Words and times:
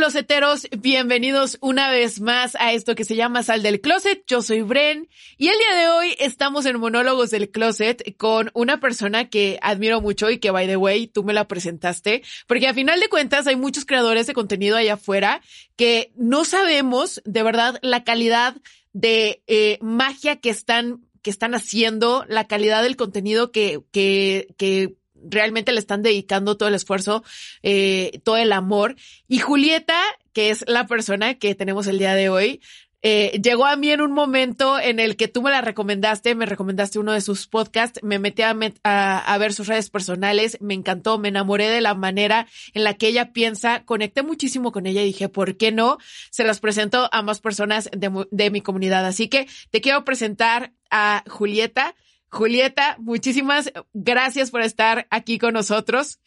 Closeteros, 0.00 0.66
bienvenidos 0.78 1.58
una 1.60 1.90
vez 1.90 2.22
más 2.22 2.56
a 2.58 2.72
esto 2.72 2.94
que 2.94 3.04
se 3.04 3.16
llama 3.16 3.42
Sal 3.42 3.62
del 3.62 3.82
Closet. 3.82 4.24
Yo 4.26 4.40
soy 4.40 4.62
Bren 4.62 5.10
y 5.36 5.48
el 5.48 5.58
día 5.58 5.78
de 5.78 5.88
hoy 5.90 6.16
estamos 6.18 6.64
en 6.64 6.80
Monólogos 6.80 7.28
del 7.28 7.50
Closet 7.50 8.16
con 8.16 8.50
una 8.54 8.80
persona 8.80 9.28
que 9.28 9.58
admiro 9.60 10.00
mucho 10.00 10.30
y 10.30 10.38
que, 10.38 10.50
by 10.50 10.66
the 10.66 10.78
way, 10.78 11.06
tú 11.06 11.22
me 11.22 11.34
la 11.34 11.46
presentaste, 11.46 12.22
porque 12.46 12.66
a 12.66 12.72
final 12.72 12.98
de 12.98 13.10
cuentas 13.10 13.46
hay 13.46 13.56
muchos 13.56 13.84
creadores 13.84 14.26
de 14.26 14.32
contenido 14.32 14.78
allá 14.78 14.94
afuera 14.94 15.42
que 15.76 16.12
no 16.16 16.46
sabemos 16.46 17.20
de 17.26 17.42
verdad 17.42 17.78
la 17.82 18.02
calidad 18.02 18.56
de 18.94 19.42
eh, 19.48 19.76
magia 19.82 20.36
que 20.36 20.48
están 20.48 21.02
que 21.22 21.28
están 21.28 21.54
haciendo, 21.54 22.24
la 22.26 22.46
calidad 22.46 22.82
del 22.82 22.96
contenido 22.96 23.52
que, 23.52 23.82
que, 23.92 24.54
que 24.56 24.94
realmente 25.22 25.72
le 25.72 25.80
están 25.80 26.02
dedicando 26.02 26.56
todo 26.56 26.68
el 26.68 26.74
esfuerzo, 26.74 27.24
eh, 27.62 28.20
todo 28.24 28.36
el 28.36 28.52
amor. 28.52 28.96
Y 29.28 29.38
Julieta, 29.38 30.00
que 30.32 30.50
es 30.50 30.64
la 30.66 30.86
persona 30.86 31.34
que 31.34 31.54
tenemos 31.54 31.86
el 31.86 31.98
día 31.98 32.14
de 32.14 32.28
hoy, 32.28 32.60
eh, 33.02 33.40
llegó 33.42 33.64
a 33.64 33.76
mí 33.76 33.90
en 33.90 34.02
un 34.02 34.12
momento 34.12 34.78
en 34.78 35.00
el 35.00 35.16
que 35.16 35.26
tú 35.26 35.40
me 35.40 35.50
la 35.50 35.62
recomendaste, 35.62 36.34
me 36.34 36.44
recomendaste 36.44 36.98
uno 36.98 37.12
de 37.12 37.22
sus 37.22 37.46
podcasts, 37.46 38.00
me 38.02 38.18
metí 38.18 38.42
a, 38.42 38.54
a, 38.84 39.38
ver 39.38 39.54
sus 39.54 39.68
redes 39.68 39.88
personales, 39.88 40.58
me 40.60 40.74
encantó, 40.74 41.18
me 41.18 41.28
enamoré 41.28 41.70
de 41.70 41.80
la 41.80 41.94
manera 41.94 42.46
en 42.74 42.84
la 42.84 42.94
que 42.94 43.08
ella 43.08 43.32
piensa, 43.32 43.84
conecté 43.86 44.22
muchísimo 44.22 44.70
con 44.70 44.86
ella 44.86 45.00
y 45.00 45.06
dije, 45.06 45.30
¿por 45.30 45.56
qué 45.56 45.72
no? 45.72 45.96
Se 46.30 46.44
las 46.44 46.60
presento 46.60 47.08
a 47.10 47.22
más 47.22 47.40
personas 47.40 47.88
de 47.92 48.50
mi 48.50 48.60
comunidad. 48.60 49.06
Así 49.06 49.28
que 49.28 49.48
te 49.70 49.80
quiero 49.80 50.04
presentar 50.04 50.72
a 50.90 51.24
Julieta. 51.26 51.94
Julieta, 52.30 52.96
muchísimas 52.98 53.72
gracias 53.92 54.50
por 54.50 54.62
estar 54.62 55.06
aquí 55.10 55.38
con 55.38 55.54
nosotros. 55.54 56.20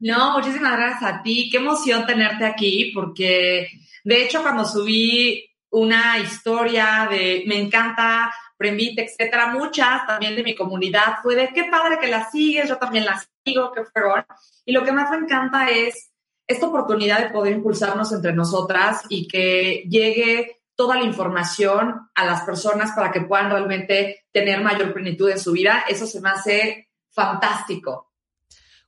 No, 0.00 0.32
muchísimas 0.32 0.76
gracias 0.76 1.02
a 1.02 1.22
ti. 1.22 1.48
Qué 1.50 1.58
emoción 1.58 2.04
tenerte 2.04 2.44
aquí, 2.44 2.90
porque 2.94 3.68
de 4.02 4.22
hecho 4.22 4.42
cuando 4.42 4.64
subí 4.64 5.48
una 5.70 6.18
historia 6.18 7.08
de 7.10 7.44
me 7.46 7.58
encanta, 7.58 8.30
Premvite, 8.56 9.04
etcétera, 9.04 9.48
muchas 9.48 10.06
también 10.06 10.36
de 10.36 10.42
mi 10.42 10.54
comunidad 10.54 11.16
fue 11.22 11.34
de 11.34 11.48
qué 11.54 11.64
padre 11.64 11.98
que 11.98 12.06
la 12.06 12.30
sigues, 12.30 12.68
yo 12.68 12.76
también 12.76 13.04
la 13.04 13.22
sigo, 13.44 13.72
qué 13.72 13.84
fregón. 13.84 14.24
Y 14.64 14.72
lo 14.72 14.84
que 14.84 14.92
más 14.92 15.10
me 15.10 15.18
encanta 15.18 15.70
es 15.70 16.12
esta 16.46 16.66
oportunidad 16.66 17.20
de 17.20 17.30
poder 17.30 17.54
impulsarnos 17.54 18.12
entre 18.12 18.32
nosotras 18.32 19.02
y 19.08 19.26
que 19.26 19.84
llegue 19.88 20.63
toda 20.76 20.96
la 20.96 21.04
información 21.04 22.08
a 22.14 22.24
las 22.24 22.42
personas 22.42 22.92
para 22.92 23.12
que 23.12 23.20
puedan 23.20 23.50
realmente 23.50 24.24
tener 24.32 24.62
mayor 24.62 24.92
plenitud 24.92 25.30
en 25.30 25.38
su 25.38 25.52
vida. 25.52 25.84
Eso 25.88 26.06
se 26.06 26.20
me 26.20 26.30
hace 26.30 26.88
fantástico. 27.10 28.12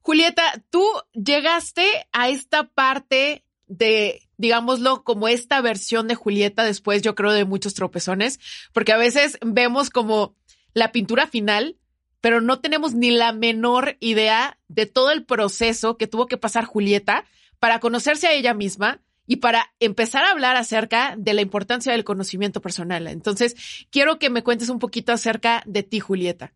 Julieta, 0.00 0.42
tú 0.70 0.84
llegaste 1.12 1.84
a 2.12 2.28
esta 2.28 2.68
parte 2.68 3.44
de, 3.66 4.22
digámoslo, 4.36 5.02
como 5.02 5.28
esta 5.28 5.60
versión 5.60 6.06
de 6.08 6.14
Julieta 6.14 6.64
después, 6.64 7.02
yo 7.02 7.14
creo, 7.14 7.32
de 7.32 7.44
muchos 7.44 7.74
tropezones, 7.74 8.38
porque 8.72 8.92
a 8.92 8.98
veces 8.98 9.38
vemos 9.44 9.90
como 9.90 10.36
la 10.74 10.92
pintura 10.92 11.26
final, 11.26 11.76
pero 12.20 12.40
no 12.40 12.60
tenemos 12.60 12.94
ni 12.94 13.10
la 13.10 13.32
menor 13.32 13.96
idea 14.00 14.58
de 14.68 14.86
todo 14.86 15.10
el 15.10 15.24
proceso 15.24 15.96
que 15.96 16.06
tuvo 16.06 16.26
que 16.26 16.36
pasar 16.36 16.64
Julieta 16.64 17.24
para 17.58 17.80
conocerse 17.80 18.26
a 18.26 18.32
ella 18.32 18.54
misma, 18.54 19.00
y 19.26 19.36
para 19.36 19.72
empezar 19.80 20.24
a 20.24 20.30
hablar 20.30 20.56
acerca 20.56 21.14
de 21.16 21.34
la 21.34 21.42
importancia 21.42 21.92
del 21.92 22.04
conocimiento 22.04 22.60
personal. 22.60 23.06
Entonces, 23.08 23.56
quiero 23.90 24.18
que 24.18 24.30
me 24.30 24.42
cuentes 24.42 24.68
un 24.68 24.78
poquito 24.78 25.12
acerca 25.12 25.62
de 25.66 25.82
ti, 25.82 26.00
Julieta. 26.00 26.52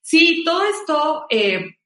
Sí, 0.00 0.42
todo 0.44 0.62
esto 0.64 1.26
eh, 1.30 1.76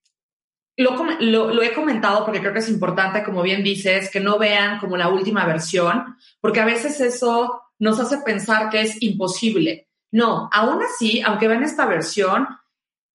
lo, 0.78 1.62
he 1.62 1.72
comentado 1.72 2.24
porque 2.24 2.40
creo 2.40 2.52
que 2.52 2.60
es 2.60 2.68
importante, 2.68 3.24
como 3.24 3.42
bien 3.42 3.64
dices, 3.64 4.10
que 4.10 4.20
no 4.20 4.38
vean 4.38 4.78
como 4.78 4.96
la 4.96 5.08
última 5.08 5.44
versión, 5.44 6.16
porque 6.40 6.60
a 6.60 6.64
veces 6.64 7.00
eso 7.00 7.62
nos 7.78 7.98
hace 8.00 8.18
pensar 8.18 8.70
que 8.70 8.82
es 8.82 9.02
imposible. 9.02 9.88
No, 10.10 10.48
aún 10.52 10.80
así, 10.82 11.20
aunque 11.20 11.48
vean 11.48 11.64
esta 11.64 11.86
versión, 11.86 12.46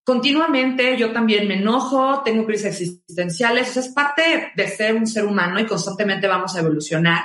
continuamente 0.03 0.97
yo 0.97 1.11
también 1.11 1.47
me 1.47 1.55
enojo, 1.55 2.21
tengo 2.23 2.45
crisis 2.45 2.81
existenciales, 2.81 3.77
es 3.77 3.89
parte 3.89 4.51
de 4.55 4.67
ser 4.67 4.95
un 4.95 5.07
ser 5.07 5.25
humano 5.25 5.59
y 5.59 5.65
constantemente 5.65 6.27
vamos 6.27 6.55
a 6.55 6.59
evolucionar. 6.59 7.23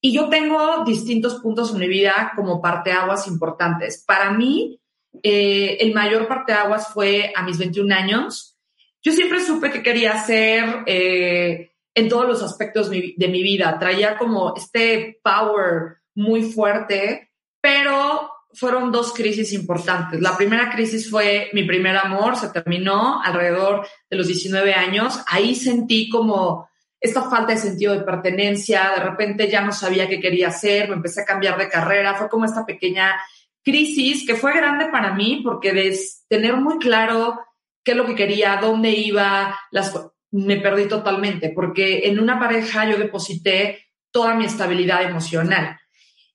Y 0.00 0.12
yo 0.12 0.28
tengo 0.28 0.84
distintos 0.84 1.36
puntos 1.36 1.72
en 1.72 1.78
mi 1.78 1.88
vida 1.88 2.32
como 2.34 2.60
parteaguas 2.60 3.28
importantes. 3.28 4.02
Para 4.04 4.32
mí, 4.32 4.80
eh, 5.22 5.78
el 5.80 5.94
mayor 5.94 6.26
parteaguas 6.26 6.88
fue 6.88 7.32
a 7.34 7.42
mis 7.42 7.58
21 7.58 7.94
años. 7.94 8.58
Yo 9.00 9.12
siempre 9.12 9.40
supe 9.40 9.70
que 9.70 9.82
quería 9.82 10.20
ser 10.20 10.82
eh, 10.86 11.72
en 11.94 12.08
todos 12.08 12.26
los 12.26 12.42
aspectos 12.42 12.90
de 12.90 13.28
mi 13.28 13.42
vida. 13.42 13.78
Traía 13.78 14.18
como 14.18 14.54
este 14.56 15.20
power 15.22 15.98
muy 16.14 16.42
fuerte, 16.42 17.30
pero 17.60 18.30
fueron 18.54 18.92
dos 18.92 19.12
crisis 19.12 19.52
importantes. 19.52 20.20
La 20.20 20.36
primera 20.36 20.70
crisis 20.70 21.10
fue 21.10 21.50
mi 21.52 21.64
primer 21.64 21.96
amor, 21.96 22.36
se 22.36 22.50
terminó 22.50 23.22
alrededor 23.22 23.86
de 24.10 24.16
los 24.16 24.26
19 24.26 24.74
años. 24.74 25.20
Ahí 25.26 25.54
sentí 25.54 26.08
como 26.08 26.68
esta 27.00 27.28
falta 27.28 27.52
de 27.52 27.58
sentido 27.58 27.94
de 27.94 28.04
pertenencia, 28.04 28.92
de 28.96 29.02
repente 29.02 29.50
ya 29.50 29.60
no 29.60 29.72
sabía 29.72 30.08
qué 30.08 30.20
quería 30.20 30.48
hacer, 30.48 30.88
me 30.88 30.94
empecé 30.94 31.22
a 31.22 31.26
cambiar 31.26 31.58
de 31.58 31.68
carrera, 31.68 32.14
fue 32.14 32.28
como 32.28 32.44
esta 32.44 32.64
pequeña 32.64 33.20
crisis 33.64 34.24
que 34.26 34.36
fue 34.36 34.54
grande 34.54 34.86
para 34.86 35.12
mí 35.12 35.40
porque 35.42 35.72
de 35.72 35.98
tener 36.28 36.56
muy 36.56 36.78
claro 36.78 37.40
qué 37.82 37.92
es 37.92 37.96
lo 37.96 38.06
que 38.06 38.14
quería, 38.14 38.58
dónde 38.60 38.90
iba, 38.90 39.58
las, 39.72 39.92
me 40.30 40.58
perdí 40.58 40.86
totalmente 40.86 41.50
porque 41.50 42.06
en 42.06 42.20
una 42.20 42.38
pareja 42.38 42.88
yo 42.88 42.98
deposité 42.98 43.86
toda 44.12 44.34
mi 44.34 44.44
estabilidad 44.44 45.02
emocional. 45.02 45.78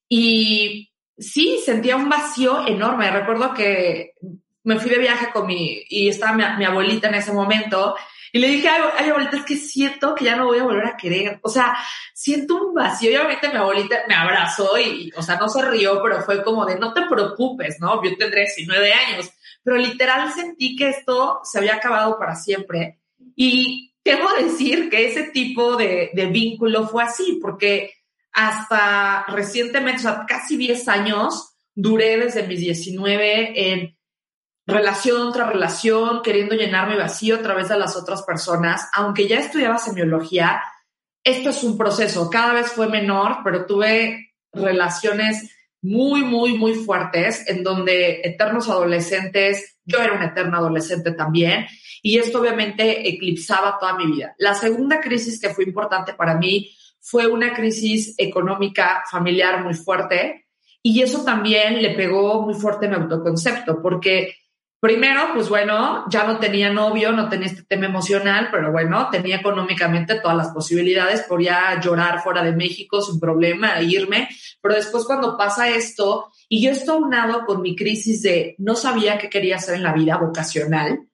Y 0.10 0.87
sí, 1.18 1.60
sentía 1.64 1.96
un 1.96 2.10
vacío 2.10 2.68
enorme. 2.68 3.10
Recuerdo 3.12 3.54
que 3.54 4.14
me 4.64 4.80
fui 4.80 4.90
de 4.90 5.00
viaje 5.00 5.30
con 5.32 5.48
mi, 5.48 5.84
y 5.90 6.10
estaba 6.10 6.34
mi, 6.34 6.66
abuelita 6.66 7.08
en 7.08 7.16
ese 7.16 7.32
momento, 7.32 7.96
y 8.34 8.40
le 8.40 8.50
dije, 8.50 8.68
ay, 8.68 9.10
abuelita, 9.10 9.38
es 9.38 9.46
que 9.46 9.56
siento 9.56 10.14
que 10.14 10.26
ya 10.26 10.36
no 10.36 10.46
voy 10.48 10.60
a 10.60 10.64
volver 10.64 10.86
a 10.86 10.98
querer. 10.98 11.40
O 11.42 11.50
sea, 11.50 11.78
siento 12.14 12.56
un 12.56 12.74
vacío. 12.74 13.10
Y 13.10 13.16
obviamente 13.16 13.50
mi 13.50 13.56
abuelita 13.56 14.04
me 14.08 14.16
abrazó 14.16 14.78
y, 14.78 15.12
o 15.16 15.22
sea, 15.22 15.38
no 15.38 15.48
se 15.48 15.64
rió, 15.64 16.02
pero 16.04 16.22
fue 16.22 16.44
como 16.44 16.66
de, 16.66 16.78
no 16.78 16.94
te 16.94 17.04
preocupes, 17.04 17.78
¿no? 17.80 18.04
Yo 18.04 18.18
tendré 18.18 18.42
19 18.42 18.94
años. 18.94 19.32
Pero 19.64 19.78
literal 19.78 20.32
sentí 20.34 20.76
que 20.76 20.90
esto 20.90 21.40
se 21.44 21.58
había 21.58 21.76
acabado 21.76 22.20
para 22.20 22.36
siempre. 22.36 23.00
Y 23.36 23.94
debo 24.04 24.30
decir 24.34 24.90
que 24.90 25.08
ese 25.08 25.24
tipo 25.24 25.78
de 25.78 26.30
vínculo 26.30 26.88
fue 26.88 27.04
así, 27.04 27.40
porque 27.42 27.97
hasta 28.38 29.26
recientemente, 29.30 29.98
o 29.98 30.04
sea, 30.04 30.26
casi 30.28 30.58
10 30.58 30.88
años, 30.90 31.56
duré 31.74 32.18
desde 32.18 32.46
mis 32.46 32.60
19 32.60 33.72
en 33.72 33.98
relación 34.68 35.34
tras 35.34 35.50
relación, 35.50 36.22
queriendo 36.22 36.54
llenar 36.54 36.88
mi 36.88 36.96
vacío 36.96 37.38
a 37.38 37.42
través 37.42 37.70
de 37.70 37.80
las 37.80 37.96
otras 37.96 38.22
personas. 38.22 38.90
Aunque 38.94 39.28
ya 39.28 39.40
estudiaba 39.40 39.80
semiología, 39.80 40.62
esto 41.24 41.50
es 41.50 41.64
un 41.64 41.80
proceso. 41.80 42.30
Cada 42.30 42.54
vez 42.54 42.68
fue 42.68 42.88
menor, 42.88 43.38
pero 43.44 43.66
tuve 43.66 44.36
relaciones 44.54 45.52
muy, 45.82 46.24
muy, 46.24 46.56
muy 46.56 46.76
fuertes 46.76 47.44
en 47.50 47.64
donde 47.64 48.22
eternos 48.24 48.70
adolescentes, 48.70 49.80
yo 49.84 49.98
era 49.98 50.14
una 50.14 50.28
eterna 50.28 50.60
adolescente 50.60 51.12
también, 51.14 51.66
y 52.04 52.20
esto 52.20 52.40
obviamente 52.40 53.10
eclipsaba 53.10 53.80
toda 53.80 53.98
mi 53.98 54.06
vida. 54.06 54.36
La 54.38 54.54
segunda 54.54 55.02
crisis 55.02 55.42
que 55.42 55.50
fue 55.50 55.64
importante 55.64 56.14
para 56.14 56.36
mí 56.36 56.72
fue 57.10 57.26
una 57.26 57.54
crisis 57.54 58.16
económica 58.18 59.04
familiar 59.10 59.64
muy 59.64 59.74
fuerte 59.74 60.48
y 60.84 61.02
eso 61.02 61.24
también 61.24 61.82
le 61.82 61.96
pegó 61.96 62.42
muy 62.42 62.54
fuerte 62.54 62.90
mi 62.90 62.96
autoconcepto, 62.96 63.82
porque 63.82 64.36
primero, 64.80 65.22
pues 65.34 65.48
bueno, 65.48 66.06
ya 66.10 66.26
no 66.26 66.38
tenía 66.38 66.70
novio, 66.70 67.14
no 67.14 67.30
tenía 67.30 67.48
este 67.48 67.64
tema 67.64 67.86
emocional, 67.86 68.50
pero 68.52 68.74
bueno, 68.74 69.10
tenía 69.10 69.38
económicamente 69.38 70.20
todas 70.20 70.36
las 70.36 70.50
posibilidades, 70.50 71.24
podía 71.24 71.80
llorar 71.80 72.22
fuera 72.22 72.44
de 72.44 72.52
México 72.52 73.02
sin 73.02 73.20
problema, 73.22 73.80
e 73.80 73.86
irme, 73.86 74.28
pero 74.62 74.76
después 74.76 75.06
cuando 75.06 75.38
pasa 75.38 75.70
esto, 75.70 76.32
y 76.50 76.62
yo 76.62 76.72
estoy 76.72 76.98
unado 77.02 77.46
con 77.46 77.62
mi 77.62 77.76
crisis 77.76 78.22
de 78.22 78.56
no 78.58 78.76
sabía 78.76 79.18
qué 79.18 79.30
quería 79.30 79.56
hacer 79.56 79.76
en 79.76 79.84
la 79.84 79.94
vida 79.94 80.18
vocacional, 80.18 81.08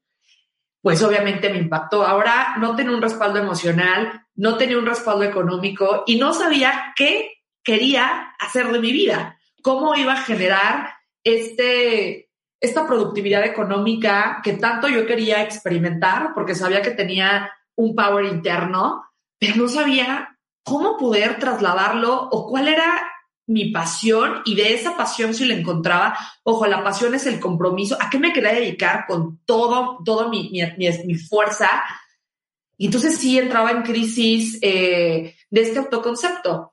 pues 0.82 1.02
obviamente 1.02 1.50
me 1.50 1.60
impactó. 1.60 2.06
Ahora 2.06 2.56
no 2.60 2.76
tenía 2.76 2.96
un 2.96 3.02
respaldo 3.02 3.40
emocional, 3.40 4.23
no 4.36 4.58
tenía 4.58 4.78
un 4.78 4.86
respaldo 4.86 5.24
económico 5.24 6.04
y 6.08 6.18
no 6.18 6.34
sabía 6.34 6.94
qué 6.96 7.34
quería 7.64 8.34
hacer 8.40 8.72
de 8.72 8.80
mi 8.80 8.92
vida, 8.92 9.40
cómo 9.62 9.96
iba 9.96 10.14
a 10.14 10.24
generar 10.24 10.94
este, 11.24 12.30
esta 12.60 12.86
productividad 12.88 13.46
económica 13.46 14.42
que 14.44 14.54
tanto 14.54 14.88
yo 14.88 15.06
quería 15.06 15.44
experimentar 15.44 16.34
porque 16.34 16.56
sabía 16.56 16.82
que 16.82 16.92
tenía 16.92 17.52
un 17.76 17.96
power 17.96 18.26
interno, 18.26 19.04
pero 19.40 19.56
no 19.56 19.68
sabía 19.68 20.38
cómo 20.64 20.98
poder 20.98 21.40
trasladarlo 21.40 22.30
o 22.32 22.48
cuál 22.48 22.68
era 22.68 23.14
mi 23.46 23.72
pasión 23.72 24.42
y 24.46 24.56
de 24.56 24.74
esa 24.74 24.96
pasión 24.96 25.34
si 25.34 25.46
la 25.46 25.54
encontraba, 25.54 26.18
ojo, 26.44 26.66
la 26.66 26.84
pasión 26.84 27.14
es 27.14 27.26
el 27.26 27.40
compromiso, 27.40 27.98
¿a 28.00 28.10
qué 28.10 28.18
me 28.18 28.32
quería 28.32 28.54
dedicar 28.54 29.06
con 29.06 29.40
todo, 29.46 30.00
todo 30.06 30.30
mi, 30.30 30.50
mi, 30.50 31.16
fuerza? 31.16 31.70
Y 32.78 32.88
entonces 32.88 33.18
sí 33.18 33.38
entraba 33.38 33.72
en 33.72 33.84
crisis 33.84 34.60
eh, 34.62 35.36
de 35.50 35.62
este 35.62 35.80
autoconcepto. 35.80 36.72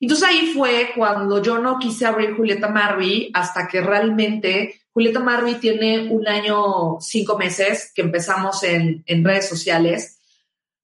Entonces 0.00 0.28
ahí 0.28 0.52
fue 0.54 0.92
cuando 0.96 1.42
yo 1.42 1.58
no 1.58 1.78
quise 1.78 2.06
abrir 2.06 2.34
Julieta 2.34 2.68
Marby 2.68 3.30
hasta 3.34 3.68
que 3.68 3.80
realmente 3.80 4.80
Julieta 4.92 5.20
Marby 5.20 5.54
tiene 5.56 6.08
un 6.08 6.26
año, 6.26 6.98
cinco 7.00 7.36
meses 7.36 7.92
que 7.94 8.02
empezamos 8.02 8.62
en, 8.62 9.02
en 9.06 9.24
redes 9.24 9.48
sociales 9.48 10.20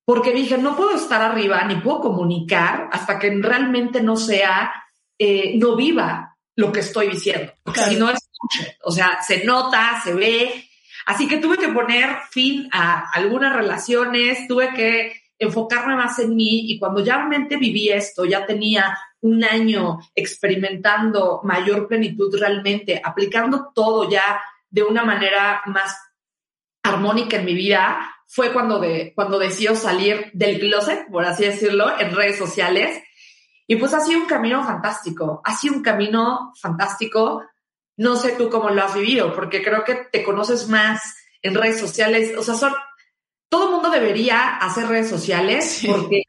porque 0.06 0.32
dije, 0.32 0.56
no 0.56 0.76
puedo 0.76 0.94
estar 0.94 1.20
arriba 1.20 1.64
ni 1.64 1.74
puedo 1.76 2.00
comunicar 2.00 2.88
hasta 2.92 3.18
que 3.18 3.28
realmente 3.42 4.00
no 4.00 4.16
sea, 4.16 4.72
eh, 5.18 5.58
no 5.58 5.74
viva 5.74 6.38
lo 6.54 6.70
que 6.70 6.80
estoy 6.80 7.08
diciendo, 7.08 7.52
porque 7.64 7.80
si 7.80 7.96
no 7.96 8.08
es, 8.08 8.20
o 8.84 8.92
sea, 8.92 9.20
se 9.20 9.44
nota, 9.44 10.00
se 10.02 10.14
ve. 10.14 10.70
Así 11.06 11.26
que 11.28 11.38
tuve 11.38 11.56
que 11.56 11.68
poner 11.68 12.18
fin 12.30 12.68
a 12.72 13.10
algunas 13.12 13.54
relaciones, 13.54 14.46
tuve 14.46 14.74
que 14.74 15.22
enfocarme 15.38 15.94
más 15.94 16.18
en 16.18 16.34
mí 16.34 16.70
y 16.70 16.78
cuando 16.78 17.02
ya 17.04 17.16
realmente 17.16 17.56
viví 17.56 17.90
esto, 17.90 18.24
ya 18.24 18.44
tenía 18.44 18.98
un 19.20 19.44
año 19.44 19.98
experimentando 20.14 21.40
mayor 21.44 21.86
plenitud 21.88 22.34
realmente, 22.38 23.00
aplicando 23.02 23.70
todo 23.74 24.10
ya 24.10 24.40
de 24.68 24.82
una 24.82 25.04
manera 25.04 25.62
más 25.66 25.96
armónica 26.82 27.36
en 27.36 27.44
mi 27.44 27.54
vida, 27.54 27.98
fue 28.26 28.52
cuando, 28.52 28.78
de, 28.78 29.12
cuando 29.14 29.40
salir 29.74 30.30
del 30.32 30.58
closet, 30.58 31.08
por 31.10 31.24
así 31.24 31.44
decirlo, 31.44 31.98
en 31.98 32.14
redes 32.14 32.36
sociales. 32.36 33.02
Y 33.66 33.76
pues 33.76 33.94
ha 33.94 34.00
sido 34.00 34.20
un 34.20 34.26
camino 34.26 34.64
fantástico, 34.64 35.40
ha 35.44 35.54
sido 35.54 35.74
un 35.74 35.82
camino 35.82 36.52
fantástico. 36.60 37.44
No 37.96 38.16
sé 38.16 38.32
tú 38.32 38.50
cómo 38.50 38.70
lo 38.70 38.82
has 38.82 38.94
vivido, 38.94 39.34
porque 39.34 39.62
creo 39.62 39.84
que 39.84 39.94
te 39.94 40.22
conoces 40.22 40.68
más 40.68 41.00
en 41.42 41.54
redes 41.54 41.80
sociales. 41.80 42.36
O 42.36 42.42
sea, 42.42 42.54
son, 42.54 42.72
todo 43.48 43.70
mundo 43.70 43.90
debería 43.90 44.56
hacer 44.56 44.86
redes 44.86 45.08
sociales 45.08 45.82
porque 45.86 46.22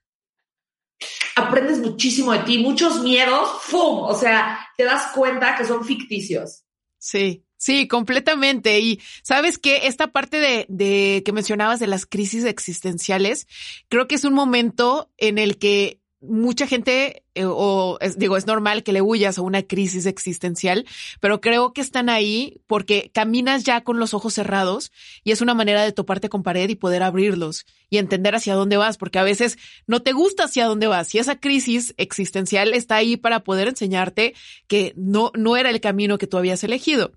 aprendes 1.35 1.79
muchísimo 1.79 2.31
de 2.31 2.39
ti, 2.39 2.59
muchos 2.59 3.01
miedos, 3.01 3.61
¡fum! 3.61 3.99
O 4.03 4.15
sea, 4.15 4.67
te 4.77 4.83
das 4.83 5.11
cuenta 5.13 5.55
que 5.55 5.65
son 5.65 5.83
ficticios. 5.85 6.63
Sí, 6.97 7.43
Sí, 7.59 7.87
completamente. 7.87 8.79
Y 8.79 9.01
sabes 9.23 9.57
que 9.57 9.87
esta 9.87 10.11
parte 10.11 10.37
de, 10.37 10.67
de 10.69 11.23
que 11.25 11.33
mencionabas 11.33 11.79
de 11.79 11.87
las 11.87 12.05
crisis 12.05 12.45
existenciales, 12.45 13.47
creo 13.89 14.07
que 14.07 14.15
es 14.15 14.23
un 14.23 14.33
momento 14.33 15.11
en 15.17 15.39
el 15.39 15.57
que 15.57 15.99
mucha 16.19 16.65
gente, 16.65 17.23
eh, 17.35 17.45
o 17.45 17.99
digo, 18.17 18.37
es 18.37 18.47
normal 18.47 18.83
que 18.83 18.91
le 18.91 19.01
huyas 19.01 19.37
a 19.37 19.41
una 19.41 19.63
crisis 19.63 20.05
existencial, 20.05 20.85
pero 21.19 21.41
creo 21.41 21.73
que 21.73 21.81
están 21.81 22.09
ahí 22.09 22.61
porque 22.65 23.11
caminas 23.13 23.63
ya 23.63 23.81
con 23.81 23.99
los 23.99 24.13
ojos 24.13 24.33
cerrados 24.33 24.91
y 25.23 25.31
es 25.31 25.41
una 25.41 25.53
manera 25.53 25.83
de 25.83 25.91
toparte 25.91 26.29
con 26.29 26.43
pared 26.43 26.69
y 26.69 26.75
poder 26.75 27.03
abrirlos 27.03 27.65
y 27.89 27.97
entender 27.97 28.35
hacia 28.35 28.55
dónde 28.55 28.77
vas, 28.77 28.97
porque 28.97 29.19
a 29.19 29.23
veces 29.23 29.57
no 29.85 30.01
te 30.01 30.11
gusta 30.11 30.45
hacia 30.45 30.65
dónde 30.65 30.87
vas 30.87 31.13
y 31.13 31.19
esa 31.19 31.39
crisis 31.39 31.93
existencial 31.97 32.73
está 32.73 32.95
ahí 32.95 33.15
para 33.15 33.43
poder 33.43 33.67
enseñarte 33.67 34.33
que 34.67 34.93
no, 34.95 35.31
no 35.35 35.55
era 35.55 35.69
el 35.69 35.81
camino 35.81 36.17
que 36.17 36.27
tú 36.27 36.37
habías 36.37 36.63
elegido. 36.63 37.11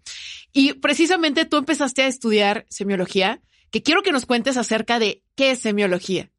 Y 0.53 0.75
precisamente 0.75 1.44
tú 1.44 1.56
empezaste 1.56 2.03
a 2.03 2.06
estudiar 2.06 2.67
semiología, 2.69 3.41
que 3.70 3.82
quiero 3.82 4.03
que 4.03 4.12
nos 4.12 4.26
cuentes 4.26 4.56
acerca 4.56 4.99
de 4.99 5.23
qué 5.37 5.53
es 5.53 5.61
semiología. 5.61 6.31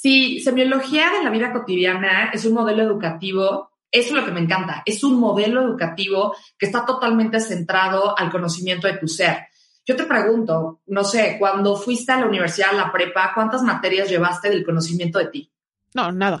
Sí, 0.00 0.40
semiología 0.40 1.10
de 1.10 1.22
la 1.22 1.28
vida 1.28 1.52
cotidiana 1.52 2.30
es 2.32 2.46
un 2.46 2.54
modelo 2.54 2.82
educativo, 2.82 3.72
eso 3.90 4.08
es 4.08 4.14
lo 4.14 4.24
que 4.24 4.32
me 4.32 4.40
encanta, 4.40 4.82
es 4.86 5.04
un 5.04 5.20
modelo 5.20 5.60
educativo 5.60 6.34
que 6.58 6.64
está 6.64 6.86
totalmente 6.86 7.38
centrado 7.38 8.18
al 8.18 8.30
conocimiento 8.30 8.86
de 8.86 8.96
tu 8.96 9.06
ser. 9.06 9.48
Yo 9.84 9.96
te 9.96 10.04
pregunto, 10.04 10.80
no 10.86 11.04
sé, 11.04 11.36
cuando 11.38 11.76
fuiste 11.76 12.12
a 12.12 12.20
la 12.20 12.28
universidad, 12.28 12.70
a 12.70 12.76
la 12.76 12.90
prepa, 12.90 13.32
¿cuántas 13.34 13.62
materias 13.62 14.08
llevaste 14.08 14.48
del 14.48 14.64
conocimiento 14.64 15.18
de 15.18 15.26
ti? 15.26 15.52
No, 15.92 16.10
nada. 16.10 16.40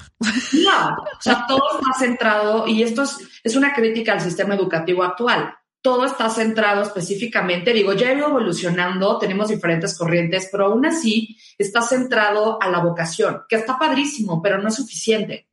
No, 0.64 0.94
o 0.94 1.20
sea, 1.20 1.44
todo 1.46 1.62
está 1.74 1.98
centrado 1.98 2.66
y 2.66 2.82
esto 2.82 3.02
es, 3.02 3.18
es 3.44 3.56
una 3.56 3.74
crítica 3.74 4.14
al 4.14 4.22
sistema 4.22 4.54
educativo 4.54 5.02
actual 5.02 5.54
todo 5.82 6.04
está 6.04 6.28
centrado 6.28 6.82
específicamente, 6.82 7.72
digo, 7.72 7.94
ya 7.94 8.08
ha 8.08 8.14
ido 8.14 8.28
evolucionando, 8.28 9.18
tenemos 9.18 9.48
diferentes 9.48 9.96
corrientes, 9.96 10.48
pero 10.52 10.66
aún 10.66 10.84
así 10.84 11.38
está 11.56 11.80
centrado 11.80 12.58
a 12.60 12.68
la 12.68 12.80
vocación, 12.80 13.42
que 13.48 13.56
está 13.56 13.78
padrísimo, 13.78 14.42
pero 14.42 14.58
no 14.58 14.68
es 14.68 14.74
suficiente. 14.74 15.48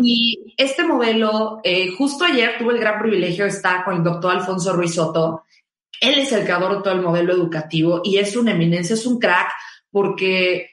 Y 0.00 0.54
este 0.56 0.84
modelo, 0.84 1.60
eh, 1.62 1.94
justo 1.96 2.24
ayer 2.24 2.56
tuve 2.58 2.74
el 2.74 2.80
gran 2.80 3.00
privilegio 3.00 3.44
de 3.44 3.50
estar 3.50 3.84
con 3.84 3.96
el 3.96 4.02
doctor 4.02 4.32
Alfonso 4.32 4.72
Ruiz 4.72 4.94
Soto. 4.94 5.44
Él 6.00 6.18
es 6.18 6.32
el 6.32 6.44
creador 6.44 6.76
de 6.76 6.82
todo 6.82 6.94
el 6.94 7.02
modelo 7.02 7.32
educativo 7.32 8.00
y 8.02 8.16
es 8.16 8.34
una 8.36 8.52
eminencia, 8.52 8.94
es 8.94 9.06
un 9.06 9.20
crack, 9.20 9.52
porque, 9.90 10.70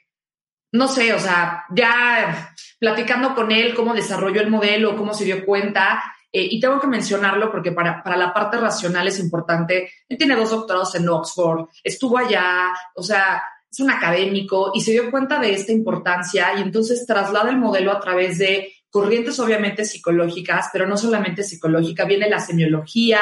no 0.72 0.88
sé, 0.88 1.14
o 1.14 1.20
sea, 1.20 1.66
ya 1.70 2.56
platicando 2.80 3.36
con 3.36 3.52
él 3.52 3.76
cómo 3.76 3.94
desarrolló 3.94 4.42
el 4.42 4.50
modelo, 4.50 4.96
cómo 4.96 5.14
se 5.14 5.26
dio 5.26 5.46
cuenta, 5.46 6.02
eh, 6.38 6.50
y 6.51 6.60
tengo 6.60 6.80
que 6.80 6.86
mencionarlo 6.86 7.50
porque 7.50 7.72
para, 7.72 8.04
para 8.04 8.16
la 8.16 8.31
parte 8.31 8.57
racional 8.57 9.07
es 9.07 9.18
importante. 9.18 9.89
Él 10.07 10.19
tiene 10.19 10.36
dos 10.36 10.51
doctorados 10.51 10.94
en 10.94 11.10
Oxford, 11.10 11.66
estuvo 11.84 12.16
allá, 12.16 12.72
o 12.94 13.01
sea, 13.01 13.42
es 13.72 13.80
un 13.80 13.89
académico 13.89 14.69
y 14.75 14.81
se 14.81 14.92
dio 14.92 15.10
cuenta 15.10 15.39
de 15.39 15.51
esta 15.51 15.72
importancia 15.72 16.54
y 16.56 16.62
entonces 16.62 17.07
traslada 17.07 17.50
el 17.50 17.57
modelo 17.57 17.92
a 17.92 18.00
través 18.00 18.38
de 18.38 18.72
corrientes 18.92 19.39
obviamente 19.39 19.84
psicológicas, 19.84 20.69
pero 20.72 20.86
no 20.86 20.95
solamente 20.95 21.42
psicológica, 21.42 22.06
viene 22.06 22.30
la 22.30 22.40
semiología, 22.40 23.19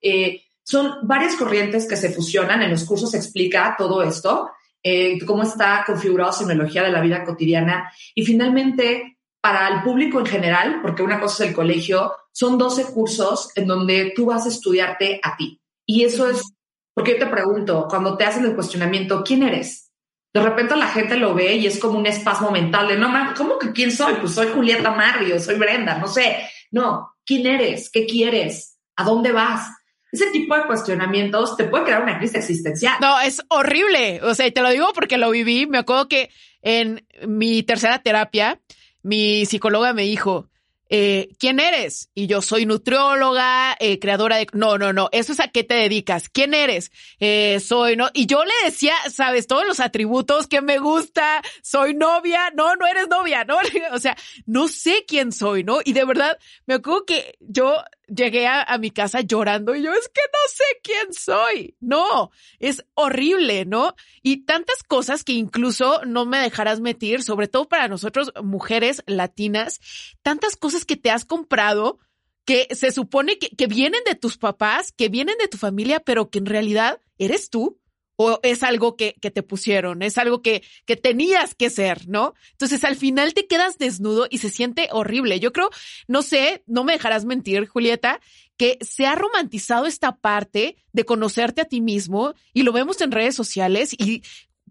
eh, 0.00 0.40
son 0.62 1.00
varias 1.02 1.36
corrientes 1.36 1.86
que 1.86 1.96
se 1.96 2.14
fusionan, 2.14 2.62
en 2.62 2.70
los 2.70 2.84
cursos 2.86 3.12
explica 3.12 3.74
todo 3.76 4.02
esto, 4.02 4.52
eh, 4.82 5.18
cómo 5.26 5.42
está 5.42 5.84
configurado 5.86 6.32
semiología 6.32 6.82
de 6.82 6.92
la 6.92 7.02
vida 7.02 7.24
cotidiana 7.24 7.92
y 8.14 8.24
finalmente 8.24 9.13
para 9.44 9.68
el 9.68 9.82
público 9.82 10.18
en 10.20 10.24
general, 10.24 10.78
porque 10.80 11.02
una 11.02 11.20
cosa 11.20 11.44
es 11.44 11.50
el 11.50 11.54
colegio, 11.54 12.14
son 12.32 12.56
12 12.56 12.94
cursos 12.94 13.50
en 13.56 13.66
donde 13.66 14.14
tú 14.16 14.24
vas 14.24 14.46
a 14.46 14.48
estudiarte 14.48 15.20
a 15.22 15.36
ti. 15.36 15.60
Y 15.84 16.04
eso 16.04 16.30
es, 16.30 16.54
porque 16.94 17.12
yo 17.12 17.18
te 17.18 17.26
pregunto, 17.26 17.86
cuando 17.90 18.16
te 18.16 18.24
hacen 18.24 18.46
el 18.46 18.54
cuestionamiento, 18.54 19.22
¿quién 19.22 19.42
eres? 19.42 19.92
De 20.32 20.40
repente 20.40 20.74
la 20.76 20.86
gente 20.86 21.18
lo 21.18 21.34
ve 21.34 21.56
y 21.56 21.66
es 21.66 21.78
como 21.78 21.98
un 21.98 22.06
espasmo 22.06 22.50
mental 22.52 22.88
de, 22.88 22.96
no, 22.96 23.12
¿cómo 23.36 23.58
que 23.58 23.72
quién 23.72 23.92
soy? 23.92 24.14
Pues 24.14 24.32
soy 24.32 24.46
Julieta 24.46 24.92
Mario, 24.92 25.38
soy 25.38 25.56
Brenda, 25.56 25.98
no 25.98 26.08
sé. 26.08 26.48
No, 26.70 27.12
¿quién 27.26 27.46
eres? 27.46 27.90
¿Qué 27.90 28.06
quieres? 28.06 28.78
¿A 28.96 29.04
dónde 29.04 29.30
vas? 29.30 29.68
Ese 30.10 30.30
tipo 30.30 30.56
de 30.56 30.64
cuestionamientos 30.64 31.54
te 31.58 31.64
puede 31.64 31.84
crear 31.84 32.02
una 32.02 32.16
crisis 32.16 32.36
existencial. 32.36 32.96
No, 32.98 33.20
es 33.20 33.42
horrible. 33.48 34.22
O 34.22 34.34
sea, 34.34 34.46
y 34.46 34.52
te 34.52 34.62
lo 34.62 34.70
digo 34.70 34.86
porque 34.94 35.18
lo 35.18 35.28
viví. 35.28 35.66
Me 35.66 35.76
acuerdo 35.76 36.08
que 36.08 36.30
en 36.62 37.06
mi 37.26 37.62
tercera 37.62 37.98
terapia, 37.98 38.58
mi 39.04 39.46
psicóloga 39.46 39.92
me 39.92 40.02
dijo, 40.02 40.48
eh, 40.88 41.28
¿quién 41.38 41.60
eres? 41.60 42.10
Y 42.14 42.26
yo 42.26 42.42
soy 42.42 42.66
nutrióloga, 42.66 43.76
eh, 43.80 43.98
creadora 43.98 44.36
de... 44.36 44.46
No, 44.52 44.78
no, 44.78 44.92
no, 44.92 45.08
eso 45.12 45.32
es 45.32 45.40
a 45.40 45.48
qué 45.48 45.64
te 45.64 45.74
dedicas. 45.74 46.28
¿Quién 46.28 46.54
eres? 46.54 46.90
Eh, 47.20 47.60
soy, 47.60 47.96
¿no? 47.96 48.10
Y 48.14 48.26
yo 48.26 48.44
le 48.44 48.52
decía, 48.64 48.94
sabes, 49.10 49.46
todos 49.46 49.66
los 49.66 49.80
atributos 49.80 50.46
que 50.46 50.60
me 50.60 50.78
gusta, 50.78 51.42
soy 51.62 51.94
novia, 51.94 52.50
no, 52.54 52.76
no 52.76 52.86
eres 52.86 53.08
novia, 53.08 53.44
¿no? 53.44 53.58
O 53.92 53.98
sea, 53.98 54.16
no 54.46 54.68
sé 54.68 55.04
quién 55.06 55.32
soy, 55.32 55.64
¿no? 55.64 55.80
Y 55.84 55.92
de 55.92 56.04
verdad, 56.04 56.38
me 56.66 56.74
acuerdo 56.74 57.04
que 57.06 57.36
yo 57.40 57.76
llegué 58.08 58.46
a, 58.46 58.76
mi 58.78 58.90
casa 58.90 59.20
llorando 59.20 59.74
y 59.74 59.82
yo 59.82 59.92
es 59.92 60.08
que 60.08 60.20
no 60.32 60.38
sé 60.48 60.64
quién 60.82 61.12
soy. 61.12 61.76
No, 61.80 62.30
es 62.58 62.84
horrible, 62.94 63.64
¿no? 63.64 63.94
Y 64.22 64.44
tantas 64.44 64.82
cosas 64.82 65.24
que 65.24 65.32
incluso 65.32 66.04
no 66.04 66.26
me 66.26 66.38
dejarás 66.38 66.80
meter, 66.80 67.22
sobre 67.22 67.48
todo 67.48 67.68
para 67.68 67.88
nosotros 67.88 68.32
mujeres 68.42 69.02
latinas, 69.06 69.80
tantas 70.22 70.56
cosas 70.56 70.84
que 70.84 70.96
te 70.96 71.10
has 71.10 71.24
comprado 71.24 71.98
que 72.44 72.68
se 72.74 72.92
supone 72.92 73.38
que 73.38 73.66
vienen 73.66 74.02
de 74.04 74.14
tus 74.14 74.36
papás, 74.36 74.92
que 74.92 75.08
vienen 75.08 75.38
de 75.38 75.48
tu 75.48 75.56
familia, 75.56 76.00
pero 76.00 76.28
que 76.28 76.38
en 76.38 76.46
realidad 76.46 77.00
eres 77.16 77.48
tú 77.48 77.78
o 78.16 78.40
es 78.42 78.62
algo 78.62 78.96
que, 78.96 79.14
que, 79.20 79.30
te 79.30 79.42
pusieron, 79.42 80.02
es 80.02 80.18
algo 80.18 80.42
que, 80.42 80.62
que 80.86 80.96
tenías 80.96 81.54
que 81.54 81.70
ser, 81.70 82.08
¿no? 82.08 82.34
Entonces 82.52 82.84
al 82.84 82.96
final 82.96 83.34
te 83.34 83.46
quedas 83.46 83.78
desnudo 83.78 84.26
y 84.30 84.38
se 84.38 84.50
siente 84.50 84.88
horrible. 84.92 85.40
Yo 85.40 85.52
creo, 85.52 85.70
no 86.06 86.22
sé, 86.22 86.62
no 86.66 86.84
me 86.84 86.92
dejarás 86.92 87.24
mentir, 87.24 87.66
Julieta, 87.66 88.20
que 88.56 88.78
se 88.80 89.06
ha 89.06 89.14
romantizado 89.14 89.86
esta 89.86 90.16
parte 90.16 90.76
de 90.92 91.04
conocerte 91.04 91.62
a 91.62 91.64
ti 91.64 91.80
mismo 91.80 92.34
y 92.52 92.62
lo 92.62 92.72
vemos 92.72 93.00
en 93.00 93.12
redes 93.12 93.34
sociales 93.34 93.94
y 93.98 94.22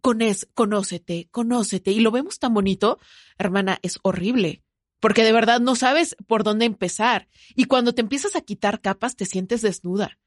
con 0.02 0.22
es, 0.22 0.48
conócete, 0.54 1.28
conócete 1.32 1.92
y 1.92 2.00
lo 2.00 2.12
vemos 2.12 2.40
tan 2.40 2.54
bonito, 2.54 3.00
hermana, 3.38 3.80
es 3.82 4.00
horrible. 4.04 4.62
Porque 5.00 5.24
de 5.24 5.34
verdad 5.34 5.60
no 5.60 5.76
sabes 5.76 6.16
por 6.28 6.46
dónde 6.46 6.64
empezar. 6.64 7.28
Y 7.56 7.66
cuando 7.66 7.94
te 7.94 8.00
empiezas 8.00 8.38
a 8.38 8.42
quitar 8.42 8.80
capas, 8.80 9.18
te 9.18 9.26
sientes 9.26 9.62
desnuda 9.62 10.18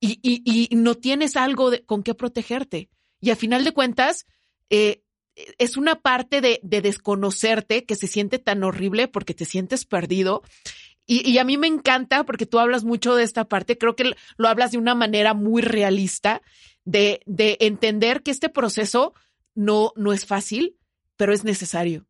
y, 0.00 0.18
y, 0.22 0.68
y 0.70 0.76
no 0.76 0.94
tienes 0.94 1.36
algo 1.36 1.70
con 1.86 2.02
qué 2.02 2.14
protegerte. 2.14 2.88
Y 3.20 3.30
a 3.30 3.36
final 3.36 3.64
de 3.64 3.72
cuentas, 3.72 4.26
eh, 4.70 5.02
es 5.58 5.76
una 5.76 5.96
parte 5.96 6.40
de, 6.40 6.60
de, 6.62 6.80
desconocerte 6.80 7.84
que 7.84 7.94
se 7.94 8.06
siente 8.06 8.38
tan 8.38 8.64
horrible 8.64 9.08
porque 9.08 9.34
te 9.34 9.44
sientes 9.44 9.84
perdido. 9.84 10.42
Y, 11.10 11.38
a 11.38 11.44
mí 11.44 11.56
me 11.56 11.68
encanta 11.68 12.24
porque 12.24 12.44
tú 12.44 12.58
hablas 12.58 12.84
mucho 12.84 13.14
de 13.14 13.22
esta 13.22 13.46
parte, 13.46 13.78
creo 13.78 13.96
que 13.96 14.12
lo 14.36 14.48
hablas 14.48 14.72
de 14.72 14.78
una 14.78 14.94
manera 14.94 15.32
muy 15.32 15.62
realista, 15.62 16.42
de, 16.84 17.22
de 17.24 17.56
entender 17.60 18.22
que 18.22 18.30
este 18.30 18.50
proceso 18.50 19.14
no, 19.54 19.92
no 19.96 20.12
es 20.12 20.26
fácil, 20.26 20.76
pero 21.16 21.32
es 21.32 21.44
necesario. 21.44 22.04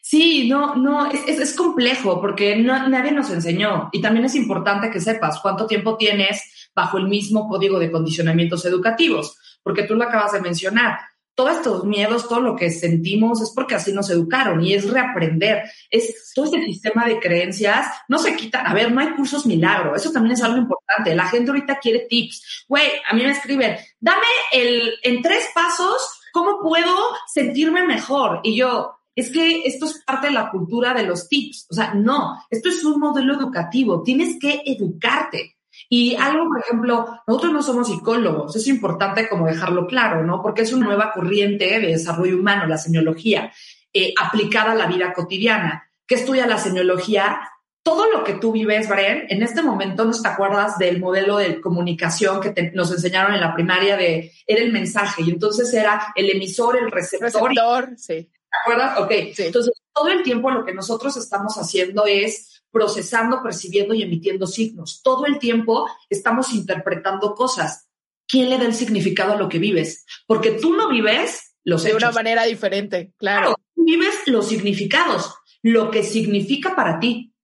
Sí, 0.00 0.48
no, 0.48 0.74
no, 0.74 1.10
es, 1.10 1.38
es, 1.38 1.54
complejo 1.54 2.18
porque 2.18 2.56
nadie 2.56 3.12
nos 3.12 3.28
enseñó 3.28 3.90
y 3.92 4.00
también 4.00 4.24
es 4.24 4.34
importante 4.36 4.90
que 4.90 5.00
sepas 5.00 5.40
cuánto 5.40 5.66
tiempo 5.66 5.98
tienes 5.98 6.61
bajo 6.74 6.98
el 6.98 7.08
mismo 7.08 7.48
código 7.48 7.78
de 7.78 7.90
condicionamientos 7.90 8.64
educativos, 8.64 9.36
porque 9.62 9.84
tú 9.84 9.94
lo 9.94 10.04
acabas 10.04 10.32
de 10.32 10.40
mencionar 10.40 10.98
todos 11.34 11.56
estos 11.56 11.84
miedos, 11.84 12.28
todo 12.28 12.40
lo 12.40 12.56
que 12.56 12.70
sentimos 12.70 13.40
es 13.40 13.52
porque 13.54 13.74
así 13.74 13.92
nos 13.92 14.10
educaron 14.10 14.62
y 14.62 14.74
es 14.74 14.90
reaprender. 14.90 15.62
Es 15.90 16.32
todo 16.34 16.44
este 16.46 16.64
sistema 16.64 17.06
de 17.06 17.18
creencias 17.18 17.86
no 18.08 18.18
se 18.18 18.36
quita. 18.36 18.60
A 18.60 18.74
ver, 18.74 18.92
no 18.92 19.00
hay 19.00 19.14
cursos 19.14 19.46
milagro. 19.46 19.96
Eso 19.96 20.12
también 20.12 20.34
es 20.34 20.42
algo 20.42 20.58
importante. 20.58 21.14
La 21.14 21.26
gente 21.26 21.50
ahorita 21.50 21.78
quiere 21.78 22.06
tips. 22.08 22.66
Güey, 22.68 22.86
a 23.08 23.14
mí 23.14 23.22
me 23.22 23.30
escriben, 23.30 23.76
dame 23.98 24.26
el, 24.52 24.92
en 25.02 25.22
tres 25.22 25.48
pasos, 25.54 26.20
¿cómo 26.32 26.60
puedo 26.60 26.94
sentirme 27.32 27.86
mejor? 27.86 28.40
Y 28.42 28.56
yo, 28.56 28.98
es 29.14 29.30
que 29.30 29.62
esto 29.64 29.86
es 29.86 30.02
parte 30.04 30.26
de 30.26 30.34
la 30.34 30.50
cultura 30.50 30.92
de 30.92 31.04
los 31.04 31.28
tips. 31.28 31.66
O 31.70 31.74
sea, 31.74 31.94
no, 31.94 32.36
esto 32.50 32.68
es 32.68 32.84
un 32.84 33.00
modelo 33.00 33.34
educativo. 33.34 34.02
Tienes 34.02 34.38
que 34.38 34.62
educarte. 34.66 35.56
Y 35.94 36.16
algo, 36.16 36.48
por 36.48 36.58
ejemplo, 36.58 37.20
nosotros 37.26 37.52
no 37.52 37.62
somos 37.62 37.88
psicólogos, 37.88 38.56
es 38.56 38.66
importante 38.66 39.28
como 39.28 39.46
dejarlo 39.46 39.86
claro, 39.86 40.24
¿no? 40.24 40.40
Porque 40.40 40.62
es 40.62 40.72
una 40.72 40.86
nueva 40.86 41.12
corriente 41.12 41.66
de 41.66 41.86
desarrollo 41.86 42.38
humano, 42.38 42.66
la 42.66 42.78
semiología, 42.78 43.52
eh, 43.92 44.14
aplicada 44.18 44.72
a 44.72 44.74
la 44.74 44.86
vida 44.86 45.12
cotidiana. 45.12 45.86
¿Qué 46.06 46.14
estudia 46.14 46.46
la 46.46 46.56
semiología? 46.56 47.42
Todo 47.82 48.10
lo 48.10 48.24
que 48.24 48.32
tú 48.32 48.52
vives, 48.52 48.88
Bren, 48.88 49.26
en 49.28 49.42
este 49.42 49.60
momento 49.60 50.06
no 50.06 50.18
te 50.18 50.26
acuerdas 50.26 50.78
del 50.78 50.98
modelo 50.98 51.36
de 51.36 51.60
comunicación 51.60 52.40
que 52.40 52.52
te, 52.52 52.72
nos 52.72 52.90
enseñaron 52.90 53.34
en 53.34 53.42
la 53.42 53.52
primaria 53.52 53.94
de, 53.94 54.32
era 54.46 54.62
el 54.62 54.72
mensaje, 54.72 55.20
y 55.20 55.28
entonces 55.28 55.74
era 55.74 56.06
el 56.14 56.30
emisor, 56.30 56.78
el 56.78 56.90
receptor. 56.90 57.50
Receptor, 57.50 57.90
sí. 57.98 58.30
¿Te 58.32 58.58
acuerdas? 58.62 58.98
Ok. 58.98 59.12
Sí. 59.34 59.42
Entonces, 59.42 59.74
todo 59.92 60.08
el 60.08 60.22
tiempo 60.22 60.50
lo 60.50 60.64
que 60.64 60.72
nosotros 60.72 61.18
estamos 61.18 61.58
haciendo 61.58 62.06
es 62.06 62.61
procesando, 62.72 63.42
percibiendo 63.42 63.94
y 63.94 64.02
emitiendo 64.02 64.46
signos. 64.46 65.02
Todo 65.02 65.26
el 65.26 65.38
tiempo 65.38 65.88
estamos 66.08 66.52
interpretando 66.52 67.34
cosas. 67.34 67.88
¿Quién 68.26 68.48
le 68.48 68.58
da 68.58 68.64
el 68.64 68.74
significado 68.74 69.34
a 69.34 69.36
lo 69.36 69.48
que 69.48 69.58
vives? 69.58 70.06
Porque 70.26 70.52
tú 70.52 70.72
no 70.74 70.88
vives 70.88 71.54
los 71.64 71.82
De 71.84 71.90
hechos. 71.90 72.02
una 72.02 72.12
manera 72.12 72.44
diferente, 72.44 73.12
claro. 73.18 73.48
claro. 73.48 73.56
Tú 73.74 73.84
vives 73.84 74.22
los 74.26 74.48
significados, 74.48 75.34
lo 75.62 75.90
que 75.90 76.02
significa 76.02 76.74
para 76.74 76.98
ti. 76.98 77.34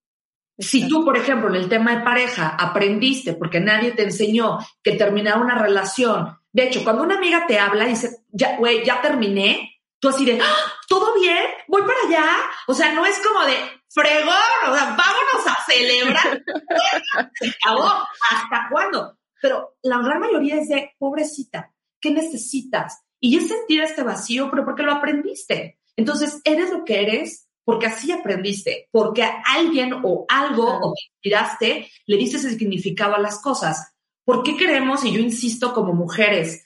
Si 0.58 0.88
tú, 0.88 1.04
por 1.04 1.16
ejemplo, 1.16 1.48
en 1.50 1.54
el 1.56 1.68
tema 1.68 1.94
de 1.96 2.04
pareja 2.04 2.48
aprendiste, 2.58 3.34
porque 3.34 3.60
nadie 3.60 3.92
te 3.92 4.02
enseñó 4.02 4.58
que 4.82 4.92
terminar 4.92 5.38
una 5.40 5.56
relación, 5.56 6.36
de 6.52 6.64
hecho, 6.64 6.82
cuando 6.82 7.02
una 7.04 7.16
amiga 7.16 7.46
te 7.46 7.58
habla 7.58 7.86
y 7.86 7.90
dice, 7.90 8.24
ya, 8.32 8.56
güey, 8.56 8.84
ya 8.84 9.00
terminé, 9.00 9.80
tú 10.00 10.08
así 10.08 10.24
de, 10.24 10.40
¡Ah! 10.42 10.72
¿todo 10.88 11.14
bien? 11.14 11.44
Voy 11.68 11.82
para 11.82 12.00
allá. 12.08 12.36
O 12.66 12.74
sea, 12.74 12.92
no 12.92 13.06
es 13.06 13.18
como 13.20 13.44
de, 13.44 13.54
fregón, 13.88 14.34
o 14.68 14.74
sea, 14.74 14.96
vámonos 14.96 15.46
a 15.46 15.56
celebrar. 15.66 16.42
Se 17.34 17.48
acabó. 17.48 17.88
¿Hasta 18.30 18.68
cuándo? 18.70 19.18
Pero 19.40 19.76
la 19.82 19.98
gran 19.98 20.20
mayoría 20.20 20.56
es 20.56 20.68
de, 20.68 20.94
pobrecita, 20.98 21.72
¿qué 22.00 22.10
necesitas? 22.10 23.02
Y 23.20 23.36
es 23.36 23.48
sentir 23.48 23.82
este 23.82 24.02
vacío, 24.02 24.50
pero 24.50 24.64
porque 24.64 24.82
lo 24.82 24.92
aprendiste. 24.92 25.78
Entonces, 25.96 26.40
eres 26.44 26.70
lo 26.70 26.84
que 26.84 27.02
eres 27.02 27.48
porque 27.64 27.86
así 27.86 28.10
aprendiste, 28.12 28.88
porque 28.90 29.22
a 29.24 29.42
alguien 29.46 29.92
o 30.02 30.24
algo 30.28 30.78
o 30.80 30.94
te 30.94 31.02
inspiraste, 31.12 31.90
le 32.06 32.16
dices 32.16 32.44
el 32.46 32.58
significado 32.58 33.14
a 33.14 33.20
las 33.20 33.42
cosas. 33.42 33.94
¿Por 34.24 34.42
qué 34.42 34.56
queremos, 34.56 35.04
y 35.04 35.12
yo 35.12 35.20
insisto 35.20 35.74
como 35.74 35.92
mujeres, 35.92 36.64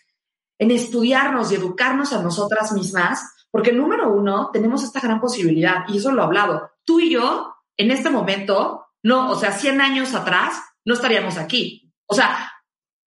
en 0.58 0.70
estudiarnos 0.70 1.50
y 1.50 1.56
educarnos 1.56 2.12
a 2.12 2.22
nosotras 2.22 2.70
mismas? 2.72 3.20
Porque 3.50 3.72
número 3.72 4.12
uno, 4.12 4.50
tenemos 4.52 4.84
esta 4.84 5.00
gran 5.00 5.20
posibilidad, 5.20 5.84
y 5.88 5.96
eso 5.96 6.12
lo 6.12 6.22
he 6.22 6.24
hablado. 6.24 6.70
Tú 6.84 7.00
y 7.00 7.10
yo, 7.10 7.54
en 7.76 7.90
este 7.90 8.10
momento, 8.10 8.86
no, 9.02 9.30
o 9.30 9.34
sea, 9.36 9.52
100 9.52 9.80
años 9.80 10.14
atrás, 10.14 10.54
no 10.84 10.94
estaríamos 10.94 11.38
aquí. 11.38 11.92
O 12.06 12.14
sea, 12.14 12.52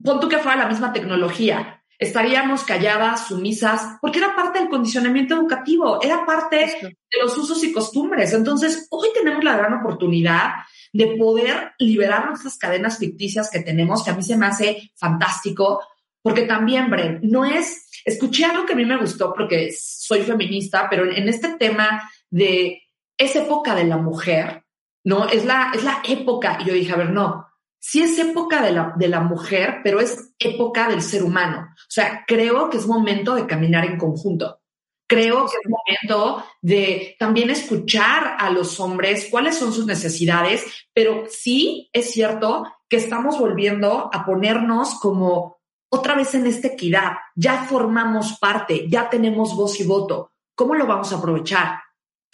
pon 0.03 0.19
tú 0.19 0.29
que 0.29 0.39
fuera 0.39 0.57
la 0.57 0.67
misma 0.67 0.93
tecnología, 0.93 1.83
estaríamos 1.97 2.63
calladas, 2.63 3.27
sumisas, 3.27 3.97
porque 4.01 4.19
era 4.19 4.35
parte 4.35 4.59
del 4.59 4.69
condicionamiento 4.69 5.35
educativo, 5.35 6.01
era 6.01 6.25
parte 6.25 6.57
de 6.81 7.21
los 7.21 7.37
usos 7.37 7.63
y 7.63 7.71
costumbres. 7.71 8.33
Entonces, 8.33 8.87
hoy 8.89 9.09
tenemos 9.13 9.43
la 9.43 9.57
gran 9.57 9.73
oportunidad 9.73 10.53
de 10.91 11.15
poder 11.17 11.73
liberar 11.79 12.27
nuestras 12.27 12.57
cadenas 12.57 12.97
ficticias 12.97 13.49
que 13.49 13.61
tenemos, 13.61 14.03
que 14.03 14.11
a 14.11 14.15
mí 14.15 14.23
se 14.23 14.37
me 14.37 14.45
hace 14.45 14.91
fantástico, 14.95 15.81
porque 16.21 16.43
también, 16.43 16.89
Bren, 16.89 17.19
no 17.23 17.45
es, 17.45 17.89
escuché 18.03 18.45
algo 18.45 18.65
que 18.65 18.73
a 18.73 18.77
mí 18.77 18.85
me 18.85 18.97
gustó 18.97 19.33
porque 19.33 19.71
soy 19.77 20.21
feminista, 20.21 20.87
pero 20.89 21.09
en 21.09 21.29
este 21.29 21.49
tema 21.57 22.09
de 22.29 22.84
esa 23.17 23.43
época 23.43 23.75
de 23.75 23.85
la 23.85 23.97
mujer, 23.97 24.65
¿no? 25.03 25.27
Es 25.27 25.45
la, 25.45 25.71
es 25.73 25.83
la 25.83 26.01
época, 26.07 26.57
y 26.61 26.65
yo 26.65 26.73
dije, 26.73 26.93
a 26.93 26.97
ver, 26.97 27.11
no, 27.11 27.47
sí 27.79 28.01
es 28.01 28.17
época 28.17 28.63
de 28.63 28.71
la, 28.71 28.93
de 28.95 29.07
la 29.07 29.21
mujer, 29.21 29.81
pero 29.83 29.99
es 29.99 30.33
época 30.39 30.89
del 30.89 31.01
ser 31.01 31.23
humano. 31.23 31.67
O 31.75 31.89
sea, 31.89 32.23
creo 32.25 32.69
que 32.69 32.77
es 32.77 32.87
momento 32.87 33.35
de 33.35 33.45
caminar 33.45 33.85
en 33.85 33.97
conjunto. 33.97 34.59
Creo 35.07 35.45
que 35.45 35.57
es 35.63 35.69
momento 35.69 36.43
de 36.63 37.15
también 37.19 37.51
escuchar 37.51 38.37
a 38.39 38.49
los 38.49 38.79
hombres 38.79 39.27
cuáles 39.29 39.55
son 39.55 39.71
sus 39.71 39.85
necesidades, 39.85 40.65
pero 40.95 41.25
sí 41.29 41.91
es 41.93 42.09
cierto 42.09 42.65
que 42.89 42.97
estamos 42.97 43.37
volviendo 43.37 44.09
a 44.11 44.25
ponernos 44.25 44.95
como 44.95 45.59
otra 45.89 46.15
vez 46.15 46.33
en 46.33 46.47
esta 46.47 46.69
equidad. 46.69 47.11
Ya 47.35 47.65
formamos 47.65 48.39
parte, 48.39 48.89
ya 48.89 49.11
tenemos 49.11 49.55
voz 49.55 49.79
y 49.79 49.85
voto. 49.85 50.31
¿Cómo 50.55 50.73
lo 50.73 50.87
vamos 50.87 51.13
a 51.13 51.17
aprovechar? 51.17 51.84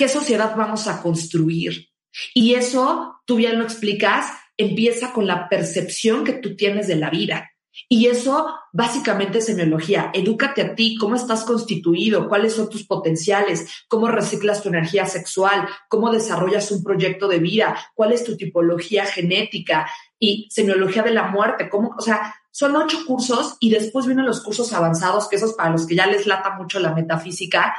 ¿Qué 0.01 0.10
sociedad 0.10 0.55
vamos 0.55 0.88
a 0.88 1.00
construir? 1.00 1.89
Y 2.34 2.55
eso, 2.55 3.22
tú 3.27 3.36
bien 3.36 3.60
lo 3.60 3.63
explicas, 3.63 4.31
empieza 4.58 5.13
con 5.13 5.27
la 5.27 5.48
percepción 5.48 6.24
que 6.24 6.34
tú 6.34 6.55
tienes 6.55 6.88
de 6.88 6.96
la 6.96 7.12
vida. 7.12 7.51
Y 7.88 8.08
eso 8.08 8.48
básicamente 8.74 9.38
es 9.38 9.46
semiología. 9.46 10.10
Edúcate 10.12 10.63
a 10.63 10.74
ti, 10.74 10.98
cómo 11.00 11.13
estás 11.13 11.43
constituido, 11.43 12.27
cuáles 12.27 12.53
son 12.53 12.67
tus 12.67 12.88
potenciales, 12.88 13.67
cómo 13.88 14.08
reciclas 14.08 14.63
tu 14.63 14.70
energía 14.70 15.05
sexual, 15.05 15.67
cómo 15.88 16.12
desarrollas 16.12 16.72
un 16.72 16.84
proyecto 16.84 17.27
de 17.27 17.38
vida, 17.38 17.77
cuál 17.93 18.12
es 18.12 18.24
tu 18.24 18.36
tipología 18.36 19.05
genética 19.05 19.88
y 20.17 20.48
semiología 20.50 21.03
de 21.03 21.12
la 21.12 21.27
muerte, 21.27 21.70
o 21.72 22.01
sea, 22.01 22.34
son 22.50 22.75
ocho 22.75 23.05
cursos 23.05 23.55
y 23.60 23.70
después 23.70 24.08
vienen 24.08 24.25
los 24.25 24.41
cursos 24.41 24.74
avanzados, 24.74 25.29
que 25.29 25.36
esos 25.36 25.53
para 25.53 25.70
los 25.70 25.86
que 25.86 25.96
ya 25.96 26.08
les 26.08 26.25
lata 26.25 26.58
mucho 26.58 26.79
la 26.79 26.96
metafísica, 26.96 27.75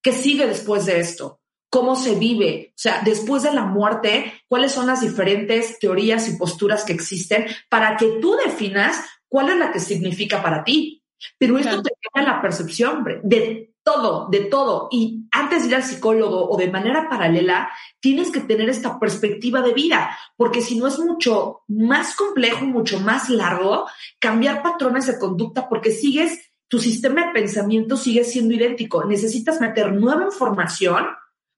que 0.00 0.12
sigue 0.12 0.46
después 0.46 0.86
de 0.86 1.00
esto 1.00 1.42
cómo 1.70 1.96
se 1.96 2.14
vive, 2.14 2.70
o 2.70 2.78
sea, 2.78 3.02
después 3.04 3.42
de 3.42 3.52
la 3.52 3.64
muerte, 3.64 4.32
cuáles 4.48 4.72
son 4.72 4.86
las 4.86 5.00
diferentes 5.00 5.78
teorías 5.78 6.28
y 6.28 6.36
posturas 6.36 6.84
que 6.84 6.92
existen 6.92 7.46
para 7.68 7.96
que 7.96 8.18
tú 8.20 8.36
definas 8.44 9.04
cuál 9.28 9.50
es 9.50 9.56
la 9.56 9.72
que 9.72 9.80
significa 9.80 10.42
para 10.42 10.64
ti. 10.64 11.02
Pero 11.38 11.58
esto 11.58 11.70
claro. 11.70 11.82
te 11.82 11.90
cambia 12.12 12.32
la 12.34 12.42
percepción 12.42 13.04
de 13.22 13.74
todo, 13.82 14.28
de 14.30 14.40
todo. 14.40 14.88
Y 14.90 15.26
antes 15.30 15.62
de 15.62 15.68
ir 15.68 15.74
al 15.76 15.82
psicólogo 15.82 16.50
o 16.50 16.56
de 16.56 16.70
manera 16.70 17.08
paralela, 17.08 17.70
tienes 18.00 18.30
que 18.30 18.40
tener 18.40 18.68
esta 18.68 18.98
perspectiva 18.98 19.62
de 19.62 19.72
vida, 19.72 20.16
porque 20.36 20.60
si 20.60 20.76
no 20.76 20.86
es 20.86 20.98
mucho 20.98 21.62
más 21.68 22.16
complejo, 22.16 22.64
mucho 22.64 23.00
más 23.00 23.30
largo, 23.30 23.86
cambiar 24.18 24.62
patrones 24.62 25.06
de 25.06 25.18
conducta 25.18 25.68
porque 25.68 25.90
sigues, 25.92 26.52
tu 26.68 26.80
sistema 26.80 27.26
de 27.26 27.32
pensamiento 27.32 27.96
sigue 27.96 28.24
siendo 28.24 28.54
idéntico. 28.54 29.04
Necesitas 29.04 29.60
meter 29.60 29.92
nueva 29.92 30.24
información 30.24 31.06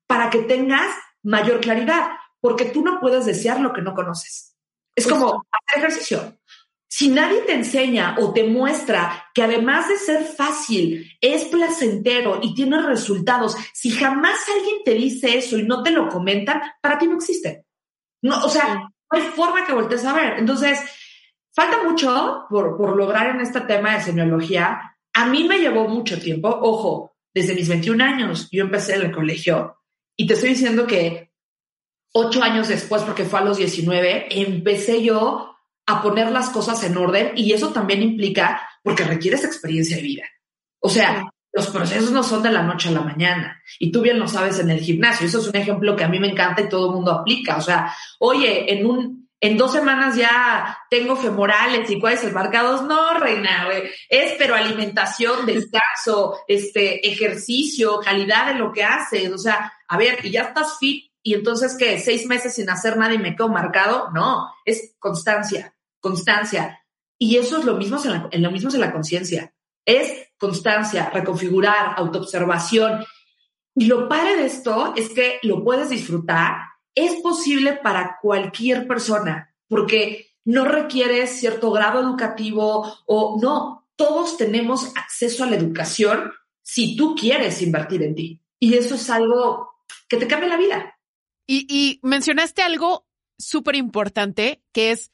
para 0.08 0.30
que 0.30 0.40
tengas 0.40 0.90
mayor 1.22 1.60
claridad, 1.60 2.08
porque 2.40 2.64
tú 2.64 2.82
no 2.82 2.98
puedes 2.98 3.26
desear 3.26 3.60
lo 3.60 3.72
que 3.72 3.82
no 3.82 3.94
conoces. 3.94 4.56
Es 4.96 5.06
como 5.06 5.44
hacer 5.52 5.78
ejercicio. 5.78 6.38
Si 6.90 7.08
nadie 7.08 7.42
te 7.42 7.52
enseña 7.52 8.16
o 8.18 8.32
te 8.32 8.44
muestra 8.44 9.26
que 9.34 9.42
además 9.42 9.88
de 9.88 9.98
ser 9.98 10.24
fácil, 10.24 11.12
es 11.20 11.44
placentero 11.44 12.40
y 12.42 12.54
tiene 12.54 12.80
resultados, 12.80 13.54
si 13.74 13.90
jamás 13.90 14.38
alguien 14.56 14.78
te 14.84 14.94
dice 14.94 15.36
eso 15.36 15.58
y 15.58 15.64
no 15.64 15.82
te 15.82 15.90
lo 15.90 16.08
comentan, 16.08 16.62
para 16.80 16.98
ti 16.98 17.06
no 17.06 17.16
existe. 17.16 17.66
No, 18.22 18.42
o 18.44 18.48
sea, 18.48 18.74
no 18.74 18.90
hay 19.10 19.22
forma 19.22 19.66
que 19.66 19.74
voltees 19.74 20.04
a 20.06 20.14
ver. 20.14 20.38
Entonces, 20.38 20.80
falta 21.54 21.84
mucho 21.84 22.46
por, 22.48 22.76
por 22.76 22.96
lograr 22.96 23.34
en 23.34 23.42
este 23.42 23.60
tema 23.60 23.94
de 23.94 24.02
semiología. 24.02 24.96
A 25.12 25.26
mí 25.26 25.44
me 25.44 25.58
llevó 25.58 25.86
mucho 25.86 26.18
tiempo. 26.18 26.48
Ojo, 26.48 27.14
desde 27.34 27.54
mis 27.54 27.68
21 27.68 28.02
años, 28.02 28.48
yo 28.50 28.64
empecé 28.64 28.96
en 28.96 29.02
el 29.02 29.12
colegio 29.12 29.78
y 30.20 30.26
te 30.26 30.34
estoy 30.34 30.50
diciendo 30.50 30.86
que 30.86 31.30
ocho 32.12 32.42
años 32.42 32.66
después, 32.66 33.02
porque 33.02 33.24
fue 33.24 33.38
a 33.38 33.44
los 33.44 33.56
19, 33.56 34.26
empecé 34.42 35.02
yo 35.02 35.56
a 35.86 36.02
poner 36.02 36.32
las 36.32 36.50
cosas 36.50 36.82
en 36.82 36.96
orden 36.96 37.32
y 37.36 37.52
eso 37.52 37.68
también 37.68 38.02
implica, 38.02 38.60
porque 38.82 39.04
requieres 39.04 39.44
experiencia 39.44 39.96
de 39.96 40.02
vida. 40.02 40.24
O 40.80 40.88
sea, 40.88 41.30
los 41.52 41.68
procesos 41.68 42.10
no 42.10 42.24
son 42.24 42.42
de 42.42 42.50
la 42.50 42.64
noche 42.64 42.88
a 42.88 42.92
la 42.92 43.00
mañana 43.00 43.62
y 43.78 43.92
tú 43.92 44.02
bien 44.02 44.18
lo 44.18 44.26
sabes 44.26 44.58
en 44.58 44.70
el 44.70 44.80
gimnasio. 44.80 45.26
Eso 45.26 45.38
es 45.38 45.46
un 45.46 45.56
ejemplo 45.56 45.94
que 45.94 46.04
a 46.04 46.08
mí 46.08 46.18
me 46.18 46.30
encanta 46.30 46.62
y 46.62 46.68
todo 46.68 46.88
el 46.88 46.96
mundo 46.96 47.12
aplica. 47.12 47.56
O 47.56 47.62
sea, 47.62 47.94
oye, 48.18 48.72
en 48.72 48.86
un, 48.86 49.17
en 49.40 49.56
dos 49.56 49.72
semanas 49.72 50.16
ya 50.16 50.78
tengo 50.90 51.16
femorales 51.16 51.88
y 51.90 52.00
cuáles 52.00 52.32
marcados. 52.32 52.82
No, 52.82 53.14
reina, 53.18 53.68
es 54.08 54.32
pero 54.38 54.54
alimentación, 54.54 55.46
descanso, 55.46 56.40
este, 56.48 57.08
ejercicio, 57.08 58.00
calidad 58.00 58.52
de 58.52 58.58
lo 58.58 58.72
que 58.72 58.84
haces. 58.84 59.30
O 59.32 59.38
sea, 59.38 59.72
a 59.86 59.96
ver, 59.96 60.24
y 60.24 60.30
ya 60.30 60.42
estás 60.42 60.78
fit 60.78 61.10
y 61.22 61.34
entonces 61.34 61.76
que 61.76 61.98
seis 61.98 62.26
meses 62.26 62.54
sin 62.54 62.68
hacer 62.70 62.96
nada 62.96 63.14
y 63.14 63.18
me 63.18 63.36
quedo 63.36 63.48
marcado. 63.48 64.10
No, 64.12 64.52
es 64.64 64.94
constancia 64.98 65.74
constancia. 66.00 66.84
Y 67.18 67.36
eso 67.36 67.58
es 67.58 67.64
lo 67.64 67.76
mismo 67.76 67.98
en, 68.30 68.42
lo 68.42 68.50
mismo 68.50 68.70
en 68.72 68.80
la 68.80 68.92
conciencia. 68.92 69.52
Es 69.84 70.28
constancia, 70.38 71.10
reconfigurar, 71.10 71.94
autoobservación. 71.96 73.04
Y 73.74 73.86
lo 73.86 74.08
padre 74.08 74.36
de 74.36 74.46
esto 74.46 74.94
es 74.96 75.10
que 75.10 75.38
lo 75.42 75.64
puedes 75.64 75.90
disfrutar. 75.90 76.58
Es 76.98 77.20
posible 77.22 77.74
para 77.74 78.18
cualquier 78.20 78.88
persona, 78.88 79.54
porque 79.68 80.32
no 80.44 80.64
requiere 80.64 81.28
cierto 81.28 81.70
grado 81.70 82.00
educativo 82.00 82.92
o 83.06 83.38
no. 83.40 83.88
Todos 83.94 84.36
tenemos 84.36 84.96
acceso 84.96 85.44
a 85.44 85.46
la 85.46 85.56
educación 85.56 86.32
si 86.62 86.96
tú 86.96 87.14
quieres 87.14 87.62
invertir 87.62 88.02
en 88.02 88.14
ti. 88.16 88.42
Y 88.58 88.74
eso 88.74 88.96
es 88.96 89.08
algo 89.10 89.70
que 90.08 90.16
te 90.16 90.26
cambia 90.26 90.48
la 90.48 90.56
vida. 90.56 90.98
Y, 91.46 91.66
y 91.68 92.00
mencionaste 92.02 92.62
algo 92.62 93.06
súper 93.38 93.76
importante, 93.76 94.64
que 94.72 94.90
es 94.90 95.12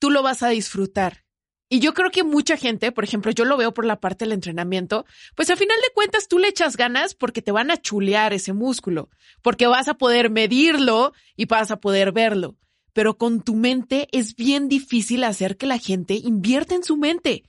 tú 0.00 0.10
lo 0.10 0.24
vas 0.24 0.42
a 0.42 0.48
disfrutar. 0.48 1.25
Y 1.68 1.80
yo 1.80 1.94
creo 1.94 2.10
que 2.10 2.22
mucha 2.22 2.56
gente, 2.56 2.92
por 2.92 3.02
ejemplo, 3.02 3.32
yo 3.32 3.44
lo 3.44 3.56
veo 3.56 3.74
por 3.74 3.84
la 3.84 3.98
parte 3.98 4.24
del 4.24 4.32
entrenamiento, 4.32 5.04
pues 5.34 5.50
a 5.50 5.56
final 5.56 5.76
de 5.82 5.92
cuentas 5.94 6.28
tú 6.28 6.38
le 6.38 6.48
echas 6.48 6.76
ganas 6.76 7.14
porque 7.14 7.42
te 7.42 7.50
van 7.50 7.72
a 7.72 7.76
chulear 7.76 8.32
ese 8.32 8.52
músculo, 8.52 9.08
porque 9.42 9.66
vas 9.66 9.88
a 9.88 9.94
poder 9.94 10.30
medirlo 10.30 11.12
y 11.34 11.46
vas 11.46 11.72
a 11.72 11.80
poder 11.80 12.12
verlo. 12.12 12.56
Pero 12.92 13.18
con 13.18 13.42
tu 13.42 13.56
mente 13.56 14.08
es 14.12 14.36
bien 14.36 14.68
difícil 14.68 15.24
hacer 15.24 15.56
que 15.56 15.66
la 15.66 15.78
gente 15.78 16.14
invierta 16.14 16.76
en 16.76 16.84
su 16.84 16.96
mente. 16.96 17.42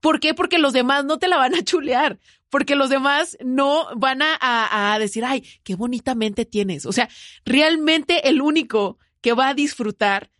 ¿Por 0.00 0.20
qué? 0.20 0.34
Porque 0.34 0.58
los 0.58 0.72
demás 0.72 1.04
no 1.04 1.18
te 1.18 1.28
la 1.28 1.36
van 1.36 1.54
a 1.54 1.64
chulear, 1.64 2.20
porque 2.50 2.76
los 2.76 2.90
demás 2.90 3.36
no 3.44 3.88
van 3.96 4.22
a, 4.22 4.36
a, 4.40 4.94
a 4.94 4.98
decir, 5.00 5.24
ay, 5.24 5.44
qué 5.64 5.74
bonita 5.74 6.14
mente 6.14 6.44
tienes. 6.44 6.86
O 6.86 6.92
sea, 6.92 7.08
realmente 7.44 8.28
el 8.28 8.40
único 8.40 8.98
que 9.20 9.32
va 9.32 9.48
a 9.48 9.54
disfrutar 9.54 10.30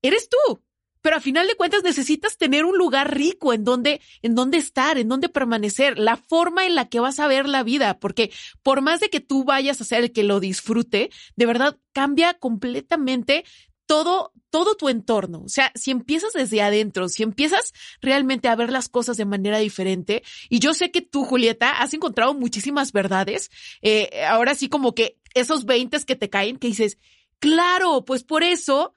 eres 0.00 0.28
tú 0.28 0.63
pero 1.04 1.16
a 1.16 1.20
final 1.20 1.46
de 1.46 1.54
cuentas 1.54 1.82
necesitas 1.82 2.38
tener 2.38 2.64
un 2.64 2.78
lugar 2.78 3.14
rico 3.14 3.52
en 3.52 3.62
donde, 3.62 4.00
en 4.22 4.34
donde 4.34 4.56
estar, 4.56 4.96
en 4.96 5.06
donde 5.06 5.28
permanecer, 5.28 5.98
la 5.98 6.16
forma 6.16 6.64
en 6.64 6.74
la 6.74 6.88
que 6.88 6.98
vas 6.98 7.20
a 7.20 7.26
ver 7.26 7.46
la 7.46 7.62
vida, 7.62 8.00
porque 8.00 8.32
por 8.62 8.80
más 8.80 9.00
de 9.00 9.10
que 9.10 9.20
tú 9.20 9.44
vayas 9.44 9.78
a 9.82 9.84
ser 9.84 10.04
el 10.04 10.12
que 10.12 10.22
lo 10.22 10.40
disfrute, 10.40 11.10
de 11.36 11.44
verdad 11.44 11.76
cambia 11.92 12.32
completamente 12.32 13.44
todo, 13.84 14.32
todo 14.48 14.76
tu 14.76 14.88
entorno. 14.88 15.42
O 15.44 15.48
sea, 15.50 15.72
si 15.74 15.90
empiezas 15.90 16.32
desde 16.32 16.62
adentro, 16.62 17.10
si 17.10 17.22
empiezas 17.22 17.74
realmente 18.00 18.48
a 18.48 18.56
ver 18.56 18.72
las 18.72 18.88
cosas 18.88 19.18
de 19.18 19.26
manera 19.26 19.58
diferente, 19.58 20.22
y 20.48 20.58
yo 20.58 20.72
sé 20.72 20.90
que 20.90 21.02
tú, 21.02 21.24
Julieta, 21.24 21.82
has 21.82 21.92
encontrado 21.92 22.32
muchísimas 22.32 22.92
verdades, 22.92 23.50
eh, 23.82 24.24
ahora 24.26 24.54
sí 24.54 24.70
como 24.70 24.94
que 24.94 25.18
esos 25.34 25.66
veintes 25.66 26.06
que 26.06 26.16
te 26.16 26.30
caen, 26.30 26.56
que 26.56 26.68
dices, 26.68 26.96
claro, 27.40 28.06
pues 28.06 28.24
por 28.24 28.42
eso 28.42 28.94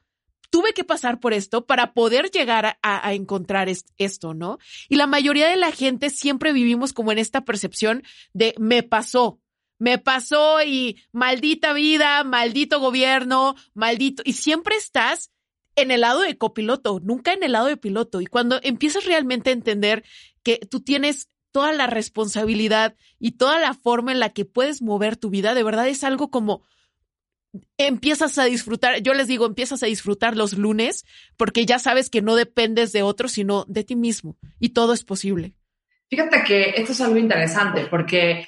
tuve 0.49 0.73
que 0.73 0.83
pasar 0.83 1.19
por 1.19 1.33
esto 1.33 1.65
para 1.65 1.93
poder 1.93 2.31
llegar 2.31 2.77
a, 2.81 3.13
encontrar 3.13 3.69
esto, 3.97 4.33
¿no? 4.33 4.59
Y 4.89 4.95
la 4.95 5.07
mayoría 5.07 5.47
de 5.47 5.57
la 5.57 5.71
gente 5.71 6.09
siempre 6.09 6.53
vivimos 6.53 6.93
como 6.93 7.11
en 7.11 7.19
esta 7.19 7.45
percepción 7.45 8.03
de 8.33 8.55
me 8.57 8.83
pasó, 8.83 9.39
me 9.79 9.97
pasó 9.97 10.63
y 10.63 11.01
maldita 11.11 11.73
vida, 11.73 12.23
maldito 12.23 12.79
gobierno, 12.79 13.55
maldito, 13.73 14.23
y 14.25 14.33
siempre 14.33 14.75
estás 14.75 15.31
en 15.75 15.91
el 15.91 16.01
lado 16.01 16.21
de 16.21 16.37
copiloto, 16.37 16.99
nunca 17.01 17.33
en 17.33 17.43
el 17.43 17.51
lado 17.51 17.67
de 17.67 17.77
piloto. 17.77 18.21
Y 18.21 18.25
cuando 18.25 18.59
empiezas 18.63 19.05
realmente 19.05 19.51
a 19.51 19.53
entender 19.53 20.03
que 20.43 20.57
tú 20.57 20.79
tienes 20.79 21.29
toda 21.51 21.71
la 21.73 21.87
responsabilidad 21.87 22.95
y 23.19 23.31
toda 23.31 23.59
la 23.59 23.73
forma 23.73 24.11
en 24.11 24.19
la 24.19 24.29
que 24.29 24.45
puedes 24.45 24.81
mover 24.81 25.17
tu 25.17 25.29
vida, 25.29 25.53
de 25.53 25.63
verdad 25.63 25.87
es 25.87 26.03
algo 26.03 26.31
como 26.31 26.63
empiezas 27.77 28.37
a 28.37 28.45
disfrutar, 28.45 29.01
yo 29.01 29.13
les 29.13 29.27
digo, 29.27 29.45
empiezas 29.45 29.83
a 29.83 29.87
disfrutar 29.87 30.35
los 30.35 30.53
lunes 30.53 31.05
porque 31.37 31.65
ya 31.65 31.79
sabes 31.79 32.09
que 32.09 32.21
no 32.21 32.35
dependes 32.35 32.91
de 32.93 33.03
otros, 33.03 33.31
sino 33.31 33.65
de 33.67 33.83
ti 33.83 33.95
mismo 33.95 34.37
y 34.59 34.69
todo 34.69 34.93
es 34.93 35.03
posible. 35.03 35.53
Fíjate 36.09 36.43
que 36.43 36.69
esto 36.75 36.93
es 36.93 37.01
algo 37.01 37.17
interesante 37.17 37.87
porque 37.87 38.47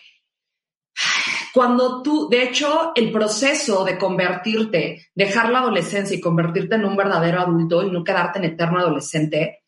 cuando 1.53 2.01
tú, 2.01 2.29
de 2.29 2.43
hecho, 2.43 2.91
el 2.95 3.11
proceso 3.11 3.83
de 3.83 3.97
convertirte, 3.97 5.09
dejar 5.15 5.49
la 5.49 5.59
adolescencia 5.59 6.15
y 6.15 6.21
convertirte 6.21 6.75
en 6.75 6.85
un 6.85 6.95
verdadero 6.95 7.41
adulto 7.41 7.83
y 7.83 7.91
no 7.91 8.03
quedarte 8.03 8.39
en 8.39 8.45
eterno 8.45 8.79
adolescente, 8.79 9.63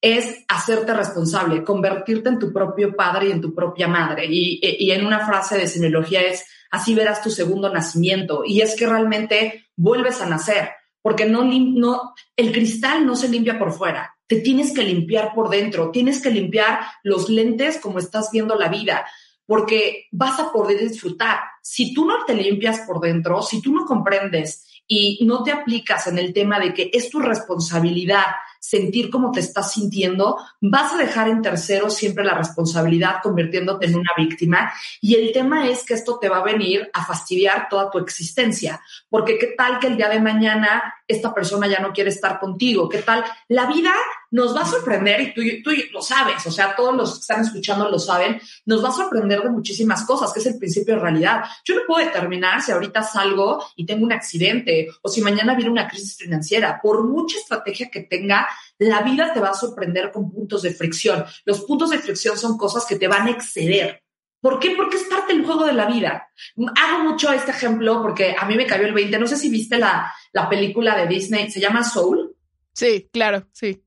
es 0.00 0.44
hacerte 0.48 0.92
responsable, 0.94 1.62
convertirte 1.62 2.28
en 2.28 2.38
tu 2.40 2.52
propio 2.52 2.96
padre 2.96 3.28
y 3.28 3.32
en 3.32 3.40
tu 3.40 3.54
propia 3.54 3.86
madre. 3.86 4.26
Y, 4.28 4.90
en 4.90 5.06
una 5.06 5.24
frase 5.24 5.56
de 5.56 5.68
semiología 5.68 6.22
es, 6.22 6.44
así 6.72 6.94
verás 6.94 7.22
tu 7.22 7.30
segundo 7.30 7.72
nacimiento. 7.72 8.42
Y 8.44 8.62
es 8.62 8.74
que 8.74 8.86
realmente 8.86 9.66
vuelves 9.76 10.20
a 10.20 10.26
nacer, 10.26 10.70
porque 11.02 11.26
no, 11.26 11.44
no, 11.44 12.14
el 12.36 12.50
cristal 12.50 13.06
no 13.06 13.14
se 13.14 13.28
limpia 13.28 13.58
por 13.58 13.72
fuera, 13.72 14.16
te 14.26 14.40
tienes 14.40 14.72
que 14.72 14.82
limpiar 14.82 15.34
por 15.34 15.50
dentro, 15.50 15.90
tienes 15.90 16.20
que 16.20 16.30
limpiar 16.30 16.80
los 17.04 17.28
lentes 17.28 17.78
como 17.78 17.98
estás 17.98 18.30
viendo 18.32 18.56
la 18.56 18.68
vida, 18.68 19.06
porque 19.46 20.06
vas 20.10 20.40
a 20.40 20.50
poder 20.50 20.80
disfrutar. 20.80 21.40
Si 21.62 21.92
tú 21.92 22.06
no 22.06 22.24
te 22.24 22.34
limpias 22.34 22.80
por 22.80 23.00
dentro, 23.00 23.42
si 23.42 23.60
tú 23.60 23.72
no 23.74 23.84
comprendes 23.84 24.66
y 24.86 25.18
no 25.26 25.42
te 25.42 25.52
aplicas 25.52 26.06
en 26.06 26.18
el 26.18 26.32
tema 26.32 26.58
de 26.58 26.72
que 26.72 26.90
es 26.92 27.10
tu 27.10 27.20
responsabilidad 27.20 28.24
sentir 28.62 29.10
cómo 29.10 29.32
te 29.32 29.40
estás 29.40 29.72
sintiendo, 29.72 30.38
vas 30.60 30.92
a 30.92 30.96
dejar 30.96 31.28
en 31.28 31.42
tercero 31.42 31.90
siempre 31.90 32.24
la 32.24 32.34
responsabilidad 32.34 33.16
convirtiéndote 33.20 33.86
en 33.86 33.96
una 33.96 34.12
víctima. 34.16 34.72
Y 35.00 35.16
el 35.16 35.32
tema 35.32 35.68
es 35.68 35.84
que 35.84 35.94
esto 35.94 36.20
te 36.20 36.28
va 36.28 36.38
a 36.38 36.44
venir 36.44 36.88
a 36.92 37.04
fastidiar 37.04 37.68
toda 37.68 37.90
tu 37.90 37.98
existencia, 37.98 38.80
porque 39.10 39.36
qué 39.36 39.48
tal 39.58 39.80
que 39.80 39.88
el 39.88 39.96
día 39.96 40.08
de 40.08 40.20
mañana 40.20 40.94
esta 41.08 41.34
persona 41.34 41.66
ya 41.66 41.80
no 41.80 41.92
quiere 41.92 42.10
estar 42.10 42.38
contigo, 42.38 42.88
qué 42.88 42.98
tal 42.98 43.24
la 43.48 43.66
vida 43.66 43.92
nos 44.30 44.56
va 44.56 44.62
a 44.62 44.66
sorprender 44.66 45.20
y 45.20 45.34
tú, 45.34 45.42
tú 45.62 45.70
lo 45.92 46.00
sabes, 46.00 46.46
o 46.46 46.50
sea, 46.50 46.74
todos 46.74 46.96
los 46.96 47.14
que 47.14 47.20
están 47.20 47.42
escuchando 47.42 47.88
lo 47.90 47.98
saben, 47.98 48.40
nos 48.64 48.82
va 48.82 48.88
a 48.88 48.92
sorprender 48.92 49.42
de 49.42 49.50
muchísimas 49.50 50.04
cosas, 50.04 50.32
que 50.32 50.40
es 50.40 50.46
el 50.46 50.56
principio 50.58 50.94
de 50.94 51.00
realidad. 51.00 51.44
Yo 51.64 51.74
no 51.74 51.82
puedo 51.86 52.04
determinar 52.04 52.62
si 52.62 52.72
ahorita 52.72 53.02
salgo 53.02 53.62
y 53.76 53.84
tengo 53.84 54.04
un 54.04 54.12
accidente 54.12 54.88
o 55.02 55.08
si 55.08 55.20
mañana 55.20 55.54
viene 55.54 55.70
una 55.70 55.86
crisis 55.86 56.16
financiera. 56.16 56.80
Por 56.82 57.04
mucha 57.04 57.36
estrategia 57.36 57.90
que 57.90 58.00
tenga, 58.00 58.48
la 58.78 59.02
vida 59.02 59.32
te 59.32 59.40
va 59.40 59.50
a 59.50 59.54
sorprender 59.54 60.10
con 60.12 60.30
puntos 60.30 60.62
de 60.62 60.72
fricción. 60.72 61.24
Los 61.44 61.60
puntos 61.64 61.90
de 61.90 61.98
fricción 61.98 62.36
son 62.36 62.56
cosas 62.56 62.86
que 62.86 62.96
te 62.96 63.08
van 63.08 63.26
a 63.26 63.30
exceder. 63.30 64.02
¿Por 64.40 64.58
qué? 64.58 64.72
Porque 64.76 64.96
es 64.96 65.04
parte 65.04 65.32
del 65.32 65.44
juego 65.44 65.64
de 65.64 65.72
la 65.72 65.86
vida. 65.86 66.28
Hago 66.76 67.04
mucho 67.04 67.32
este 67.32 67.52
ejemplo 67.52 68.02
porque 68.02 68.34
a 68.36 68.44
mí 68.46 68.56
me 68.56 68.66
cayó 68.66 68.86
el 68.86 68.92
20. 68.92 69.18
No 69.18 69.28
sé 69.28 69.36
si 69.36 69.48
viste 69.48 69.78
la, 69.78 70.12
la 70.32 70.48
película 70.48 70.96
de 70.96 71.06
Disney, 71.06 71.50
se 71.50 71.60
llama 71.60 71.84
Soul. 71.84 72.34
Sí, 72.72 73.08
claro, 73.12 73.46
sí. 73.52 73.84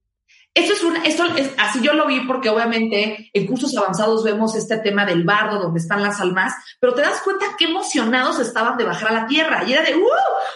Esto 0.53 0.71
es 0.71 0.83
una, 0.83 1.03
esto 1.03 1.25
es, 1.35 1.51
así 1.57 1.81
yo 1.81 1.91
lo 1.91 2.07
vi 2.07 2.21
porque 2.21 2.47
obviamente 2.47 3.29
en 3.33 3.45
cursos 3.45 3.75
avanzados 3.75 4.23
vemos 4.23 4.55
este 4.55 4.77
tema 4.77 5.05
del 5.05 5.25
bardo 5.25 5.59
donde 5.59 5.81
están 5.81 6.01
las 6.01 6.21
almas, 6.21 6.53
pero 6.79 6.93
te 6.93 7.01
das 7.01 7.19
cuenta 7.21 7.57
qué 7.57 7.65
emocionados 7.65 8.39
estaban 8.39 8.77
de 8.77 8.85
bajar 8.85 9.09
a 9.09 9.21
la 9.21 9.27
tierra 9.27 9.65
y 9.65 9.73
era 9.73 9.83
de, 9.83 9.93
¡uh! 9.93 10.07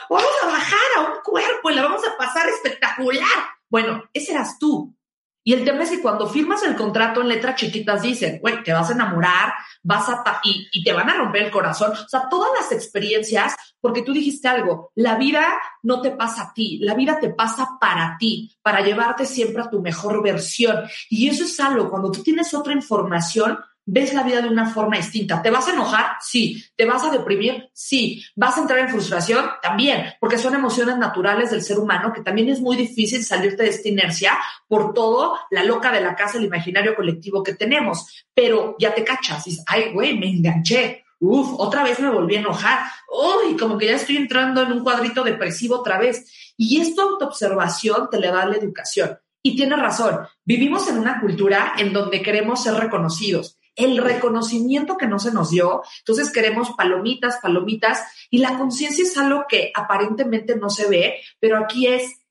Vamos 0.10 0.32
a 0.42 0.46
bajar 0.48 0.80
a 0.96 1.02
un 1.02 1.22
cuerpo 1.22 1.70
y 1.70 1.76
la 1.76 1.84
vamos 1.84 2.02
a 2.08 2.18
pasar 2.18 2.48
espectacular. 2.48 3.28
Bueno, 3.70 4.04
ese 4.14 4.32
eras 4.32 4.58
tú. 4.60 4.96
Y 5.44 5.54
el 5.54 5.64
tema 5.64 5.84
es 5.84 5.90
que 5.90 6.02
cuando 6.02 6.28
firmas 6.28 6.62
el 6.64 6.76
contrato 6.76 7.22
en 7.22 7.30
letras 7.30 7.56
chiquitas 7.56 8.02
dicen, 8.02 8.40
güey, 8.42 8.62
te 8.62 8.74
vas 8.74 8.90
a 8.90 8.94
enamorar, 8.94 9.54
vas 9.82 10.10
a 10.10 10.24
y, 10.44 10.68
y, 10.72 10.84
te 10.84 10.94
van 10.94 11.10
a 11.10 11.16
romper 11.16 11.44
el 11.44 11.52
corazón. 11.52 11.92
O 11.92 12.08
sea, 12.08 12.28
todas 12.30 12.52
las 12.56 12.72
experiencias, 12.72 13.56
porque 13.80 14.02
tú 14.02 14.12
dijiste 14.12 14.48
algo, 14.48 14.92
la 14.96 15.16
vida 15.16 15.48
no 15.82 16.02
te 16.02 16.12
pasa 16.12 16.44
a 16.44 16.54
ti, 16.54 16.80
la 16.80 16.94
vida 16.94 17.20
te 17.20 17.30
pasa 17.30 17.78
para 17.80 18.18
ti, 18.20 18.56
para 18.62 18.82
llevarte 18.82 19.26
siempre 19.26 19.64
a 19.64 19.70
tu 19.70 19.82
mejor 19.82 20.22
versión. 20.22 20.84
Y 21.10 21.30
eso 21.30 21.46
es 21.46 21.60
algo, 21.60 21.90
cuando 21.90 22.12
tú 22.12 22.22
tienes 22.22 22.54
otra 22.54 22.74
información, 22.74 23.58
ves 23.92 24.14
la 24.14 24.24
vida 24.24 24.42
de 24.42 24.50
una 24.50 24.68
forma 24.68 24.98
distinta. 24.98 25.42
¿Te 25.42 25.50
vas 25.50 25.68
a 25.68 25.74
enojar? 25.74 26.18
Sí. 26.22 26.64
¿Te 26.76 26.86
vas 26.86 27.04
a 27.04 27.10
deprimir? 27.10 27.70
Sí. 27.74 28.24
¿Vas 28.36 28.58
a 28.58 28.62
entrar 28.62 28.80
en 28.80 28.90
frustración? 28.90 29.46
También, 29.62 30.14
porque 30.20 30.38
son 30.38 30.54
emociones 30.54 30.98
naturales 30.98 31.50
del 31.50 31.64
ser 31.64 31.80
humano 31.80 32.14
que 32.14 32.22
también 32.22 32.50
es 32.50 32.62
muy 32.62 32.78
difícil 32.78 33.24
salirte 33.24 33.64
de 33.64 33.70
esta 33.70 33.90
inercia 33.90 34.38
por 34.68 34.94
todo 34.94 35.38
la 35.50 35.64
loca 35.64 35.92
de 35.92 36.02
la 36.02 36.16
casa, 36.16 36.38
el 36.38 36.46
imaginario 36.46 36.96
colectivo 36.96 37.42
que 37.44 37.56
tenemos. 37.56 38.26
Pero 38.34 38.76
ya 38.80 38.94
te 38.94 39.04
cachas 39.04 39.46
dices, 39.46 39.64
ay, 39.68 39.92
güey, 39.92 40.18
me 40.18 40.30
enganché. 40.30 41.06
Uf, 41.20 41.56
otra 41.58 41.84
vez 41.84 42.00
me 42.00 42.10
volví 42.10 42.36
a 42.36 42.40
enojar. 42.40 42.80
Uy, 43.12 43.58
como 43.58 43.78
que 43.78 43.88
ya 43.88 43.96
estoy 43.96 44.18
entrando 44.18 44.62
en 44.62 44.72
un 44.72 44.84
cuadrito 44.84 45.24
depresivo 45.24 45.80
otra 45.80 45.98
vez. 45.98 46.54
Y 46.58 46.80
esta 46.80 47.02
autoobservación 47.02 48.10
te 48.10 48.20
le 48.20 48.28
da 48.28 48.46
la 48.46 48.56
educación. 48.56 49.18
Y 49.42 49.56
tiene 49.56 49.76
razón, 49.78 50.28
vivimos 50.44 50.88
en 50.90 51.00
una 51.00 51.22
cultura 51.22 51.74
en 51.78 51.94
donde 51.94 52.22
queremos 52.22 52.62
ser 52.62 52.74
reconocidos. 52.76 53.59
El 53.80 53.98
reconocimiento 53.98 54.98
que 54.98 55.08
no 55.08 55.18
se 55.18 55.32
nos 55.32 55.50
dio, 55.50 55.82
entonces 56.00 56.32
queremos 56.32 56.72
palomitas, 56.72 57.38
palomitas, 57.42 58.04
y 58.30 58.40
la 58.40 58.58
conciencia 58.58 59.04
es 59.04 59.18
algo 59.18 59.46
que 59.48 59.72
aparentemente 59.74 60.56
no 60.56 60.70
se 60.70 60.88
ve, 60.88 61.22
pero 61.40 61.58
aquí 61.58 61.88
es, 61.88 62.22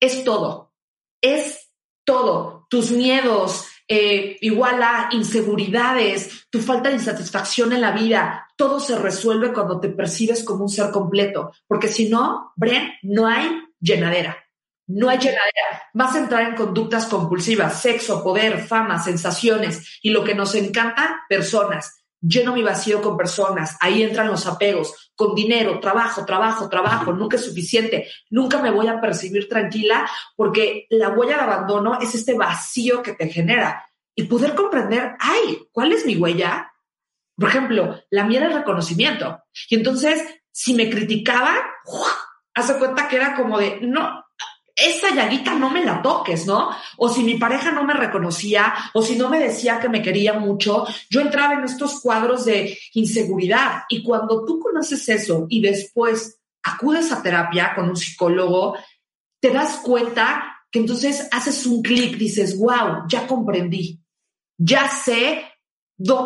es 0.00 0.24
todo, 0.24 0.72
es 1.20 1.70
todo, 2.04 2.66
tus 2.70 2.90
miedos, 2.90 3.66
eh, 3.92 4.38
igual 4.40 4.80
a 4.82 5.08
inseguridades, 5.10 6.46
tu 6.48 6.60
falta 6.60 6.88
de 6.88 6.94
insatisfacción 6.94 7.72
en 7.72 7.80
la 7.80 7.90
vida, 7.90 8.46
todo 8.56 8.78
se 8.78 8.96
resuelve 8.96 9.52
cuando 9.52 9.80
te 9.80 9.88
percibes 9.88 10.44
como 10.44 10.62
un 10.62 10.68
ser 10.68 10.92
completo, 10.92 11.52
porque 11.66 11.88
si 11.88 12.08
no, 12.08 12.52
Bren, 12.54 12.92
no 13.02 13.26
hay 13.26 13.50
llenadera. 13.80 14.39
No 14.92 15.08
hay 15.08 15.18
llenadera. 15.18 15.84
Vas 15.94 16.16
a 16.16 16.18
entrar 16.18 16.42
en 16.42 16.56
conductas 16.56 17.06
compulsivas, 17.06 17.80
sexo, 17.80 18.24
poder, 18.24 18.58
fama, 18.58 19.00
sensaciones 19.00 20.00
y 20.02 20.10
lo 20.10 20.24
que 20.24 20.34
nos 20.34 20.54
encanta, 20.56 21.24
personas. 21.28 22.02
Lleno 22.20 22.52
mi 22.52 22.62
vacío 22.62 23.00
con 23.00 23.16
personas. 23.16 23.76
Ahí 23.80 24.02
entran 24.02 24.26
los 24.26 24.46
apegos, 24.46 25.12
con 25.14 25.34
dinero, 25.36 25.78
trabajo, 25.78 26.24
trabajo, 26.26 26.68
trabajo. 26.68 27.12
Nunca 27.12 27.36
es 27.36 27.44
suficiente. 27.44 28.08
Nunca 28.30 28.60
me 28.60 28.72
voy 28.72 28.88
a 28.88 29.00
percibir 29.00 29.48
tranquila 29.48 30.10
porque 30.34 30.86
la 30.90 31.10
huella 31.10 31.36
de 31.36 31.42
abandono 31.42 32.00
es 32.00 32.16
este 32.16 32.34
vacío 32.34 33.00
que 33.00 33.12
te 33.12 33.28
genera. 33.28 33.86
Y 34.16 34.24
poder 34.24 34.56
comprender, 34.56 35.14
ay, 35.20 35.68
¿cuál 35.70 35.92
es 35.92 36.04
mi 36.04 36.16
huella? 36.16 36.72
Por 37.36 37.48
ejemplo, 37.48 38.02
la 38.10 38.24
mía 38.24 38.40
era 38.40 38.48
el 38.48 38.54
reconocimiento. 38.54 39.38
Y 39.68 39.76
entonces, 39.76 40.22
si 40.50 40.74
me 40.74 40.90
criticaba, 40.90 41.54
hace 42.54 42.76
cuenta 42.76 43.08
que 43.08 43.16
era 43.16 43.36
como 43.36 43.58
de, 43.58 43.78
no, 43.82 44.24
esa 44.80 45.14
llaguita 45.14 45.54
no 45.54 45.70
me 45.70 45.84
la 45.84 46.00
toques, 46.02 46.46
¿no? 46.46 46.70
O 46.96 47.08
si 47.08 47.22
mi 47.22 47.34
pareja 47.34 47.70
no 47.70 47.84
me 47.84 47.94
reconocía, 47.94 48.72
o 48.94 49.02
si 49.02 49.16
no 49.16 49.28
me 49.28 49.38
decía 49.38 49.78
que 49.78 49.88
me 49.88 50.02
quería 50.02 50.34
mucho, 50.34 50.86
yo 51.08 51.20
entraba 51.20 51.54
en 51.54 51.64
estos 51.64 52.00
cuadros 52.00 52.44
de 52.44 52.78
inseguridad. 52.94 53.84
Y 53.88 54.02
cuando 54.02 54.44
tú 54.44 54.58
conoces 54.58 55.08
eso 55.08 55.46
y 55.48 55.60
después 55.60 56.40
acudes 56.62 57.12
a 57.12 57.22
terapia 57.22 57.72
con 57.74 57.90
un 57.90 57.96
psicólogo, 57.96 58.76
te 59.40 59.50
das 59.50 59.76
cuenta 59.78 60.56
que 60.70 60.78
entonces 60.78 61.28
haces 61.30 61.66
un 61.66 61.82
clic, 61.82 62.16
dices, 62.16 62.56
wow, 62.58 63.04
ya 63.08 63.26
comprendí, 63.26 64.00
ya 64.58 64.88
sé 64.88 65.44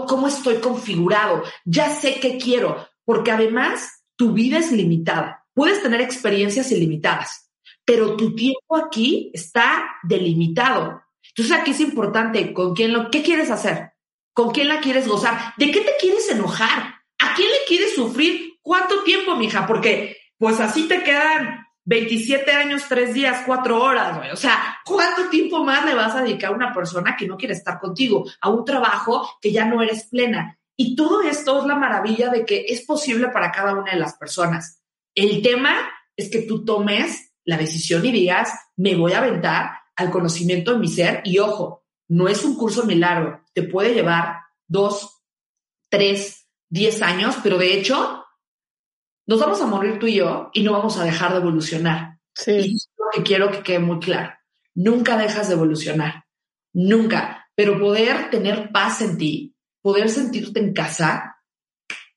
cómo 0.06 0.28
estoy 0.28 0.56
configurado, 0.56 1.42
ya 1.64 1.90
sé 1.90 2.20
qué 2.20 2.38
quiero, 2.38 2.86
porque 3.04 3.32
además 3.32 4.04
tu 4.16 4.32
vida 4.32 4.58
es 4.58 4.70
limitada. 4.70 5.44
Puedes 5.54 5.82
tener 5.82 6.00
experiencias 6.00 6.70
ilimitadas 6.72 7.43
pero 7.84 8.16
tu 8.16 8.34
tiempo 8.34 8.76
aquí 8.76 9.30
está 9.34 9.96
delimitado. 10.02 11.02
Entonces 11.28 11.56
aquí 11.56 11.72
es 11.72 11.80
importante 11.80 12.52
con 12.52 12.74
quién 12.74 12.92
lo, 12.92 13.10
¿qué 13.10 13.22
quieres 13.22 13.50
hacer? 13.50 13.92
¿Con 14.32 14.50
quién 14.50 14.68
la 14.68 14.80
quieres 14.80 15.06
gozar? 15.06 15.54
¿De 15.56 15.70
qué 15.70 15.80
te 15.80 15.92
quieres 16.00 16.28
enojar? 16.30 17.02
¿A 17.18 17.34
quién 17.34 17.48
le 17.48 17.58
quieres 17.66 17.94
sufrir? 17.94 18.58
¿Cuánto 18.62 19.02
tiempo, 19.02 19.36
mija? 19.36 19.66
Porque 19.66 20.16
pues 20.38 20.60
así 20.60 20.88
te 20.88 21.02
quedan 21.02 21.66
27 21.84 22.50
años, 22.52 22.84
3 22.88 23.14
días, 23.14 23.42
4 23.46 23.82
horas, 23.82 24.16
güey. 24.16 24.30
O 24.30 24.36
sea, 24.36 24.78
¿cuánto 24.84 25.28
tiempo 25.28 25.64
más 25.64 25.84
le 25.84 25.94
vas 25.94 26.14
a 26.14 26.22
dedicar 26.22 26.52
a 26.52 26.56
una 26.56 26.72
persona 26.72 27.16
que 27.16 27.26
no 27.26 27.36
quiere 27.36 27.54
estar 27.54 27.78
contigo? 27.78 28.24
A 28.40 28.48
un 28.48 28.64
trabajo 28.64 29.28
que 29.40 29.52
ya 29.52 29.64
no 29.66 29.82
eres 29.82 30.04
plena. 30.04 30.58
Y 30.76 30.96
todo 30.96 31.22
esto 31.22 31.60
es 31.60 31.66
la 31.66 31.76
maravilla 31.76 32.30
de 32.30 32.44
que 32.44 32.64
es 32.68 32.84
posible 32.84 33.28
para 33.28 33.52
cada 33.52 33.74
una 33.74 33.92
de 33.92 33.98
las 33.98 34.14
personas. 34.14 34.82
El 35.14 35.42
tema 35.42 35.74
es 36.16 36.30
que 36.30 36.42
tú 36.42 36.64
tomes 36.64 37.33
la 37.44 37.56
decisión 37.56 38.04
y 38.04 38.12
digas, 38.12 38.52
me 38.76 38.96
voy 38.96 39.12
a 39.12 39.18
aventar 39.18 39.78
al 39.96 40.10
conocimiento 40.10 40.72
de 40.72 40.78
mi 40.78 40.88
ser 40.88 41.20
y 41.24 41.38
ojo, 41.38 41.84
no 42.08 42.28
es 42.28 42.44
un 42.44 42.56
curso 42.56 42.84
milagro, 42.84 43.42
te 43.52 43.62
puede 43.62 43.94
llevar 43.94 44.40
dos, 44.66 45.22
tres, 45.88 46.48
diez 46.68 47.02
años, 47.02 47.36
pero 47.42 47.58
de 47.58 47.74
hecho, 47.74 48.24
nos 49.26 49.40
vamos 49.40 49.60
a 49.60 49.66
morir 49.66 49.98
tú 49.98 50.06
y 50.06 50.14
yo 50.14 50.50
y 50.52 50.62
no 50.62 50.72
vamos 50.72 50.98
a 50.98 51.04
dejar 51.04 51.32
de 51.32 51.38
evolucionar. 51.38 52.18
Sí. 52.34 52.52
Y 52.52 52.74
es 52.74 52.90
lo 52.98 53.06
que 53.12 53.22
quiero 53.22 53.50
que 53.50 53.62
quede 53.62 53.78
muy 53.78 54.00
claro. 54.00 54.34
Nunca 54.74 55.16
dejas 55.16 55.48
de 55.48 55.54
evolucionar, 55.54 56.24
nunca, 56.72 57.48
pero 57.54 57.78
poder 57.78 58.30
tener 58.30 58.72
paz 58.72 59.00
en 59.02 59.16
ti, 59.16 59.56
poder 59.80 60.08
sentirte 60.08 60.58
en 60.60 60.72
casa, 60.72 61.33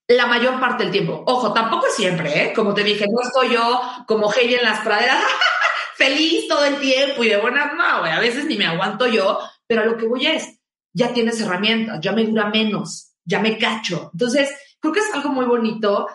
la 0.07 0.25
mayor 0.25 0.59
parte 0.59 0.83
del 0.83 0.91
tiempo. 0.91 1.23
Ojo, 1.25 1.53
tampoco 1.53 1.87
siempre, 1.93 2.43
¿eh? 2.43 2.53
Como 2.53 2.73
te 2.73 2.83
dije, 2.83 3.05
no 3.09 3.21
estoy 3.21 3.53
yo 3.53 3.81
como 4.07 4.31
Heidi 4.31 4.55
en 4.55 4.63
las 4.63 4.79
praderas, 4.81 5.21
feliz 5.95 6.47
todo 6.47 6.63
el 6.65 6.79
tiempo 6.79 7.23
y 7.23 7.29
de 7.29 7.37
buenas, 7.37 7.73
no, 7.73 7.83
A 7.83 8.19
veces 8.19 8.45
ni 8.45 8.57
me 8.57 8.65
aguanto 8.65 9.07
yo, 9.07 9.39
pero 9.67 9.81
a 9.81 9.85
lo 9.85 9.97
que 9.97 10.07
voy 10.07 10.25
es, 10.25 10.59
ya 10.93 11.13
tienes 11.13 11.41
herramientas, 11.41 11.99
ya 12.01 12.13
me 12.13 12.23
dura 12.23 12.49
menos, 12.49 13.11
ya 13.25 13.39
me 13.39 13.57
cacho. 13.57 14.09
Entonces, 14.13 14.49
creo 14.79 14.93
que 14.93 15.01
es 15.01 15.13
algo 15.13 15.29
muy 15.29 15.45
bonito. 15.45 16.07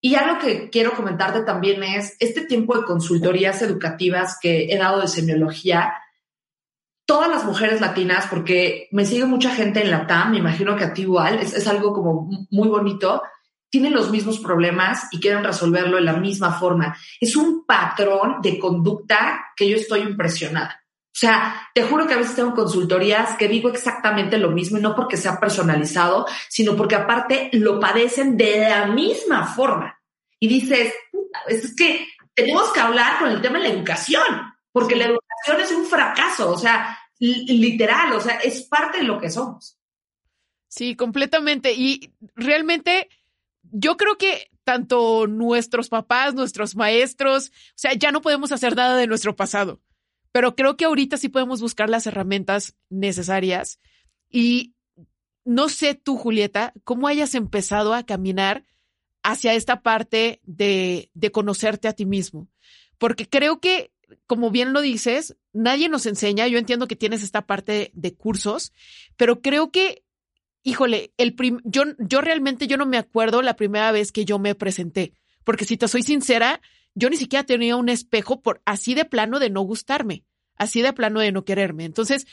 Y 0.00 0.14
algo 0.14 0.38
que 0.38 0.70
quiero 0.70 0.92
comentarte 0.92 1.42
también 1.42 1.82
es 1.82 2.16
este 2.20 2.42
tiempo 2.42 2.76
de 2.76 2.84
consultorías 2.84 3.60
educativas 3.62 4.38
que 4.40 4.66
he 4.70 4.78
dado 4.78 5.00
de 5.00 5.08
semiología 5.08 5.94
todas 7.06 7.30
las 7.30 7.44
mujeres 7.44 7.80
latinas, 7.80 8.26
porque 8.26 8.88
me 8.90 9.06
sigue 9.06 9.24
mucha 9.24 9.50
gente 9.50 9.80
en 9.80 9.90
la 9.90 10.06
TAM, 10.06 10.32
me 10.32 10.38
imagino 10.38 10.76
que 10.76 10.84
a 10.84 10.92
ti 10.92 11.02
igual, 11.02 11.38
es, 11.38 11.66
algo 11.68 11.92
como 11.92 12.28
muy 12.50 12.68
bonito, 12.68 13.22
tienen 13.70 13.94
los 13.94 14.10
mismos 14.10 14.38
problemas 14.40 15.08
y 15.12 15.20
quieren 15.20 15.44
resolverlo 15.44 15.96
de 15.96 16.02
la 16.02 16.14
misma 16.14 16.52
forma. 16.58 16.96
Es 17.20 17.36
un 17.36 17.64
patrón 17.64 18.42
de 18.42 18.58
conducta 18.58 19.46
que 19.56 19.68
yo 19.68 19.76
estoy 19.76 20.00
impresionada. 20.00 20.82
O 21.16 21.18
sea, 21.18 21.70
te 21.74 21.82
juro 21.82 22.06
que 22.06 22.14
a 22.14 22.18
veces 22.18 22.36
tengo 22.36 22.54
consultorías 22.54 23.36
que 23.38 23.48
digo 23.48 23.70
exactamente 23.70 24.36
lo 24.36 24.50
mismo 24.50 24.76
y 24.76 24.82
no 24.82 24.94
porque 24.94 25.16
sea 25.16 25.40
personalizado, 25.40 26.26
sino 26.48 26.76
porque 26.76 26.94
aparte 26.94 27.48
lo 27.52 27.80
padecen 27.80 28.36
de 28.36 28.68
la 28.68 28.86
misma 28.86 29.46
forma. 29.46 29.98
Y 30.38 30.48
dices, 30.48 30.92
es 31.46 31.74
que 31.74 32.06
tenemos 32.34 32.70
que 32.72 32.80
hablar 32.80 33.18
con 33.18 33.30
el 33.30 33.40
tema 33.40 33.58
de 33.58 33.68
la 33.68 33.74
educación, 33.74 34.22
porque 34.72 34.94
la 34.94 35.06
educación 35.06 35.25
es 35.52 35.72
un 35.72 35.86
fracaso, 35.86 36.50
o 36.50 36.58
sea, 36.58 36.98
literal, 37.18 38.12
o 38.12 38.20
sea, 38.20 38.36
es 38.36 38.62
parte 38.62 38.98
de 38.98 39.04
lo 39.04 39.18
que 39.18 39.30
somos. 39.30 39.78
Sí, 40.68 40.96
completamente. 40.96 41.72
Y 41.72 42.12
realmente 42.34 43.08
yo 43.62 43.96
creo 43.96 44.18
que 44.18 44.50
tanto 44.64 45.26
nuestros 45.26 45.88
papás, 45.88 46.34
nuestros 46.34 46.74
maestros, 46.74 47.48
o 47.48 47.72
sea, 47.76 47.94
ya 47.94 48.10
no 48.10 48.20
podemos 48.20 48.52
hacer 48.52 48.74
nada 48.74 48.96
de 48.96 49.06
nuestro 49.06 49.36
pasado, 49.36 49.80
pero 50.32 50.56
creo 50.56 50.76
que 50.76 50.84
ahorita 50.84 51.16
sí 51.16 51.28
podemos 51.28 51.60
buscar 51.60 51.88
las 51.88 52.06
herramientas 52.06 52.74
necesarias. 52.90 53.78
Y 54.28 54.74
no 55.44 55.68
sé 55.68 55.94
tú, 55.94 56.16
Julieta, 56.16 56.74
cómo 56.82 57.06
hayas 57.06 57.34
empezado 57.34 57.94
a 57.94 58.04
caminar 58.04 58.64
hacia 59.22 59.54
esta 59.54 59.82
parte 59.82 60.40
de, 60.42 61.10
de 61.14 61.32
conocerte 61.32 61.88
a 61.88 61.92
ti 61.92 62.04
mismo, 62.04 62.48
porque 62.98 63.28
creo 63.28 63.60
que 63.60 63.92
como 64.26 64.50
bien 64.50 64.72
lo 64.72 64.80
dices, 64.80 65.36
nadie 65.52 65.88
nos 65.88 66.06
enseña. 66.06 66.46
Yo 66.46 66.58
entiendo 66.58 66.88
que 66.88 66.96
tienes 66.96 67.22
esta 67.22 67.46
parte 67.46 67.90
de 67.94 68.14
cursos, 68.14 68.72
pero 69.16 69.40
creo 69.40 69.70
que, 69.70 70.04
híjole, 70.62 71.12
el 71.16 71.34
yo, 71.64 71.82
yo 71.98 72.20
realmente 72.20 72.66
yo 72.66 72.76
no 72.76 72.86
me 72.86 72.98
acuerdo 72.98 73.42
la 73.42 73.56
primera 73.56 73.92
vez 73.92 74.12
que 74.12 74.24
yo 74.24 74.38
me 74.38 74.54
presenté, 74.54 75.12
porque 75.44 75.64
si 75.64 75.76
te 75.76 75.88
soy 75.88 76.02
sincera, 76.02 76.60
yo 76.94 77.10
ni 77.10 77.16
siquiera 77.16 77.44
tenía 77.44 77.76
un 77.76 77.88
espejo 77.88 78.40
por 78.40 78.62
así 78.64 78.94
de 78.94 79.04
plano 79.04 79.38
de 79.38 79.50
no 79.50 79.62
gustarme, 79.62 80.24
así 80.56 80.82
de 80.82 80.92
plano 80.92 81.20
de 81.20 81.32
no 81.32 81.44
quererme. 81.44 81.84
Entonces, 81.84 82.26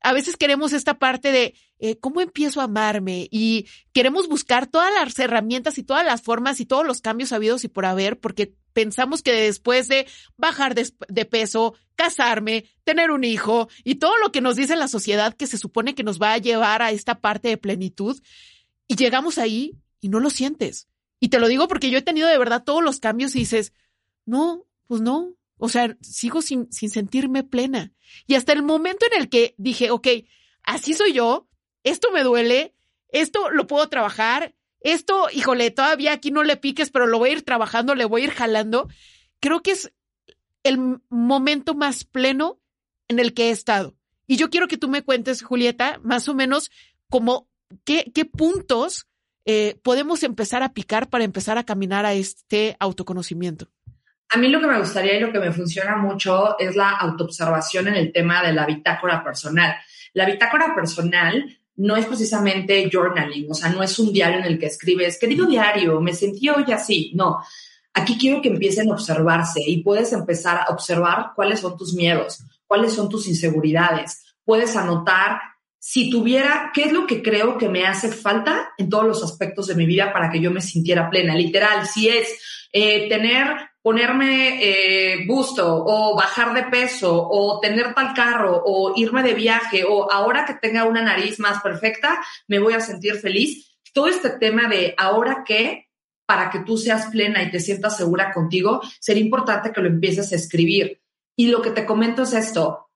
a 0.00 0.12
veces 0.12 0.36
queremos 0.36 0.72
esta 0.72 0.98
parte 0.98 1.32
de 1.32 1.54
eh, 1.78 1.98
cómo 1.98 2.20
empiezo 2.20 2.60
a 2.60 2.64
amarme 2.64 3.26
y 3.30 3.66
queremos 3.92 4.28
buscar 4.28 4.66
todas 4.66 4.92
las 4.92 5.18
herramientas 5.18 5.78
y 5.78 5.82
todas 5.82 6.04
las 6.04 6.22
formas 6.22 6.60
y 6.60 6.66
todos 6.66 6.86
los 6.86 7.00
cambios 7.00 7.32
habidos 7.32 7.64
y 7.64 7.68
por 7.68 7.86
haber, 7.86 8.20
porque 8.20 8.54
pensamos 8.74 9.22
que 9.22 9.32
después 9.32 9.88
de 9.88 10.06
bajar 10.36 10.74
de, 10.74 11.24
peso, 11.24 11.74
casarme, 11.94 12.66
tener 12.84 13.10
un 13.10 13.24
hijo 13.24 13.68
y 13.84 13.94
todo 13.94 14.18
lo 14.18 14.30
que 14.32 14.42
nos 14.42 14.56
dice 14.56 14.76
la 14.76 14.88
sociedad 14.88 15.34
que 15.34 15.46
se 15.46 15.56
supone 15.56 15.94
que 15.94 16.02
nos 16.02 16.20
va 16.20 16.34
a 16.34 16.38
llevar 16.38 16.82
a 16.82 16.90
esta 16.90 17.20
parte 17.20 17.48
de 17.48 17.56
plenitud, 17.56 18.20
y 18.86 18.96
llegamos 18.96 19.38
ahí 19.38 19.78
y 20.00 20.08
no 20.08 20.20
lo 20.20 20.28
sientes. 20.28 20.88
Y 21.20 21.28
te 21.28 21.38
lo 21.38 21.48
digo 21.48 21.68
porque 21.68 21.88
yo 21.88 21.98
he 21.98 22.02
tenido 22.02 22.28
de 22.28 22.36
verdad 22.36 22.64
todos 22.64 22.82
los 22.82 23.00
cambios 23.00 23.34
y 23.34 23.40
dices, 23.40 23.72
no, 24.26 24.66
pues 24.86 25.00
no, 25.00 25.34
o 25.56 25.68
sea, 25.68 25.96
sigo 26.02 26.42
sin, 26.42 26.70
sin 26.70 26.90
sentirme 26.90 27.44
plena. 27.44 27.92
Y 28.26 28.34
hasta 28.34 28.52
el 28.52 28.62
momento 28.62 29.06
en 29.10 29.20
el 29.20 29.28
que 29.30 29.54
dije, 29.56 29.90
ok, 29.90 30.08
así 30.62 30.92
soy 30.92 31.14
yo, 31.14 31.48
esto 31.82 32.10
me 32.12 32.22
duele, 32.22 32.74
esto 33.08 33.50
lo 33.50 33.66
puedo 33.66 33.88
trabajar, 33.88 34.54
esto, 34.84 35.26
híjole, 35.32 35.72
todavía 35.72 36.12
aquí 36.12 36.30
no 36.30 36.44
le 36.44 36.56
piques, 36.56 36.90
pero 36.90 37.06
lo 37.06 37.18
voy 37.18 37.30
a 37.30 37.32
ir 37.32 37.42
trabajando, 37.42 37.96
le 37.96 38.04
voy 38.04 38.22
a 38.22 38.24
ir 38.24 38.30
jalando. 38.30 38.88
Creo 39.40 39.60
que 39.60 39.72
es 39.72 39.92
el 40.62 40.78
momento 41.08 41.74
más 41.74 42.04
pleno 42.04 42.60
en 43.08 43.18
el 43.18 43.34
que 43.34 43.48
he 43.48 43.50
estado. 43.50 43.96
Y 44.26 44.36
yo 44.36 44.48
quiero 44.48 44.68
que 44.68 44.78
tú 44.78 44.88
me 44.88 45.02
cuentes, 45.02 45.42
Julieta, 45.42 45.98
más 46.02 46.28
o 46.28 46.34
menos 46.34 46.70
como 47.10 47.48
qué, 47.84 48.12
qué 48.14 48.24
puntos 48.24 49.08
eh, 49.46 49.78
podemos 49.82 50.22
empezar 50.22 50.62
a 50.62 50.72
picar 50.72 51.10
para 51.10 51.24
empezar 51.24 51.58
a 51.58 51.64
caminar 51.64 52.06
a 52.06 52.14
este 52.14 52.76
autoconocimiento? 52.80 53.68
A 54.30 54.38
mí 54.38 54.48
lo 54.48 54.60
que 54.60 54.66
me 54.66 54.78
gustaría 54.78 55.16
y 55.16 55.20
lo 55.20 55.32
que 55.32 55.38
me 55.38 55.52
funciona 55.52 55.96
mucho 55.96 56.58
es 56.58 56.74
la 56.76 56.90
autoobservación 56.90 57.88
en 57.88 57.94
el 57.94 58.12
tema 58.12 58.42
de 58.42 58.52
la 58.52 58.64
bitácora 58.64 59.22
personal. 59.22 59.76
La 60.14 60.24
bitácora 60.24 60.74
personal 60.74 61.58
no 61.76 61.96
es 61.96 62.06
precisamente 62.06 62.88
journaling, 62.90 63.50
o 63.50 63.54
sea, 63.54 63.70
no 63.70 63.82
es 63.82 63.98
un 63.98 64.12
diario 64.12 64.38
en 64.38 64.44
el 64.44 64.58
que 64.58 64.66
escribes, 64.66 65.18
querido 65.18 65.46
diario, 65.46 66.00
me 66.00 66.14
sentí 66.14 66.48
hoy 66.48 66.70
así, 66.72 67.12
no. 67.14 67.38
Aquí 67.92 68.18
quiero 68.18 68.42
que 68.42 68.48
empiecen 68.48 68.90
a 68.90 68.94
observarse 68.94 69.60
y 69.64 69.82
puedes 69.82 70.12
empezar 70.12 70.58
a 70.58 70.72
observar 70.72 71.30
cuáles 71.36 71.60
son 71.60 71.76
tus 71.76 71.94
miedos, 71.94 72.44
cuáles 72.66 72.92
son 72.92 73.08
tus 73.08 73.28
inseguridades. 73.28 74.24
Puedes 74.44 74.74
anotar 74.76 75.40
si 75.78 76.10
tuviera, 76.10 76.70
¿qué 76.74 76.84
es 76.84 76.92
lo 76.92 77.06
que 77.06 77.22
creo 77.22 77.58
que 77.58 77.68
me 77.68 77.86
hace 77.86 78.10
falta 78.10 78.72
en 78.78 78.88
todos 78.88 79.04
los 79.04 79.22
aspectos 79.22 79.66
de 79.66 79.74
mi 79.74 79.84
vida 79.84 80.12
para 80.12 80.30
que 80.30 80.40
yo 80.40 80.50
me 80.50 80.62
sintiera 80.62 81.10
plena? 81.10 81.34
Literal, 81.34 81.86
si 81.86 82.08
es 82.08 82.40
eh, 82.72 83.08
tener, 83.08 83.48
ponerme 83.84 84.60
eh, 84.62 85.26
busto 85.26 85.84
o 85.86 86.16
bajar 86.16 86.54
de 86.54 86.62
peso 86.62 87.28
o 87.30 87.60
tener 87.60 87.92
tal 87.92 88.14
carro 88.14 88.62
o 88.64 88.94
irme 88.96 89.22
de 89.22 89.34
viaje 89.34 89.84
o 89.86 90.10
ahora 90.10 90.46
que 90.46 90.54
tenga 90.54 90.84
una 90.84 91.02
nariz 91.02 91.38
más 91.38 91.62
perfecta, 91.62 92.18
me 92.48 92.58
voy 92.58 92.72
a 92.72 92.80
sentir 92.80 93.16
feliz. 93.16 93.76
Todo 93.92 94.08
este 94.08 94.30
tema 94.30 94.70
de 94.70 94.94
ahora 94.96 95.44
qué, 95.46 95.90
para 96.24 96.48
que 96.48 96.60
tú 96.60 96.78
seas 96.78 97.08
plena 97.08 97.42
y 97.42 97.50
te 97.50 97.60
sientas 97.60 97.98
segura 97.98 98.32
contigo, 98.32 98.80
sería 99.00 99.22
importante 99.22 99.70
que 99.70 99.82
lo 99.82 99.88
empieces 99.88 100.32
a 100.32 100.36
escribir. 100.36 101.02
Y 101.36 101.48
lo 101.48 101.60
que 101.60 101.70
te 101.70 101.84
comento 101.84 102.22
es 102.22 102.32
esto, 102.32 102.88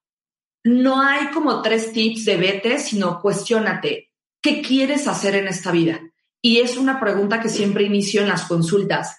no 0.64 1.02
hay 1.02 1.26
como 1.32 1.60
tres 1.60 1.92
tips 1.92 2.24
de 2.24 2.38
vete, 2.38 2.78
sino 2.78 3.20
cuestionate, 3.20 4.10
¿qué 4.40 4.62
quieres 4.62 5.06
hacer 5.06 5.34
en 5.34 5.48
esta 5.48 5.70
vida? 5.70 6.00
Y 6.40 6.60
es 6.60 6.78
una 6.78 6.98
pregunta 6.98 7.42
que 7.42 7.50
siempre 7.50 7.84
inicio 7.84 8.22
en 8.22 8.28
las 8.28 8.44
consultas. 8.44 9.18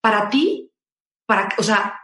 Para 0.00 0.28
ti, 0.28 0.72
para, 1.26 1.48
o 1.58 1.62
sea, 1.62 2.00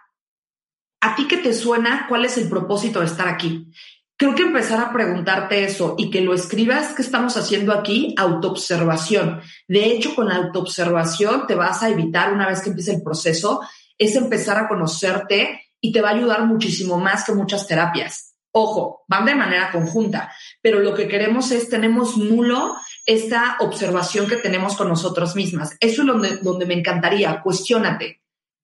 a 1.01 1.17
ti 1.17 1.27
que 1.27 1.39
te 1.39 1.53
suena, 1.53 2.07
¿cuál 2.09 2.25
es 2.25 2.37
el 2.39 2.49
propósito 2.49 3.01
de 3.01 3.07
estar 3.07 3.29
aquí? 3.29 3.71
Creo 4.17 4.35
que 4.35 4.43
empezar 4.43 4.81
a 4.81 4.93
preguntarte 4.93 5.65
eso 5.65 5.95
y 5.97 6.11
que 6.11 6.21
lo 6.21 6.35
escribas, 6.35 6.95
¿qué 6.95 7.01
estamos 7.01 7.39
haciendo 7.39 7.73
aquí? 7.73 8.15
Autoobservación. 8.19 9.41
De 9.67 9.87
hecho, 9.87 10.15
con 10.15 10.29
la 10.29 10.37
autoobservación 10.37 11.47
te 11.47 11.55
vas 11.55 11.83
a 11.83 11.89
evitar, 11.89 12.33
una 12.33 12.47
vez 12.47 12.61
que 12.61 12.69
empiece 12.69 12.93
el 12.93 13.03
proceso, 13.03 13.63
es 13.97 14.17
empezar 14.17 14.59
a 14.59 14.69
conocerte 14.69 15.63
y 15.81 15.91
te 15.91 16.03
va 16.03 16.11
a 16.11 16.15
ayudar 16.15 16.45
muchísimo 16.45 16.99
más 16.99 17.25
que 17.25 17.33
muchas 17.33 17.67
terapias. 17.67 18.35
Ojo, 18.53 19.05
van 19.09 19.25
de 19.25 19.35
manera 19.35 19.71
conjunta, 19.71 20.33
pero 20.61 20.81
lo 20.81 20.93
que 20.95 21.09
queremos 21.09 21.51
es, 21.53 21.69
tenemos 21.69 22.17
nulo 22.19 22.77
esta 23.07 23.57
observación 23.61 24.27
que 24.27 24.37
tenemos 24.37 24.77
con 24.77 24.89
nosotros 24.89 25.35
mismas. 25.35 25.77
Eso 25.81 26.03
es 26.03 26.07
donde, 26.07 26.37
donde 26.39 26.67
me 26.67 26.75
encantaría, 26.75 27.41
cuestionate. 27.41 28.20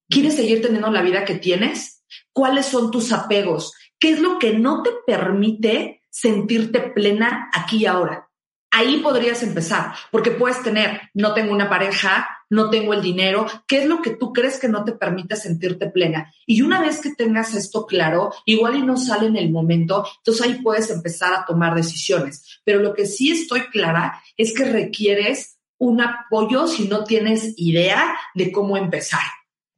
¿Quieres 0.08 0.36
seguir 0.36 0.62
teniendo 0.62 0.90
la 0.90 1.02
vida 1.02 1.24
que 1.24 1.34
tienes? 1.34 2.04
¿Cuáles 2.32 2.66
son 2.66 2.90
tus 2.90 3.12
apegos? 3.12 3.72
¿Qué 3.98 4.10
es 4.10 4.20
lo 4.20 4.38
que 4.38 4.52
no 4.52 4.82
te 4.82 4.90
permite 5.06 6.02
sentirte 6.10 6.80
plena 6.80 7.50
aquí 7.52 7.78
y 7.78 7.86
ahora? 7.86 8.28
Ahí 8.70 8.98
podrías 8.98 9.42
empezar, 9.42 9.94
porque 10.10 10.30
puedes 10.30 10.62
tener, 10.62 11.00
no 11.14 11.32
tengo 11.32 11.52
una 11.52 11.70
pareja, 11.70 12.28
no 12.50 12.68
tengo 12.70 12.92
el 12.94 13.02
dinero, 13.02 13.46
¿qué 13.66 13.78
es 13.78 13.86
lo 13.86 14.02
que 14.02 14.10
tú 14.10 14.32
crees 14.32 14.58
que 14.58 14.68
no 14.68 14.84
te 14.84 14.92
permite 14.92 15.34
sentirte 15.34 15.88
plena? 15.88 16.32
Y 16.46 16.62
una 16.62 16.80
vez 16.80 17.00
que 17.00 17.14
tengas 17.14 17.54
esto 17.54 17.86
claro, 17.86 18.32
igual 18.44 18.76
y 18.76 18.82
no 18.82 18.96
sale 18.96 19.26
en 19.26 19.36
el 19.36 19.50
momento, 19.50 20.06
entonces 20.18 20.46
ahí 20.46 20.54
puedes 20.62 20.90
empezar 20.90 21.32
a 21.32 21.44
tomar 21.46 21.74
decisiones. 21.74 22.60
Pero 22.64 22.80
lo 22.80 22.94
que 22.94 23.06
sí 23.06 23.30
estoy 23.30 23.62
clara 23.62 24.22
es 24.36 24.54
que 24.54 24.64
requieres 24.64 25.58
un 25.78 26.00
apoyo 26.00 26.66
si 26.66 26.88
no 26.88 27.04
tienes 27.04 27.54
idea 27.56 28.16
de 28.34 28.52
cómo 28.52 28.76
empezar, 28.76 29.22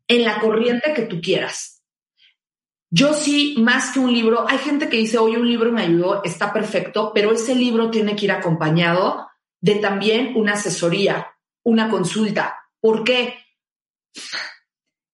en 0.08 0.24
la 0.24 0.40
corriente 0.40 0.94
que 0.94 1.02
tú 1.02 1.20
quieras. 1.20 1.82
Yo 2.90 3.12
sí, 3.12 3.54
más 3.58 3.92
que 3.92 4.00
un 4.00 4.12
libro, 4.12 4.48
hay 4.48 4.58
gente 4.58 4.88
que 4.88 4.96
dice, 4.96 5.18
oye, 5.18 5.36
un 5.36 5.46
libro 5.46 5.70
me 5.70 5.82
ayudó, 5.82 6.24
está 6.24 6.52
perfecto, 6.52 7.12
pero 7.14 7.30
ese 7.32 7.54
libro 7.54 7.90
tiene 7.90 8.16
que 8.16 8.24
ir 8.24 8.32
acompañado 8.32 9.28
de 9.60 9.74
también 9.76 10.32
una 10.36 10.54
asesoría, 10.54 11.34
una 11.62 11.90
consulta. 11.90 12.56
¿Por 12.80 13.04
qué? 13.04 13.34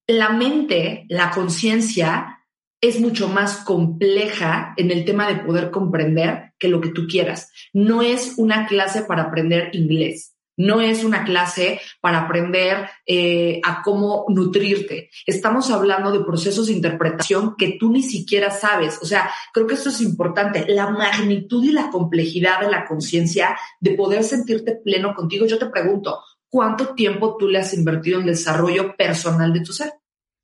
La 0.06 0.30
mente, 0.30 1.04
la 1.08 1.30
conciencia, 1.30 2.34
es 2.80 3.00
mucho 3.00 3.28
más 3.28 3.64
compleja 3.64 4.74
en 4.76 4.90
el 4.90 5.06
tema 5.06 5.26
de 5.26 5.36
poder 5.36 5.70
comprender 5.70 6.52
que 6.58 6.68
lo 6.68 6.82
que 6.82 6.90
tú 6.90 7.06
quieras. 7.08 7.50
No 7.72 8.02
es 8.02 8.34
una 8.36 8.66
clase 8.66 9.02
para 9.02 9.22
aprender 9.22 9.70
inglés. 9.72 10.33
No 10.56 10.80
es 10.80 11.02
una 11.04 11.24
clase 11.24 11.80
para 12.00 12.20
aprender 12.20 12.88
eh, 13.06 13.60
a 13.64 13.82
cómo 13.82 14.26
nutrirte. 14.28 15.10
Estamos 15.26 15.70
hablando 15.70 16.12
de 16.12 16.24
procesos 16.24 16.66
de 16.66 16.74
interpretación 16.74 17.56
que 17.56 17.76
tú 17.78 17.90
ni 17.90 18.02
siquiera 18.02 18.50
sabes. 18.50 19.00
O 19.02 19.06
sea, 19.06 19.30
creo 19.52 19.66
que 19.66 19.74
esto 19.74 19.88
es 19.88 20.00
importante. 20.00 20.66
La 20.68 20.90
magnitud 20.90 21.64
y 21.64 21.72
la 21.72 21.90
complejidad 21.90 22.60
de 22.60 22.70
la 22.70 22.86
conciencia, 22.86 23.56
de 23.80 23.92
poder 23.92 24.22
sentirte 24.22 24.76
pleno 24.76 25.14
contigo. 25.14 25.46
Yo 25.46 25.58
te 25.58 25.66
pregunto, 25.66 26.22
¿cuánto 26.48 26.94
tiempo 26.94 27.36
tú 27.36 27.48
le 27.48 27.58
has 27.58 27.74
invertido 27.74 28.20
en 28.20 28.26
desarrollo 28.26 28.96
personal 28.96 29.52
de 29.52 29.60
tu 29.60 29.72
ser? 29.72 29.94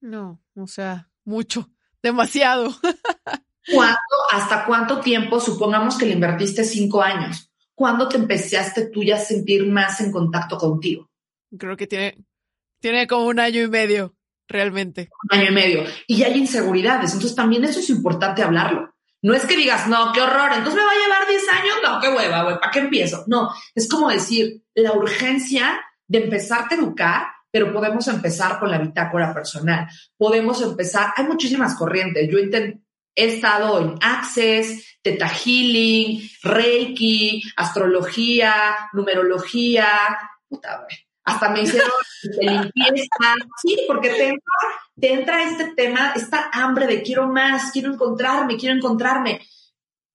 No, 0.01 0.41
o 0.57 0.67
sea, 0.67 1.09
mucho, 1.25 1.71
demasiado. 2.03 2.75
¿Cuánto, 3.73 3.99
hasta 4.33 4.65
cuánto 4.65 5.01
tiempo? 5.01 5.39
Supongamos 5.39 5.97
que 5.97 6.07
le 6.07 6.15
invertiste 6.15 6.65
cinco 6.65 7.03
años 7.03 7.50
¿cuándo 7.81 8.11
te 8.11 8.19
empezaste 8.19 8.91
tú 8.91 9.03
ya 9.03 9.17
a 9.17 9.19
sentir 9.19 9.67
más 9.67 10.03
en 10.03 10.13
contacto 10.13 10.59
contigo? 10.59 11.09
Creo 11.59 11.79
que 11.79 11.87
tiene, 11.87 12.15
tiene 12.79 13.07
como 13.07 13.25
un 13.25 13.41
año 13.41 13.63
y 13.63 13.69
medio, 13.69 14.15
realmente. 14.47 15.09
Un 15.33 15.39
año 15.39 15.51
y 15.51 15.55
medio. 15.55 15.85
Y 16.07 16.23
hay 16.23 16.37
inseguridades, 16.37 17.15
entonces 17.15 17.35
también 17.35 17.65
eso 17.65 17.81
es 17.81 17.89
importante 17.89 18.43
hablarlo. 18.43 18.95
No 19.23 19.33
es 19.33 19.47
que 19.47 19.57
digas, 19.57 19.89
no, 19.89 20.13
qué 20.13 20.21
horror, 20.21 20.51
entonces 20.53 20.75
me 20.75 20.85
va 20.85 20.91
a 20.91 21.03
llevar 21.03 21.27
10 21.27 21.43
años, 21.49 21.77
no, 21.83 22.01
qué 22.03 22.09
hueva, 22.11 22.43
güey, 22.43 22.61
¿para 22.61 22.71
qué 22.71 22.81
empiezo? 22.81 23.25
No, 23.29 23.49
es 23.75 23.89
como 23.89 24.11
decir, 24.11 24.63
la 24.75 24.93
urgencia 24.93 25.81
de 26.07 26.25
empezarte 26.25 26.75
a 26.75 26.79
educar, 26.79 27.29
pero 27.51 27.73
podemos 27.73 28.07
empezar 28.09 28.59
con 28.59 28.71
la 28.71 28.77
bitácora 28.77 29.33
personal. 29.33 29.89
Podemos 30.19 30.61
empezar, 30.61 31.15
hay 31.17 31.25
muchísimas 31.25 31.75
corrientes. 31.77 32.29
Yo 32.31 32.39
intenté, 32.39 32.83
He 33.21 33.35
estado 33.35 33.79
en 33.81 33.99
Access, 34.01 34.99
Teta 35.03 35.29
Healing, 35.29 36.27
Reiki, 36.43 37.43
astrología, 37.55 38.89
numerología, 38.95 39.87
puta, 40.49 40.87
hasta 41.25 41.51
me 41.51 41.61
hicieron 41.61 41.91
limpieza, 42.41 43.35
sí, 43.61 43.85
porque 43.87 44.09
te 44.09 44.29
entra, 44.29 44.53
te 44.99 45.13
entra 45.13 45.43
este 45.43 45.75
tema, 45.75 46.13
esta 46.17 46.49
hambre 46.51 46.87
de 46.87 47.03
quiero 47.03 47.27
más, 47.27 47.71
quiero 47.73 47.93
encontrarme, 47.93 48.57
quiero 48.57 48.75
encontrarme. 48.75 49.47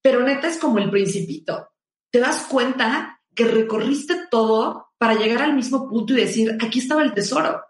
Pero 0.02 0.22
neta 0.22 0.48
es 0.48 0.58
como 0.58 0.80
el 0.80 0.90
principito. 0.90 1.70
Te 2.12 2.20
das 2.20 2.48
cuenta 2.50 3.22
que 3.36 3.46
recorriste 3.46 4.28
todo 4.32 4.94
para 4.98 5.14
llegar 5.14 5.44
al 5.44 5.54
mismo 5.54 5.88
punto 5.88 6.14
y 6.14 6.18
decir, 6.18 6.58
aquí 6.60 6.80
estaba 6.80 7.04
el 7.04 7.14
tesoro. 7.14 7.62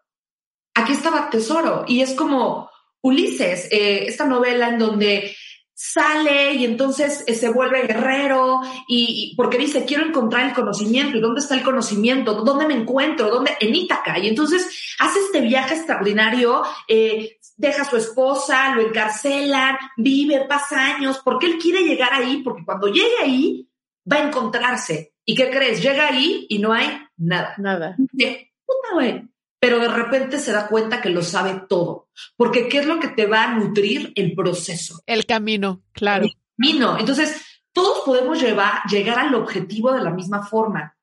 Aquí 0.74 0.93
estaba 0.93 1.26
el 1.26 1.30
tesoro. 1.30 1.84
Y 1.88 2.00
es 2.00 2.13
como, 2.13 2.69
Ulises, 3.06 3.68
eh, 3.72 4.06
esta 4.08 4.26
novela 4.26 4.70
en 4.70 4.80
donde 4.80 5.36
sale 5.76 6.54
y 6.54 6.65
entonces 6.65 7.24
eh, 7.28 7.36
se 7.36 7.50
vuelve 7.50 7.86
guerrero 7.86 8.62
y, 8.88 9.36
porque 9.38 9.60
dice 9.60 9.86
quiero 9.86 10.06
encontrar 10.06 10.48
el 10.48 10.54
conocimiento 10.54 11.15
y 11.15 11.22
dónde 11.22 11.41
está 11.41 11.54
el 11.54 11.63
conocimiento 11.63 12.34
dónde 12.34 12.65
me 12.65 12.74
encuentro 12.74 13.30
dónde 13.30 13.56
en 13.60 13.76
Ítaca. 13.76 14.18
Y 14.18 14.28
entonces 14.28 14.96
hace 14.98 15.20
este 15.20 15.41
viaje 15.41 15.76
extraordinario 15.76 16.63
eh, 16.88 17.38
deja 17.58 17.84
a 17.84 17.89
su 17.89 17.98
esposa 17.98 18.74
lo 18.74 18.82
encarcelan 18.82 19.78
vive 19.98 20.46
pasa 20.50 20.96
años. 20.96 21.22
Porque 21.24 21.46
él 21.46 21.60
quiere 21.60 21.84
llegar 21.84 22.12
ahí 22.12 22.41
porque 22.44 22.65
cuando 22.65 22.88
llegue 22.88 23.18
ahí 23.22 23.70
va 24.12 24.18
a 24.18 24.28
encontrarse. 24.28 25.13
Y 25.26 25.36
qué 25.36 25.52
crees 25.52 25.84
llega 25.84 26.08
ahí 26.08 26.48
y 26.50 26.58
no 26.58 26.74
hay 26.74 26.88
nada. 27.18 27.54
Nada. 27.60 27.96
Puta 27.98 28.94
güey 28.94 29.35
pero 29.65 29.80
de 29.80 29.88
repente 29.88 30.38
se 30.38 30.51
da 30.51 30.67
cuenta 30.67 31.01
que 31.01 31.10
lo 31.10 31.23
sabe 31.23 31.63
todo. 31.67 32.10
Porque 32.38 32.69
¿qué 32.69 32.78
es 32.78 32.86
lo 32.86 32.99
que 32.99 33.08
te 33.08 33.25
va 33.25 33.45
a 33.45 33.56
nutrir 33.56 34.13
el 34.15 34.36
proceso? 34.36 35.01
El 35.08 35.25
camino, 35.25 35.82
claro. 35.91 36.25
El 36.25 36.34
camino. 36.56 36.99
Entonces, 36.99 37.41
todos 37.73 38.01
podemos 38.06 38.39
llevar, 38.39 38.84
llegar 38.91 39.17
al 39.17 39.34
objetivo 39.34 39.91
de 39.91 40.04
la 40.04 40.12
misma 40.12 40.45
forma. 40.45 40.95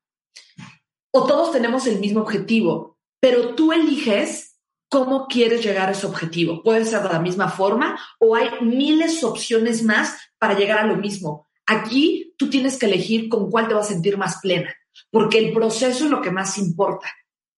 O 1.11 1.27
todos 1.27 1.51
tenemos 1.51 1.87
el 1.87 1.99
mismo 1.99 2.21
objetivo, 2.21 2.97
pero 3.19 3.53
tú 3.53 3.73
eliges 3.73 4.57
cómo 4.87 5.27
quieres 5.27 5.61
llegar 5.61 5.89
a 5.89 5.91
ese 5.91 6.05
objetivo. 6.05 6.63
Puede 6.63 6.85
ser 6.85 7.03
de 7.03 7.09
la 7.09 7.19
misma 7.19 7.49
forma 7.49 7.99
o 8.17 8.33
hay 8.33 8.49
miles 8.61 9.19
de 9.19 9.27
opciones 9.27 9.83
más 9.83 10.17
para 10.37 10.57
llegar 10.57 10.79
a 10.79 10.87
lo 10.87 10.95
mismo. 10.95 11.49
Aquí 11.65 12.33
tú 12.37 12.49
tienes 12.49 12.79
que 12.79 12.85
elegir 12.85 13.27
con 13.27 13.51
cuál 13.51 13.67
te 13.67 13.73
vas 13.73 13.87
a 13.87 13.93
sentir 13.93 14.17
más 14.17 14.37
plena, 14.41 14.73
porque 15.11 15.39
el 15.39 15.51
proceso 15.51 16.05
es 16.05 16.09
lo 16.09 16.21
que 16.21 16.31
más 16.31 16.57
importa. 16.57 17.09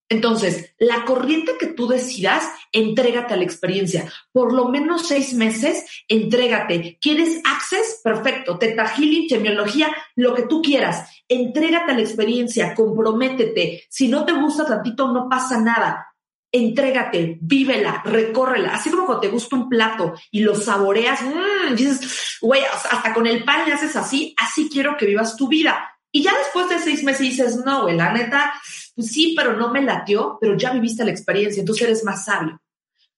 Entonces, 0.08 0.74
la 0.78 1.04
corriente 1.04 1.54
que 1.60 1.68
tú 1.68 1.88
decidas, 1.88 2.48
entrégate 2.72 3.34
a 3.34 3.38
la 3.38 3.44
experiencia. 3.44 4.12
Por 4.32 4.54
lo 4.54 4.70
menos 4.70 5.08
seis 5.08 5.34
meses, 5.34 5.84
entrégate. 6.08 7.00
¿Quieres 7.02 7.42
access? 7.44 8.02
Perfecto. 8.04 8.60
Teta 8.60 8.88
healing, 8.88 9.28
semiología, 9.28 9.90
lo 10.16 10.36
que 10.36 10.44
tú 10.44 10.62
quieras. 10.62 11.10
Entrégate 11.28 11.92
a 11.92 11.96
la 11.96 12.02
experiencia, 12.02 12.76
comprométete. 12.76 13.84
Si 13.90 14.08
no 14.08 14.26
te 14.26 14.34
gusta 14.34 14.66
tantito, 14.66 15.12
no 15.12 15.28
pasa 15.28 15.60
nada. 15.60 16.08
Entrégate, 16.52 17.40
vívela, 17.42 18.04
recórrela. 18.06 18.76
Así 18.76 18.92
como 18.92 19.08
cuando 19.08 19.22
te 19.22 19.30
gusta 19.30 19.56
un 19.56 19.68
plato 19.68 20.14
y 20.30 20.42
lo 20.42 20.54
saboreas, 20.54 21.24
mmm, 21.24 21.76
dices, 21.76 22.38
güey, 22.42 22.62
hasta 22.64 23.12
con 23.12 23.26
el 23.26 23.44
pan 23.44 23.68
le 23.68 23.74
haces 23.74 23.96
así, 23.96 24.36
así 24.38 24.70
quiero 24.70 24.96
que 24.98 25.08
vivas 25.08 25.36
tu 25.36 25.48
vida. 25.48 25.92
Y 26.12 26.22
ya 26.22 26.32
después 26.38 26.70
de 26.70 26.80
seis 26.80 27.04
meses 27.04 27.22
dices, 27.22 27.58
no, 27.66 27.82
güey, 27.82 27.98
la 27.98 28.14
neta, 28.14 28.54
pues 28.96 29.12
sí, 29.12 29.34
pero 29.36 29.58
no 29.58 29.72
me 29.72 29.82
latió, 29.82 30.38
pero 30.40 30.56
ya 30.56 30.72
viviste 30.72 31.04
la 31.04 31.12
experiencia, 31.12 31.60
entonces 31.60 31.88
eres 31.88 32.04
más 32.04 32.26
sabio. 32.26 32.62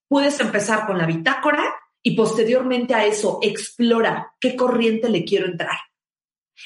Puedes 0.07 0.39
empezar 0.39 0.87
con 0.87 0.97
la 0.97 1.05
bitácora 1.05 1.63
y 2.01 2.15
posteriormente 2.15 2.93
a 2.95 3.05
eso 3.05 3.39
explora 3.41 4.33
qué 4.39 4.55
corriente 4.55 5.09
le 5.09 5.23
quiero 5.23 5.45
entrar. 5.45 5.77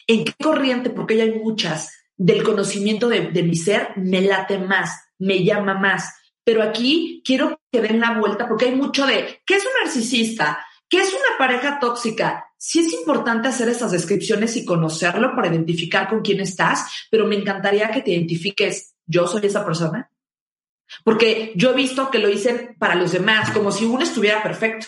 ¿En 0.07 0.23
qué 0.23 0.33
corriente? 0.41 0.89
Porque 0.89 1.17
ya 1.17 1.23
hay 1.23 1.39
muchas 1.39 1.91
del 2.15 2.43
conocimiento 2.43 3.09
de, 3.09 3.31
de 3.31 3.43
mi 3.43 3.55
ser, 3.55 3.93
me 3.97 4.21
late 4.21 4.59
más, 4.59 5.01
me 5.17 5.43
llama 5.43 5.73
más. 5.73 6.13
Pero 6.43 6.63
aquí 6.63 7.21
quiero 7.25 7.59
que 7.71 7.81
den 7.81 7.99
la 7.99 8.17
vuelta 8.19 8.47
porque 8.47 8.65
hay 8.65 8.75
mucho 8.75 9.05
de, 9.05 9.41
¿qué 9.45 9.55
es 9.55 9.65
un 9.65 9.71
narcisista? 9.83 10.65
¿Qué 10.91 10.97
es 10.97 11.09
una 11.09 11.37
pareja 11.37 11.79
tóxica? 11.79 12.45
Sí 12.57 12.79
es 12.79 12.93
importante 12.93 13.47
hacer 13.47 13.69
esas 13.69 13.91
descripciones 13.91 14.57
y 14.57 14.65
conocerlo 14.65 15.35
para 15.35 15.47
identificar 15.47 16.09
con 16.09 16.21
quién 16.21 16.41
estás, 16.41 17.07
pero 17.09 17.25
me 17.25 17.37
encantaría 17.37 17.89
que 17.91 18.01
te 18.01 18.11
identifiques, 18.11 18.90
yo 19.11 19.27
soy 19.27 19.45
esa 19.45 19.65
persona. 19.65 20.09
Porque 21.03 21.53
yo 21.55 21.71
he 21.71 21.75
visto 21.75 22.11
que 22.11 22.19
lo 22.19 22.27
dicen 22.27 22.75
para 22.77 22.95
los 22.95 23.11
demás, 23.11 23.51
como 23.51 23.71
si 23.71 23.85
uno 23.85 24.03
estuviera 24.03 24.43
perfecto. 24.43 24.87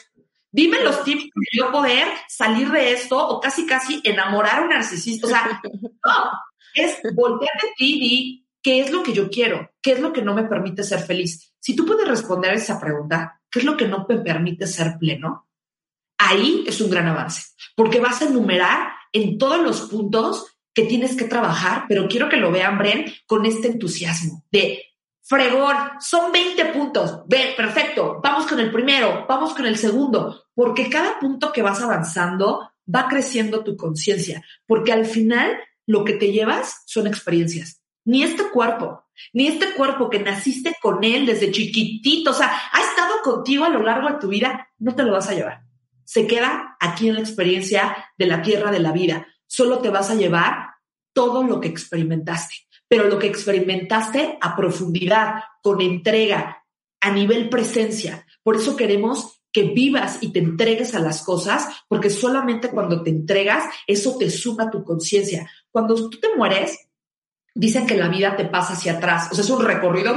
Dime 0.52 0.84
los 0.84 1.04
tips 1.04 1.30
para 1.34 1.46
yo 1.52 1.72
poder 1.72 2.08
salir 2.28 2.70
de 2.70 2.92
esto 2.92 3.18
o 3.18 3.40
casi 3.40 3.66
casi 3.66 4.02
enamorar 4.04 4.60
a 4.60 4.62
un 4.64 4.70
narcisista. 4.70 5.28
O 5.28 5.30
sea, 5.30 5.62
no, 5.64 6.32
es 6.76 7.00
voltear 7.16 7.54
de 7.62 7.70
ti 7.78 8.00
y 8.02 8.48
qué 8.62 8.82
es 8.82 8.92
lo 8.92 9.02
que 9.04 9.14
yo 9.14 9.30
quiero, 9.30 9.72
qué 9.82 9.94
es 9.94 10.00
lo 10.00 10.14
que 10.14 10.22
no 10.22 10.34
me 10.34 10.44
permite 10.44 10.84
ser 10.84 11.00
feliz. 11.00 11.54
Si 11.60 11.76
tú 11.76 11.86
puedes 11.86 12.08
responder 12.08 12.52
a 12.52 12.56
esa 12.56 12.80
pregunta, 12.80 13.42
¿qué 13.50 13.60
es 13.60 13.66
lo 13.66 13.78
que 13.78 13.88
no 13.88 14.06
me 14.08 14.18
permite 14.18 14.68
ser 14.68 14.98
pleno? 15.00 15.48
ahí 16.24 16.64
es 16.68 16.80
un 16.82 16.90
gran 16.90 17.08
avance, 17.08 17.52
porque 17.76 18.00
vas 18.00 18.22
a 18.22 18.26
enumerar 18.26 18.94
en 19.12 19.38
todos 19.38 19.62
los 19.62 19.82
puntos 19.82 20.53
que 20.74 20.84
tienes 20.84 21.16
que 21.16 21.26
trabajar, 21.26 21.86
pero 21.88 22.08
quiero 22.08 22.30
que 22.30 22.38
lo 22.38 22.52
vean, 22.52 22.78
Bren, 22.78 23.06
con 23.26 23.46
este 23.46 23.68
entusiasmo 23.68 24.44
de 24.52 24.84
fregón, 25.22 25.76
son 26.00 26.32
20 26.32 26.66
puntos, 26.66 27.22
ve, 27.28 27.54
perfecto, 27.56 28.20
vamos 28.22 28.46
con 28.46 28.60
el 28.60 28.72
primero, 28.72 29.26
vamos 29.28 29.54
con 29.54 29.66
el 29.66 29.78
segundo, 29.78 30.46
porque 30.54 30.90
cada 30.90 31.20
punto 31.20 31.52
que 31.52 31.62
vas 31.62 31.82
avanzando 31.82 32.72
va 32.94 33.08
creciendo 33.08 33.64
tu 33.64 33.78
conciencia, 33.78 34.44
porque 34.66 34.92
al 34.92 35.06
final 35.06 35.58
lo 35.86 36.04
que 36.04 36.14
te 36.14 36.32
llevas 36.32 36.84
son 36.86 37.08
experiencias. 37.08 37.82
Ni 38.06 38.24
este 38.24 38.50
cuerpo, 38.50 39.06
ni 39.32 39.48
este 39.48 39.74
cuerpo 39.74 40.10
que 40.10 40.20
naciste 40.20 40.76
con 40.82 41.04
él 41.06 41.26
desde 41.26 41.52
chiquitito, 41.52 42.32
o 42.32 42.34
sea, 42.34 42.52
ha 42.74 42.82
estado 42.82 43.22
contigo 43.24 43.64
a 43.64 43.70
lo 43.70 43.82
largo 43.82 44.10
de 44.10 44.20
tu 44.20 44.28
vida, 44.28 44.68
no 44.78 44.94
te 44.94 45.04
lo 45.04 45.14
vas 45.14 45.30
a 45.30 45.34
llevar 45.34 45.64
se 46.06 46.28
queda 46.28 46.78
aquí 46.80 47.08
en 47.08 47.16
la 47.16 47.22
experiencia 47.22 48.12
de 48.18 48.28
la 48.28 48.42
tierra 48.42 48.72
de 48.72 48.80
la 48.80 48.92
vida. 48.92 49.28
Solo 49.56 49.78
te 49.78 49.92
vas 49.92 50.10
a 50.10 50.16
llevar 50.16 50.70
todo 51.14 51.44
lo 51.44 51.62
que 51.62 51.68
experimentaste, 51.68 52.56
pero 52.88 53.04
lo 53.04 53.20
que 53.20 53.28
experimentaste 53.28 54.40
a 54.42 54.56
profundidad, 54.56 55.44
con 55.62 55.80
entrega, 55.80 56.66
a 57.00 57.12
nivel 57.12 57.50
presencia. 57.50 58.26
Por 58.42 58.56
eso 58.56 58.76
queremos 58.76 59.44
que 59.52 59.66
vivas 59.66 60.18
y 60.22 60.34
te 60.34 60.40
entregues 60.40 60.96
a 60.96 61.00
las 61.02 61.22
cosas, 61.22 61.68
porque 61.88 62.10
solamente 62.10 62.72
cuando 62.72 63.04
te 63.04 63.12
entregas, 63.12 63.66
eso 63.86 64.18
te 64.18 64.32
suma 64.32 64.72
tu 64.72 64.84
conciencia. 64.84 65.48
Cuando 65.70 66.10
tú 66.10 66.20
te 66.20 66.36
mueres, 66.36 66.88
dicen 67.54 67.86
que 67.86 67.96
la 67.96 68.08
vida 68.08 68.36
te 68.36 68.46
pasa 68.46 68.74
hacia 68.74 68.94
atrás, 68.94 69.30
o 69.32 69.36
sea, 69.36 69.44
es 69.44 69.52
un 69.52 69.64
recorrido 69.64 70.16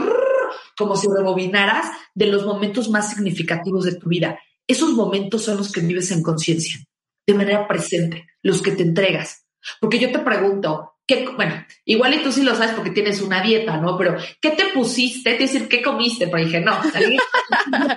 como 0.79 0.97
si 0.97 1.09
rebobinaras 1.15 1.91
de 2.15 2.29
los 2.29 2.47
momentos 2.47 2.89
más 2.89 3.11
significativos 3.11 3.85
de 3.85 3.97
tu 3.97 4.09
vida. 4.09 4.39
Esos 4.67 4.93
momentos 4.93 5.43
son 5.43 5.59
los 5.59 5.71
que 5.71 5.83
vives 5.83 6.11
en 6.11 6.23
conciencia, 6.23 6.79
de 7.27 7.35
manera 7.35 7.67
presente, 7.67 8.27
los 8.43 8.63
que 8.63 8.73
te 8.73 8.83
entregas. 8.83 9.47
Porque 9.81 9.99
yo 9.99 10.13
te 10.13 10.21
pregunto, 10.21 10.97
¿qué, 11.07 11.27
bueno, 11.35 11.65
igual 11.85 12.15
y 12.15 12.23
tú 12.23 12.33
sí 12.33 12.43
lo 12.43 12.55
sabes 12.55 12.75
porque 12.75 12.91
tienes 12.91 13.21
una 13.21 13.43
dieta, 13.43 13.79
¿no? 13.79 13.97
Pero, 13.99 14.17
¿qué 14.41 14.51
te 14.51 14.67
pusiste? 14.69 15.33
Es 15.33 15.39
decir, 15.39 15.69
¿qué 15.69 15.83
comiste? 15.83 16.29
Pero 16.29 16.45
dije, 16.45 16.61
no, 16.61 16.83
salí, 16.91 17.17
no, 17.71 17.79
me 17.79 17.95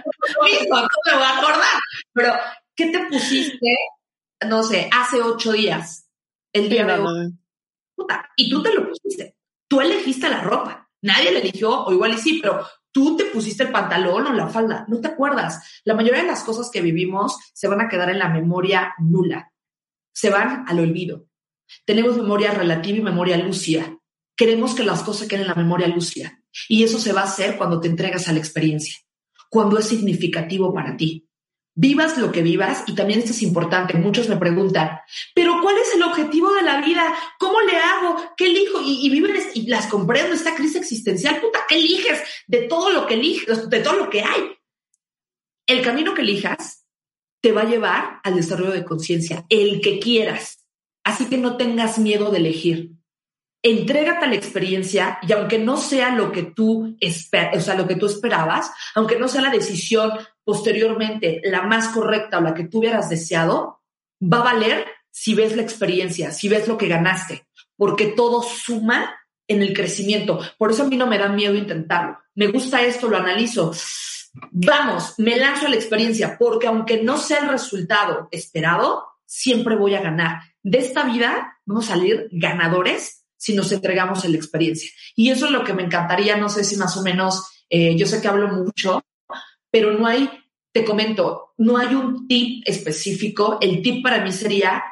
voy 0.70 1.24
a 1.24 1.38
acordar. 1.38 1.80
Pero, 2.14 2.34
¿qué 2.76 2.88
te 2.88 3.00
pusiste, 3.08 3.76
no 4.48 4.64
sé, 4.64 4.90
hace 4.92 5.22
ocho 5.22 5.52
días? 5.52 6.08
El 6.52 6.70
día 6.70 6.84
de 6.84 6.94
hoy. 6.94 7.34
Y 8.36 8.50
tú 8.50 8.64
te 8.64 8.74
lo 8.74 8.90
pusiste. 8.90 9.36
Tú 9.68 9.82
elegiste 9.82 10.30
la 10.30 10.42
ropa. 10.42 10.90
Nadie 11.02 11.32
le 11.32 11.40
eligió, 11.42 11.84
o 11.86 11.92
igual 11.92 12.14
y 12.14 12.18
sí, 12.18 12.40
pero 12.42 12.66
tú 12.92 13.18
te 13.18 13.26
pusiste 13.26 13.64
el 13.64 13.72
pantalón 13.72 14.28
o 14.28 14.34
la 14.34 14.48
falda, 14.48 14.86
no 14.88 15.00
te 15.00 15.08
acuerdas. 15.08 15.82
La 15.84 15.94
mayoría 15.94 16.22
de 16.22 16.28
las 16.28 16.44
cosas 16.44 16.70
que 16.72 16.82
vivimos 16.82 17.38
se 17.54 17.68
van 17.68 17.82
a 17.82 17.90
quedar 17.90 18.10
en 18.10 18.20
la 18.20 18.30
memoria 18.30 18.94
nula, 19.00 19.52
se 20.14 20.30
van 20.30 20.66
al 20.68 20.80
olvido. 20.80 21.28
Tenemos 21.86 22.18
memoria 22.18 22.52
relativa 22.52 22.98
y 22.98 23.02
memoria 23.02 23.38
lúcida. 23.38 23.98
Queremos 24.36 24.74
que 24.74 24.84
las 24.84 25.04
cosas 25.04 25.28
queden 25.28 25.44
en 25.44 25.50
la 25.50 25.56
memoria 25.56 25.88
lúcida 25.88 26.42
y 26.68 26.84
eso 26.84 26.98
se 26.98 27.14
va 27.14 27.22
a 27.22 27.26
hacer 27.26 27.58
cuando 27.58 27.80
te 27.80 27.88
entregas 27.88 28.28
a 28.28 28.34
la 28.34 28.40
experiencia, 28.40 28.96
cuando 29.50 29.78
es 29.78 29.86
significativo 29.86 30.74
para 30.74 30.98
ti 30.98 31.29
vivas 31.80 32.18
lo 32.18 32.30
que 32.34 32.42
vivas, 32.42 32.84
y 32.88 32.94
también 32.94 33.20
esto 33.20 33.32
es 33.32 33.42
importante, 33.42 33.94
muchos 33.94 34.28
me 34.28 34.36
preguntan, 34.36 35.00
pero 35.34 35.62
¿cuál 35.62 35.78
es 35.78 35.96
el 35.96 36.04
objetivo 36.04 36.54
de 36.54 36.64
la 36.64 36.82
vida? 36.82 37.16
¿Cómo 37.40 37.62
le 37.62 37.78
hago? 37.78 38.34
¿Qué 38.36 38.48
elijo? 38.48 38.82
Y, 38.84 39.10
viven 39.10 39.38
y 39.54 39.66
las 39.68 39.88
comprendo, 39.88 40.36
esta 40.36 40.56
crisis 40.56 40.76
existencial, 40.76 41.40
puta, 41.40 41.60
¿qué 41.70 41.76
eliges 41.76 42.22
de 42.48 42.64
todo 42.64 42.90
lo 42.90 43.08
que 43.08 43.14
eliges, 43.14 43.70
de 43.70 43.80
todo 43.80 43.96
lo 43.96 44.10
que 44.10 44.22
hay? 44.22 44.58
El 45.68 45.82
camino 45.82 46.14
que 46.14 46.24
elijas 46.24 46.86
te 47.42 47.54
va 47.54 47.62
a 47.62 47.70
llevar 47.70 48.20
al 48.26 48.36
desarrollo 48.36 48.72
de 48.72 48.84
conciencia, 48.84 49.46
el 49.48 49.80
que 49.80 50.00
quieras. 50.00 50.66
Así 51.06 51.28
que 51.28 51.38
no 51.38 51.56
tengas 51.56 51.98
miedo 51.98 52.30
de 52.30 52.40
elegir 52.40 53.00
entrégate 53.62 54.26
a 54.26 54.30
la 54.30 54.36
experiencia 54.36 55.20
y 55.22 55.34
aunque 55.34 55.60
no 55.60 55.78
sea 55.78 56.12
lo 56.12 56.32
que 56.32 56.44
tú 56.44 56.98
o 57.02 57.60
sea, 57.60 57.76
lo 57.76 57.88
que 57.88 57.96
tú 57.96 58.06
esperabas, 58.06 58.72
aunque 58.96 59.18
no 59.18 59.28
sea 59.28 59.42
la 59.42 59.52
decisión 59.52 60.12
posteriormente 60.50 61.42
la 61.44 61.62
más 61.62 61.90
correcta 61.90 62.40
o 62.40 62.42
la 62.42 62.56
que 62.56 62.64
tú 62.64 62.80
hubieras 62.80 63.08
deseado, 63.08 63.84
va 64.20 64.40
a 64.40 64.46
valer 64.46 64.88
si 65.12 65.36
ves 65.36 65.56
la 65.56 65.62
experiencia, 65.62 66.32
si 66.32 66.50
ves 66.50 66.68
lo 66.68 66.76
que 66.76 66.88
ganaste, 66.88 67.46
porque 67.78 68.08
todo 68.08 68.42
suma 68.42 69.16
en 69.48 69.62
el 69.62 69.76
crecimiento. 69.76 70.40
Por 70.58 70.72
eso 70.72 70.82
a 70.82 70.88
mí 70.88 70.98
no 70.98 71.06
me 71.06 71.20
da 71.20 71.30
miedo 71.30 71.54
intentarlo. 71.54 72.18
Me 72.34 72.48
gusta 72.48 72.82
esto, 72.82 73.08
lo 73.08 73.18
analizo. 73.18 73.72
Vamos, 74.50 75.14
me 75.20 75.38
lanzo 75.38 75.68
a 75.68 75.70
la 75.70 75.76
experiencia, 75.76 76.36
porque 76.40 76.66
aunque 76.66 77.04
no 77.04 77.20
sea 77.20 77.42
el 77.42 77.50
resultado 77.50 78.28
esperado, 78.32 79.06
siempre 79.28 79.76
voy 79.76 79.94
a 79.94 80.02
ganar. 80.02 80.42
De 80.64 80.80
esta 80.80 81.04
vida 81.04 81.60
vamos 81.64 81.86
a 81.86 81.94
salir 81.94 82.28
ganadores 82.32 83.24
si 83.38 83.54
nos 83.54 83.72
entregamos 83.72 84.26
en 84.26 84.32
la 84.32 84.38
experiencia. 84.40 84.90
Y 85.16 85.30
eso 85.30 85.46
es 85.46 85.52
lo 85.52 85.64
que 85.64 85.76
me 85.76 85.84
encantaría, 85.84 86.38
no 86.38 86.50
sé 86.50 86.64
si 86.64 86.76
más 86.76 86.98
o 86.98 87.04
menos, 87.04 87.64
eh, 87.70 87.96
yo 87.96 88.08
sé 88.08 88.20
que 88.20 88.28
hablo 88.28 88.48
mucho, 88.48 89.04
pero 89.72 89.94
no 89.94 90.08
hay, 90.08 90.30
te 90.72 90.86
comento, 90.86 91.54
no 91.58 91.78
hay 91.78 91.96
un 91.96 92.28
tip 92.28 92.64
específico. 92.66 93.58
El 93.62 93.82
tip 93.82 94.04
para 94.04 94.24
mí 94.24 94.32
sería, 94.32 94.84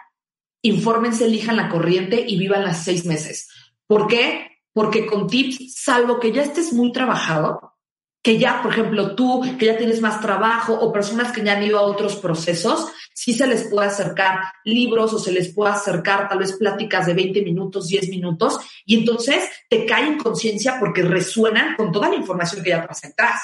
infórmense, 0.62 1.26
elijan 1.26 1.58
la 1.58 1.70
corriente 1.70 2.24
y 2.28 2.38
vivan 2.38 2.64
las 2.64 2.84
seis 2.84 3.06
meses. 3.06 3.50
¿Por 3.86 4.08
qué? 4.08 4.48
Porque 4.74 5.06
con 5.06 5.28
tips, 5.28 5.76
salvo 5.76 6.20
que 6.20 6.32
ya 6.32 6.44
estés 6.44 6.74
muy 6.74 6.92
trabajado, 6.92 7.78
que 8.22 8.38
ya, 8.38 8.62
por 8.62 8.74
ejemplo, 8.74 9.16
tú, 9.16 9.42
que 9.58 9.68
ya 9.68 9.78
tienes 9.78 10.02
más 10.02 10.20
trabajo 10.20 10.74
o 10.74 10.92
personas 10.92 11.32
que 11.32 11.44
ya 11.44 11.54
han 11.54 11.64
ido 11.64 11.80
a 11.80 11.84
otros 11.84 12.18
procesos, 12.18 12.92
sí 13.14 13.34
se 13.34 13.48
les 13.48 13.70
puede 13.70 13.88
acercar 13.88 14.40
libros 14.66 15.14
o 15.14 15.20
se 15.20 15.32
les 15.32 15.54
puede 15.54 15.72
acercar 15.72 16.28
tal 16.28 16.40
vez 16.40 16.54
pláticas 16.54 17.06
de 17.06 17.14
20 17.14 17.42
minutos, 17.44 17.88
10 17.88 18.10
minutos, 18.10 18.60
y 18.86 19.00
entonces 19.00 19.50
te 19.70 19.86
cae 19.86 20.08
en 20.08 20.18
conciencia 20.18 20.78
porque 20.80 21.04
resuenan 21.04 21.76
con 21.78 21.92
toda 21.92 22.10
la 22.10 22.16
información 22.16 22.64
que 22.64 22.72
ya 22.72 22.84
traes 22.84 23.06
atrás. 23.06 23.40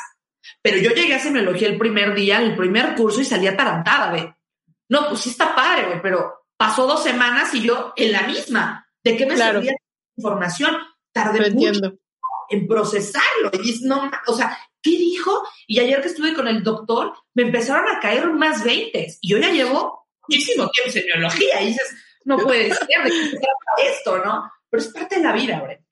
Pero 0.62 0.78
yo 0.78 0.92
llegué 0.92 1.14
a 1.16 1.20
semiología 1.20 1.68
el 1.68 1.78
primer 1.78 2.14
día, 2.14 2.40
el 2.40 2.56
primer 2.56 2.96
curso, 2.96 3.22
y 3.22 3.26
salía 3.26 3.52
atarantada 3.52 4.12
de, 4.12 4.34
no, 4.90 5.10
pues 5.10 5.22
sí 5.22 5.30
está 5.30 5.56
padre, 5.56 5.86
güey, 5.86 6.02
pero 6.02 6.46
pasó 6.58 6.88
dos 6.88 7.04
semanas 7.04 7.54
y 7.54 7.62
yo 7.62 7.94
en 7.96 8.12
la 8.12 8.24
misma. 8.24 8.88
¿De 9.04 9.18
qué 9.18 9.26
me 9.26 9.36
servía 9.36 9.72
la 9.72 9.78
información? 10.16 10.78
Tardé 11.12 11.52
mucho 11.52 11.98
en 12.50 12.68
procesarlo. 12.68 13.52
Y 13.62 13.80
no, 13.84 14.10
o 14.28 14.34
sea, 14.34 14.58
¿qué 14.82 14.92
dijo? 14.92 15.44
Y 15.68 15.80
ayer 15.80 16.02
que 16.02 16.08
estuve 16.08 16.34
con 16.34 16.48
el 16.48 16.64
doctor, 16.64 17.14
me 17.34 17.44
empezaron 17.44 17.88
a 17.88 18.00
caer 18.00 18.30
más 18.30 18.64
20. 18.64 19.18
Y 19.22 19.30
yo 19.30 19.38
ya 19.38 19.52
llevo 19.52 20.08
muchísimo 20.28 20.70
tiempo 20.70 20.88
en 20.88 20.92
semiología. 20.92 21.62
Y 21.62 21.68
dices, 21.68 21.96
no 22.26 22.38
puede 22.38 22.66
ser, 22.74 23.04
de 23.04 23.10
qué 23.10 23.88
esto, 23.90 24.20
¿no? 24.20 24.52
Pero 24.70 24.84
es 24.84 24.90
parte 24.90 25.18
de 25.18 25.24
la 25.24 25.34
vida, 25.34 25.60
Bre. 25.62 25.84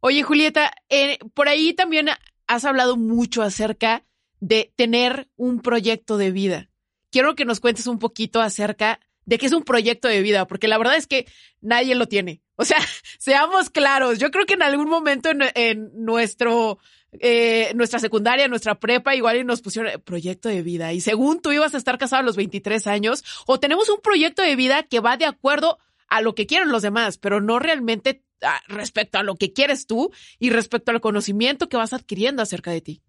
Oye, 0.00 0.22
Julieta, 0.22 0.72
eh, 0.88 1.18
por 1.34 1.48
ahí 1.48 1.74
también 1.74 2.08
has 2.50 2.64
hablado 2.64 2.96
mucho 2.96 3.42
acerca 3.42 4.04
de 4.40 4.72
tener 4.74 5.28
un 5.36 5.60
proyecto 5.60 6.18
de 6.18 6.32
vida. 6.32 6.68
Quiero 7.12 7.36
que 7.36 7.44
nos 7.44 7.60
cuentes 7.60 7.86
un 7.86 8.00
poquito 8.00 8.40
acerca 8.40 8.98
de 9.24 9.38
qué 9.38 9.46
es 9.46 9.52
un 9.52 9.62
proyecto 9.62 10.08
de 10.08 10.20
vida, 10.20 10.48
porque 10.48 10.66
la 10.66 10.76
verdad 10.76 10.96
es 10.96 11.06
que 11.06 11.26
nadie 11.60 11.94
lo 11.94 12.08
tiene. 12.08 12.42
O 12.56 12.64
sea, 12.64 12.78
seamos 13.20 13.70
claros, 13.70 14.18
yo 14.18 14.32
creo 14.32 14.46
que 14.46 14.54
en 14.54 14.62
algún 14.62 14.88
momento 14.88 15.30
en, 15.54 15.92
nuestro, 15.94 16.80
eh, 17.20 17.70
nuestra 17.76 18.00
secundaria, 18.00 18.48
nuestra 18.48 18.80
prepa, 18.80 19.14
igual 19.14 19.36
y 19.36 19.44
nos 19.44 19.62
pusieron 19.62 20.00
proyecto 20.02 20.48
de 20.48 20.62
vida. 20.62 20.92
Y 20.92 21.00
según 21.00 21.40
tú 21.40 21.52
ibas 21.52 21.74
a 21.74 21.78
estar 21.78 21.98
casado 21.98 22.22
a 22.22 22.26
los 22.26 22.36
23 22.36 22.84
años, 22.88 23.22
o 23.46 23.60
tenemos 23.60 23.88
un 23.90 24.00
proyecto 24.00 24.42
de 24.42 24.56
vida 24.56 24.82
que 24.82 24.98
va 24.98 25.16
de 25.16 25.26
acuerdo 25.26 25.78
a 26.08 26.20
lo 26.20 26.34
que 26.34 26.46
quieren 26.46 26.72
los 26.72 26.82
demás, 26.82 27.16
pero 27.16 27.40
no 27.40 27.60
realmente 27.60 28.24
respecto 28.68 29.18
a 29.18 29.22
lo 29.22 29.36
que 29.36 29.52
quieres 29.52 29.86
tú 29.86 30.10
y 30.38 30.50
respecto 30.50 30.90
al 30.90 31.00
conocimiento 31.00 31.68
que 31.68 31.76
vas 31.76 31.92
adquiriendo 31.92 32.42
acerca 32.42 32.70
de 32.70 32.80
ti. 32.80 33.02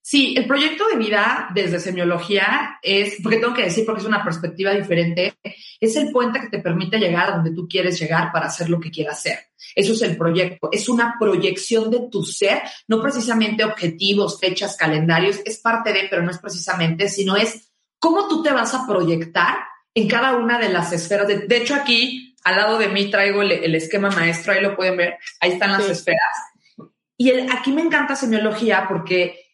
Sí, 0.00 0.34
el 0.38 0.46
proyecto 0.46 0.88
de 0.88 0.96
vida 0.96 1.50
desde 1.54 1.80
semiología 1.80 2.78
es, 2.82 3.16
porque 3.22 3.38
tengo 3.38 3.52
que 3.52 3.64
decir, 3.64 3.84
porque 3.84 4.00
es 4.00 4.06
una 4.06 4.24
perspectiva 4.24 4.72
diferente, 4.72 5.34
es 5.80 5.96
el 5.96 6.10
puente 6.10 6.40
que 6.40 6.48
te 6.48 6.60
permite 6.60 6.98
llegar 6.98 7.28
a 7.28 7.36
donde 7.36 7.50
tú 7.50 7.68
quieres 7.68 8.00
llegar 8.00 8.32
para 8.32 8.46
hacer 8.46 8.70
lo 8.70 8.80
que 8.80 8.90
quieras 8.90 9.18
hacer. 9.18 9.38
Eso 9.74 9.92
es 9.92 10.02
el 10.02 10.16
proyecto. 10.16 10.70
Es 10.72 10.88
una 10.88 11.16
proyección 11.20 11.90
de 11.90 12.08
tu 12.10 12.24
ser, 12.24 12.62
no 12.86 13.02
precisamente 13.02 13.64
objetivos, 13.64 14.40
fechas, 14.40 14.76
calendarios, 14.76 15.40
es 15.44 15.58
parte 15.58 15.92
de, 15.92 16.06
pero 16.08 16.22
no 16.22 16.30
es 16.30 16.38
precisamente, 16.38 17.08
sino 17.08 17.36
es 17.36 17.70
cómo 17.98 18.28
tú 18.28 18.42
te 18.42 18.52
vas 18.52 18.74
a 18.74 18.86
proyectar 18.86 19.58
en 19.94 20.08
cada 20.08 20.36
una 20.36 20.58
de 20.58 20.68
las 20.70 20.92
esferas. 20.92 21.26
De, 21.26 21.56
hecho, 21.56 21.74
aquí 21.74 22.27
al 22.44 22.56
lado 22.56 22.78
de 22.78 22.88
mí 22.88 23.10
traigo 23.10 23.42
el, 23.42 23.74
esquema 23.74 24.10
maestro, 24.10 24.52
ahí 24.52 24.60
lo 24.60 24.76
pueden 24.76 24.96
ver, 24.96 25.18
ahí 25.40 25.52
están 25.52 25.72
las 25.72 25.88
esferas. 25.88 26.20
Y 27.16 27.30
el, 27.30 27.50
aquí 27.50 27.72
me 27.72 27.82
encanta 27.82 28.16
semiología 28.16 28.86
porque 28.88 29.48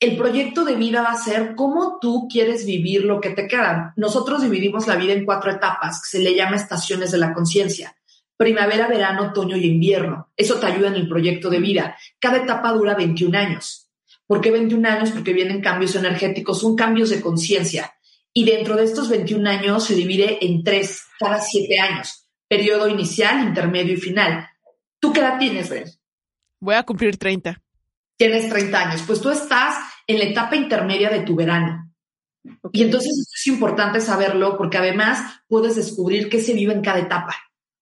el 0.00 0.16
proyecto 0.16 0.64
de 0.64 0.76
vida 0.76 1.02
va 1.02 1.10
a 1.10 1.22
ser 1.22 1.54
cómo 1.54 1.98
tú 2.00 2.28
quieres 2.30 2.64
vivir 2.64 3.04
lo 3.04 3.20
que 3.20 3.30
te 3.30 3.48
queda. 3.48 3.92
Nosotros 3.96 4.42
dividimos 4.42 4.86
la 4.86 4.96
vida 4.96 5.12
en 5.12 5.24
cuatro 5.24 5.50
etapas, 5.50 6.00
que 6.02 6.18
se 6.18 6.22
le 6.22 6.34
llama 6.34 6.56
estaciones 6.56 7.10
de 7.10 7.18
la 7.18 7.34
conciencia. 7.34 7.96
Primavera, 8.36 8.86
verano, 8.86 9.30
otoño 9.30 9.56
y 9.56 9.66
invierno. 9.66 10.30
Eso 10.36 10.60
te 10.60 10.66
ayuda 10.66 10.88
en 10.88 10.94
el 10.94 11.08
proyecto 11.08 11.50
de 11.50 11.58
vida. 11.58 11.96
Cada 12.20 12.38
etapa 12.38 12.72
dura 12.72 12.94
21 12.94 13.36
años. 13.36 13.90
¿Por 14.26 14.40
qué 14.40 14.50
21 14.52 14.88
años? 14.88 15.10
Porque 15.10 15.32
vienen 15.32 15.60
cambios 15.60 15.96
energéticos, 15.96 16.60
son 16.60 16.76
cambios 16.76 17.10
de 17.10 17.20
conciencia. 17.20 17.92
Y 18.32 18.44
dentro 18.44 18.76
de 18.76 18.84
estos 18.84 19.08
21 19.08 19.48
años 19.48 19.84
se 19.84 19.94
divide 19.94 20.44
en 20.44 20.62
tres, 20.62 21.02
cada 21.18 21.40
siete 21.40 21.80
años. 21.80 22.28
Periodo 22.46 22.88
inicial, 22.88 23.46
intermedio 23.46 23.94
y 23.94 23.98
final. 23.98 24.48
¿Tú 25.00 25.12
qué 25.12 25.20
edad 25.20 25.38
tienes, 25.38 25.68
Ben? 25.68 25.84
Voy 26.60 26.74
a 26.74 26.82
cumplir 26.82 27.16
30 27.16 27.60
tienes 28.18 28.50
30 28.50 28.78
años, 28.78 29.04
pues 29.06 29.20
tú 29.22 29.30
estás 29.30 29.76
en 30.06 30.18
la 30.18 30.24
etapa 30.24 30.56
intermedia 30.56 31.08
de 31.08 31.20
tu 31.20 31.34
verano. 31.36 31.90
Y 32.72 32.82
entonces 32.82 33.30
es 33.32 33.46
importante 33.46 34.00
saberlo 34.00 34.58
porque 34.58 34.78
además 34.78 35.42
puedes 35.48 35.76
descubrir 35.76 36.28
qué 36.28 36.40
se 36.40 36.52
vive 36.52 36.72
en 36.72 36.82
cada 36.82 36.98
etapa, 36.98 37.36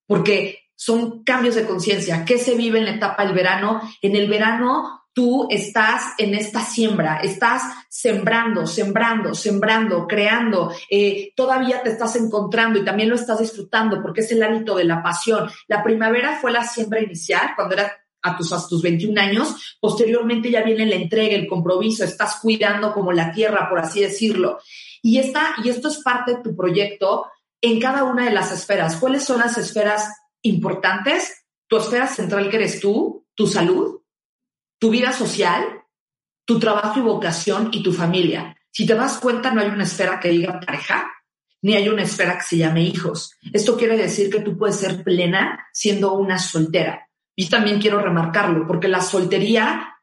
porque 0.06 0.58
son 0.74 1.24
cambios 1.24 1.54
de 1.54 1.64
conciencia. 1.64 2.24
¿Qué 2.24 2.38
se 2.38 2.54
vive 2.54 2.78
en 2.78 2.84
la 2.84 2.92
etapa 2.92 3.24
del 3.24 3.34
verano? 3.34 3.80
En 4.02 4.14
el 4.14 4.28
verano 4.28 5.05
tú 5.16 5.46
estás 5.48 6.12
en 6.18 6.34
esta 6.34 6.60
siembra, 6.60 7.20
estás 7.22 7.62
sembrando, 7.88 8.66
sembrando, 8.66 9.34
sembrando, 9.34 10.06
creando, 10.06 10.70
eh, 10.90 11.32
todavía 11.34 11.82
te 11.82 11.88
estás 11.88 12.16
encontrando 12.16 12.78
y 12.78 12.84
también 12.84 13.08
lo 13.08 13.14
estás 13.14 13.38
disfrutando 13.38 14.02
porque 14.02 14.20
es 14.20 14.30
el 14.32 14.42
hálito 14.42 14.76
de 14.76 14.84
la 14.84 15.02
pasión. 15.02 15.50
La 15.68 15.82
primavera 15.82 16.38
fue 16.38 16.52
la 16.52 16.64
siembra 16.64 17.00
inicial, 17.00 17.52
cuando 17.56 17.76
era 17.76 17.90
a 18.20 18.36
tus, 18.36 18.52
a 18.52 18.68
tus 18.68 18.82
21 18.82 19.18
años, 19.18 19.78
posteriormente 19.80 20.50
ya 20.50 20.62
viene 20.62 20.84
la 20.84 20.96
entrega, 20.96 21.34
el 21.34 21.48
compromiso, 21.48 22.04
estás 22.04 22.38
cuidando 22.42 22.92
como 22.92 23.10
la 23.10 23.32
tierra, 23.32 23.70
por 23.70 23.78
así 23.78 24.02
decirlo. 24.02 24.58
Y, 25.00 25.16
esta, 25.16 25.54
y 25.64 25.70
esto 25.70 25.88
es 25.88 25.96
parte 26.02 26.34
de 26.34 26.42
tu 26.42 26.54
proyecto 26.54 27.24
en 27.62 27.80
cada 27.80 28.04
una 28.04 28.26
de 28.26 28.34
las 28.34 28.52
esferas. 28.52 28.96
¿Cuáles 28.96 29.24
son 29.24 29.38
las 29.38 29.56
esferas 29.56 30.10
importantes? 30.42 31.46
Tu 31.68 31.78
esfera 31.78 32.06
central 32.06 32.50
que 32.50 32.56
eres 32.56 32.80
tú, 32.80 33.26
tu 33.34 33.46
salud, 33.46 34.02
tu 34.78 34.90
vida 34.90 35.12
social, 35.12 35.82
tu 36.44 36.58
trabajo 36.58 37.00
y 37.00 37.02
vocación 37.02 37.70
y 37.72 37.82
tu 37.82 37.92
familia. 37.92 38.56
Si 38.70 38.86
te 38.86 38.94
das 38.94 39.18
cuenta, 39.18 39.50
no 39.50 39.60
hay 39.60 39.68
una 39.68 39.84
esfera 39.84 40.20
que 40.20 40.28
diga 40.28 40.60
pareja, 40.60 41.10
ni 41.62 41.74
hay 41.74 41.88
una 41.88 42.02
esfera 42.02 42.36
que 42.36 42.44
se 42.44 42.58
llame 42.58 42.82
hijos. 42.82 43.32
Esto 43.52 43.76
quiere 43.76 43.96
decir 43.96 44.30
que 44.30 44.40
tú 44.40 44.56
puedes 44.56 44.76
ser 44.76 45.02
plena 45.02 45.66
siendo 45.72 46.12
una 46.14 46.38
soltera. 46.38 47.08
Y 47.34 47.48
también 47.48 47.80
quiero 47.80 48.00
remarcarlo, 48.00 48.66
porque 48.66 48.88
la 48.88 49.00
soltería 49.00 49.96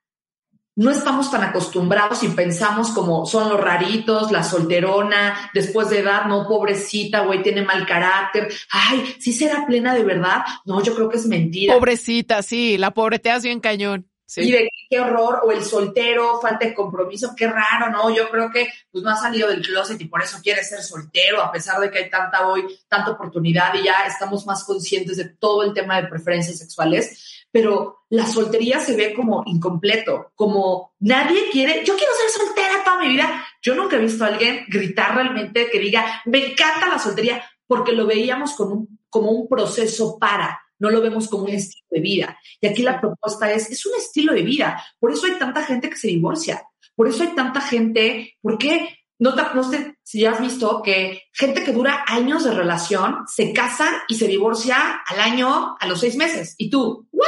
no 0.76 0.90
estamos 0.90 1.30
tan 1.30 1.44
acostumbrados 1.44 2.24
y 2.24 2.30
pensamos 2.30 2.90
como 2.90 3.26
son 3.26 3.50
los 3.50 3.62
raritos, 3.62 4.32
la 4.32 4.44
solterona, 4.44 5.52
después 5.54 5.90
de 5.90 6.00
edad, 6.00 6.26
no, 6.26 6.48
pobrecita, 6.48 7.22
güey, 7.22 7.44
tiene 7.44 7.62
mal 7.62 7.86
carácter. 7.86 8.52
Ay, 8.72 9.16
¿sí 9.20 9.34
será 9.34 9.66
plena 9.68 9.94
de 9.94 10.04
verdad? 10.04 10.44
No, 10.66 10.82
yo 10.82 10.96
creo 10.96 11.10
que 11.10 11.18
es 11.18 11.28
mentira. 11.28 11.76
Pobrecita, 11.76 12.42
sí, 12.42 12.78
la 12.78 12.92
pobreteas 12.92 13.44
bien 13.44 13.60
cañón. 13.60 14.10
Y 14.36 14.52
de 14.52 14.70
qué 14.90 15.00
horror, 15.00 15.42
o 15.44 15.52
el 15.52 15.64
soltero, 15.64 16.40
falta 16.42 16.66
de 16.66 16.74
compromiso, 16.74 17.34
qué 17.36 17.48
raro, 17.48 17.92
¿no? 17.92 18.14
Yo 18.16 18.30
creo 18.30 18.50
que 18.52 18.68
pues 18.92 19.04
no 19.04 19.12
ha 19.12 19.16
salido 19.16 19.48
del 19.50 19.62
closet 19.62 20.00
y 20.02 20.06
por 20.06 20.24
eso 20.24 20.40
quiere 20.42 20.64
ser 20.64 20.82
soltero, 20.82 21.42
a 21.42 21.52
pesar 21.52 21.80
de 21.80 21.92
que 21.92 22.00
hay 22.00 22.10
tanta 22.10 22.48
hoy, 22.48 22.64
tanta 22.88 23.12
oportunidad 23.12 23.74
y 23.76 23.84
ya 23.84 24.06
estamos 24.08 24.46
más 24.46 24.64
conscientes 24.64 25.18
de 25.18 25.26
todo 25.26 25.64
el 25.64 25.74
tema 25.74 26.02
de 26.02 26.08
preferencias 26.08 26.58
sexuales, 26.58 27.46
pero 27.52 28.06
la 28.10 28.26
soltería 28.26 28.80
se 28.80 28.96
ve 28.96 29.14
como 29.14 29.44
incompleto, 29.46 30.32
como 30.36 30.94
nadie 31.00 31.50
quiere, 31.52 31.84
yo 31.86 31.96
quiero 31.96 32.14
ser 32.14 32.30
soltera 32.30 32.84
toda 32.84 33.00
mi 33.00 33.10
vida. 33.10 33.46
Yo 33.62 33.76
nunca 33.76 33.96
he 33.96 34.00
visto 34.00 34.24
a 34.24 34.28
alguien 34.28 34.66
gritar 34.68 35.16
realmente 35.16 35.70
que 35.70 35.80
diga, 35.80 36.22
me 36.26 36.52
encanta 36.52 36.88
la 36.88 36.98
soltería, 36.98 37.44
porque 37.68 37.92
lo 37.92 38.08
veíamos 38.08 38.54
como 38.54 38.74
un, 38.74 39.00
como 39.10 39.32
un 39.32 39.48
proceso 39.48 40.18
para 40.18 40.63
no 40.80 40.90
lo 40.90 41.02
vemos 41.02 41.28
como 41.28 41.44
un 41.46 41.52
estilo 41.52 41.88
de 41.90 42.00
vida. 42.02 42.40
Y 42.60 42.68
aquí 42.68 42.82
la 42.82 43.00
propuesta 43.00 43.52
es, 43.52 43.70
es 43.70 43.86
un 43.86 43.96
estilo 43.96 44.34
de 44.34 44.42
vida. 44.42 44.84
Por 45.00 45.12
eso 45.12 45.26
hay 45.26 45.34
tanta 45.34 45.64
gente 45.64 45.90
que 45.90 45.98
se 45.98 46.08
divorcia. 46.08 46.64
Por 46.96 47.08
eso 47.08 47.24
hay 47.24 47.30
tanta 47.30 47.62
gente, 47.62 48.36
¿por 48.42 48.58
qué? 48.58 48.90
No, 49.20 49.36
no 49.36 49.64
sé 49.64 49.96
si 50.04 50.22
ya 50.22 50.32
has 50.32 50.42
visto 50.42 50.82
que 50.82 51.24
gente 51.32 51.64
que 51.64 51.72
dura 51.72 52.04
años 52.08 52.44
de 52.44 52.52
relación 52.52 53.26
se 53.28 53.54
casa 53.54 54.04
y 54.08 54.16
se 54.16 54.28
divorcia 54.28 55.02
al 55.06 55.20
año, 55.20 55.78
a 55.80 55.88
los 55.88 56.00
seis 56.00 56.16
meses. 56.16 56.56
Y 56.58 56.70
tú, 56.70 57.08
¿what? 57.12 57.28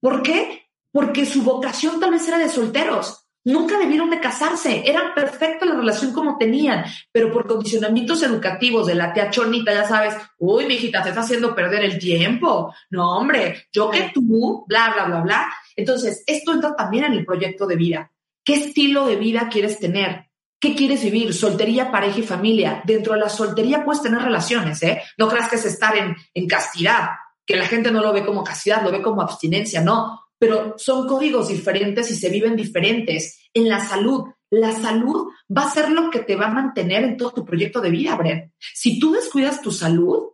¿Por 0.00 0.22
qué? 0.22 0.68
Porque 0.92 1.26
su 1.26 1.42
vocación 1.42 2.00
tal 2.00 2.12
vez 2.12 2.26
era 2.28 2.38
de 2.38 2.48
solteros. 2.48 3.19
Nunca 3.44 3.78
debieron 3.78 4.10
de 4.10 4.20
casarse, 4.20 4.82
eran 4.84 5.14
perfecta 5.14 5.64
la 5.64 5.74
relación 5.74 6.12
como 6.12 6.36
tenían, 6.36 6.84
pero 7.10 7.32
por 7.32 7.46
condicionamientos 7.46 8.22
educativos 8.22 8.86
de 8.86 8.94
la 8.94 9.14
tía 9.14 9.30
Chonita, 9.30 9.72
ya 9.72 9.88
sabes, 9.88 10.14
uy, 10.38 10.66
mijita, 10.66 11.02
te 11.02 11.08
está 11.08 11.22
haciendo 11.22 11.54
perder 11.54 11.84
el 11.84 11.98
tiempo. 11.98 12.74
No, 12.90 13.16
hombre, 13.16 13.68
yo 13.72 13.90
que 13.90 14.10
tú, 14.12 14.64
bla, 14.68 14.92
bla, 14.94 15.04
bla, 15.06 15.20
bla. 15.22 15.52
Entonces, 15.74 16.22
esto 16.26 16.52
entra 16.52 16.76
también 16.76 17.04
en 17.04 17.14
el 17.14 17.24
proyecto 17.24 17.66
de 17.66 17.76
vida. 17.76 18.12
¿Qué 18.44 18.54
estilo 18.54 19.06
de 19.06 19.16
vida 19.16 19.48
quieres 19.50 19.78
tener? 19.78 20.26
¿Qué 20.60 20.74
quieres 20.74 21.02
vivir? 21.02 21.32
Soltería, 21.32 21.90
pareja 21.90 22.18
y 22.18 22.22
familia. 22.22 22.82
Dentro 22.84 23.14
de 23.14 23.20
la 23.20 23.30
soltería 23.30 23.84
puedes 23.86 24.02
tener 24.02 24.20
relaciones, 24.20 24.82
¿eh? 24.82 25.00
No 25.16 25.28
creas 25.28 25.48
que 25.48 25.56
es 25.56 25.64
estar 25.64 25.96
en, 25.96 26.14
en 26.34 26.46
castidad, 26.46 27.08
que 27.46 27.56
la 27.56 27.64
gente 27.64 27.90
no 27.90 28.02
lo 28.02 28.12
ve 28.12 28.24
como 28.26 28.44
castidad, 28.44 28.82
lo 28.82 28.92
ve 28.92 29.00
como 29.00 29.22
abstinencia, 29.22 29.80
no 29.80 30.20
pero 30.40 30.74
son 30.78 31.06
códigos 31.06 31.48
diferentes 31.48 32.10
y 32.10 32.16
se 32.16 32.30
viven 32.30 32.56
diferentes. 32.56 33.50
En 33.52 33.68
la 33.68 33.86
salud, 33.86 34.24
la 34.48 34.72
salud 34.72 35.28
va 35.54 35.64
a 35.64 35.70
ser 35.70 35.90
lo 35.90 36.10
que 36.10 36.20
te 36.20 36.34
va 36.34 36.46
a 36.46 36.54
mantener 36.54 37.04
en 37.04 37.18
todo 37.18 37.32
tu 37.32 37.44
proyecto 37.44 37.82
de 37.82 37.90
vida, 37.90 38.16
Bren. 38.16 38.50
Si 38.58 38.98
tú 38.98 39.12
descuidas 39.12 39.60
tu 39.60 39.70
salud, 39.70 40.30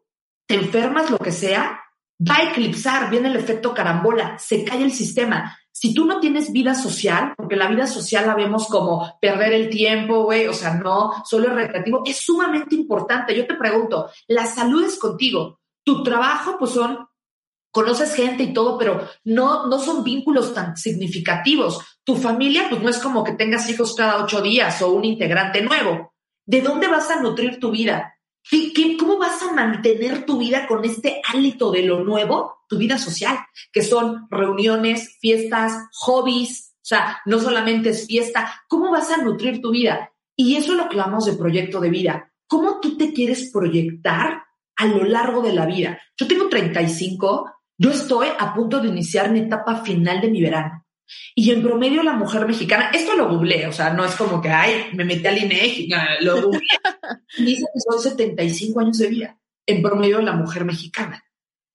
te 0.47 0.55
enfermas, 0.55 1.11
lo 1.11 1.19
que 1.19 1.33
sea, 1.33 1.81
va 2.21 2.37
a 2.37 2.51
eclipsar, 2.51 3.11
viene 3.11 3.29
el 3.29 3.37
efecto 3.37 3.75
carambola, 3.75 4.39
se 4.39 4.65
cae 4.65 4.85
el 4.85 4.93
sistema. 4.93 5.59
Si 5.73 5.93
tú 5.93 6.07
no 6.07 6.21
tienes 6.21 6.53
vida 6.53 6.77
social, 6.77 7.35
porque 7.37 7.57
la 7.57 7.67
vida 7.67 7.89
social 7.89 8.29
la 8.29 8.37
vemos 8.37 8.69
como 8.69 9.19
perder 9.21 9.55
el 9.55 9.69
tiempo, 9.69 10.23
güey, 10.23 10.47
o 10.47 10.55
sea, 10.55 10.75
no, 10.75 11.13
solo 11.25 11.49
es 11.49 11.55
recreativo, 11.55 12.03
es 12.07 12.19
sumamente 12.19 12.77
importante. 12.77 13.37
Yo 13.37 13.45
te 13.45 13.57
pregunto, 13.57 14.09
la 14.29 14.47
salud 14.47 14.85
es 14.85 14.99
contigo. 15.01 15.59
Tu 15.85 16.05
trabajo, 16.05 16.57
pues 16.59 16.71
son 16.71 17.07
conoces 17.77 18.15
gente 18.15 18.43
y 18.43 18.55
todo, 18.55 18.79
pero 18.79 19.07
no, 19.25 19.67
no 19.67 19.79
son 19.79 20.03
vínculos 20.03 20.55
tan 20.55 20.79
significativos. 20.79 21.79
Tu 22.05 22.17
familia, 22.17 22.69
pues 22.71 22.81
no 22.81 22.89
es 22.89 22.97
como 22.97 23.23
que 23.23 23.33
tengas 23.33 23.69
hijos 23.69 23.95
cada 23.95 24.25
ocho 24.25 24.41
días 24.41 24.81
o 24.81 24.93
un 24.93 25.05
integrante 25.05 25.61
nuevo. 25.61 26.15
¿De 26.47 26.63
dónde 26.63 26.89
vas 26.89 27.11
a 27.11 27.21
nutrir 27.21 27.61
tu 27.61 27.71
vida? 27.71 28.15
¿Qué, 28.49 28.97
cómo 28.99 29.19
vas 29.19 29.43
a 29.43 29.53
mantener 29.53 30.25
tu 30.25 30.39
vida 30.39 30.67
con 30.67 30.87
este 30.87 31.21
hálito 31.29 31.71
de 31.71 31.83
lo 31.83 32.03
nuevo? 32.03 32.65
Tu 32.67 32.79
vida 32.79 32.97
social, 32.97 33.37
que 33.71 33.83
son 33.83 34.27
reuniones, 34.31 35.19
fiestas, 35.21 35.75
hobbies, 36.01 36.73
o 36.77 36.89
sea, 36.89 37.21
no 37.27 37.39
solamente 37.41 37.91
es 37.91 38.07
fiesta. 38.07 38.55
¿Cómo 38.69 38.91
vas 38.91 39.11
a 39.11 39.19
nutrir 39.19 39.61
tu 39.61 39.71
vida? 39.71 40.13
Y 40.35 40.57
eso 40.57 40.73
es 40.73 40.79
lo 40.79 40.89
que 40.89 40.99
hablamos 40.99 41.27
de 41.27 41.35
proyecto 41.35 41.79
de 41.79 41.91
vida. 41.91 42.33
¿Cómo 42.47 42.81
tú 42.81 42.97
te 42.97 43.13
quieres 43.13 43.51
proyectar 43.53 44.45
a 44.77 44.87
lo 44.87 45.05
largo 45.05 45.43
de 45.43 45.53
la 45.53 45.67
vida? 45.67 46.01
Yo 46.17 46.27
tengo 46.27 46.49
35 46.49 47.56
Yo 47.79 47.91
estoy 47.91 48.29
a 48.39 48.55
punto 48.55 48.81
de 48.81 48.89
iniciar 48.89 49.31
mi 49.31 49.41
etapa 49.41 49.83
final 49.83 50.21
de 50.21 50.31
mi 50.31 50.41
verano. 50.41 50.85
Y 51.35 51.51
en 51.51 51.63
promedio 51.63 52.03
la 52.03 52.15
mujer 52.15 52.47
mexicana, 52.47 52.91
esto 52.93 53.15
lo 53.15 53.29
googleé, 53.29 53.67
o 53.69 53.73
sea, 53.73 53.93
no 53.93 54.05
es 54.05 54.15
como 54.17 54.41
que, 54.41 54.49
ay, 54.49 54.87
me 54.95 55.05
metí 55.05 55.27
al 55.27 55.39
INEGI, 55.39 55.89
lo 56.23 56.43
googleé. 56.43 56.63
dice 57.39 57.65
que 57.73 57.81
son 57.81 58.01
75 58.01 58.81
años 58.81 58.99
de 58.99 59.09
vida, 59.09 59.39
en 59.67 59.83
promedio 59.83 60.21
la 60.21 60.33
mujer 60.33 60.65
mexicana. 60.65 61.23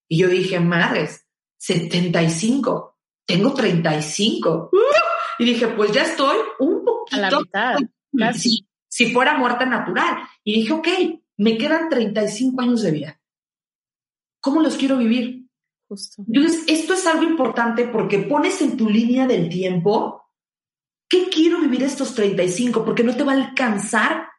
Y 0.09 0.17
yo 0.17 0.27
dije, 0.27 0.59
madres, 0.59 1.25
75, 1.57 2.97
tengo 3.25 3.53
35. 3.53 4.69
¡Uh! 4.73 4.77
Y 5.39 5.45
dije, 5.45 5.69
pues 5.69 5.91
ya 5.91 6.03
estoy 6.03 6.37
un 6.59 6.83
poquito. 6.83 7.15
A 7.15 7.29
la 7.29 7.39
mitad, 7.39 7.77
casi. 8.17 8.67
Si, 8.87 9.13
fuera 9.13 9.37
muerte 9.37 9.65
natural. 9.65 10.17
Y 10.43 10.59
dije, 10.59 10.73
ok, 10.73 10.87
me 11.37 11.57
quedan 11.57 11.87
35 11.87 12.61
años 12.61 12.81
de 12.81 12.91
vida. 12.91 13.21
¿Cómo 14.41 14.59
los 14.59 14.75
quiero 14.75 14.97
vivir? 14.97 15.40
Justo. 15.91 16.23
Esto 16.67 16.93
es 16.93 17.05
algo 17.05 17.23
importante 17.23 17.85
porque 17.85 18.19
pones 18.19 18.61
en 18.61 18.77
tu 18.77 18.89
línea 18.89 19.27
del 19.27 19.49
tiempo, 19.49 20.23
¿qué 21.09 21.27
quiero 21.27 21.59
vivir 21.59 21.83
estos 21.83 22.15
35? 22.15 22.85
Porque 22.85 23.03
no 23.03 23.13
te 23.13 23.25
va 23.25 23.33
a 23.33 23.35
alcanzar 23.35 24.29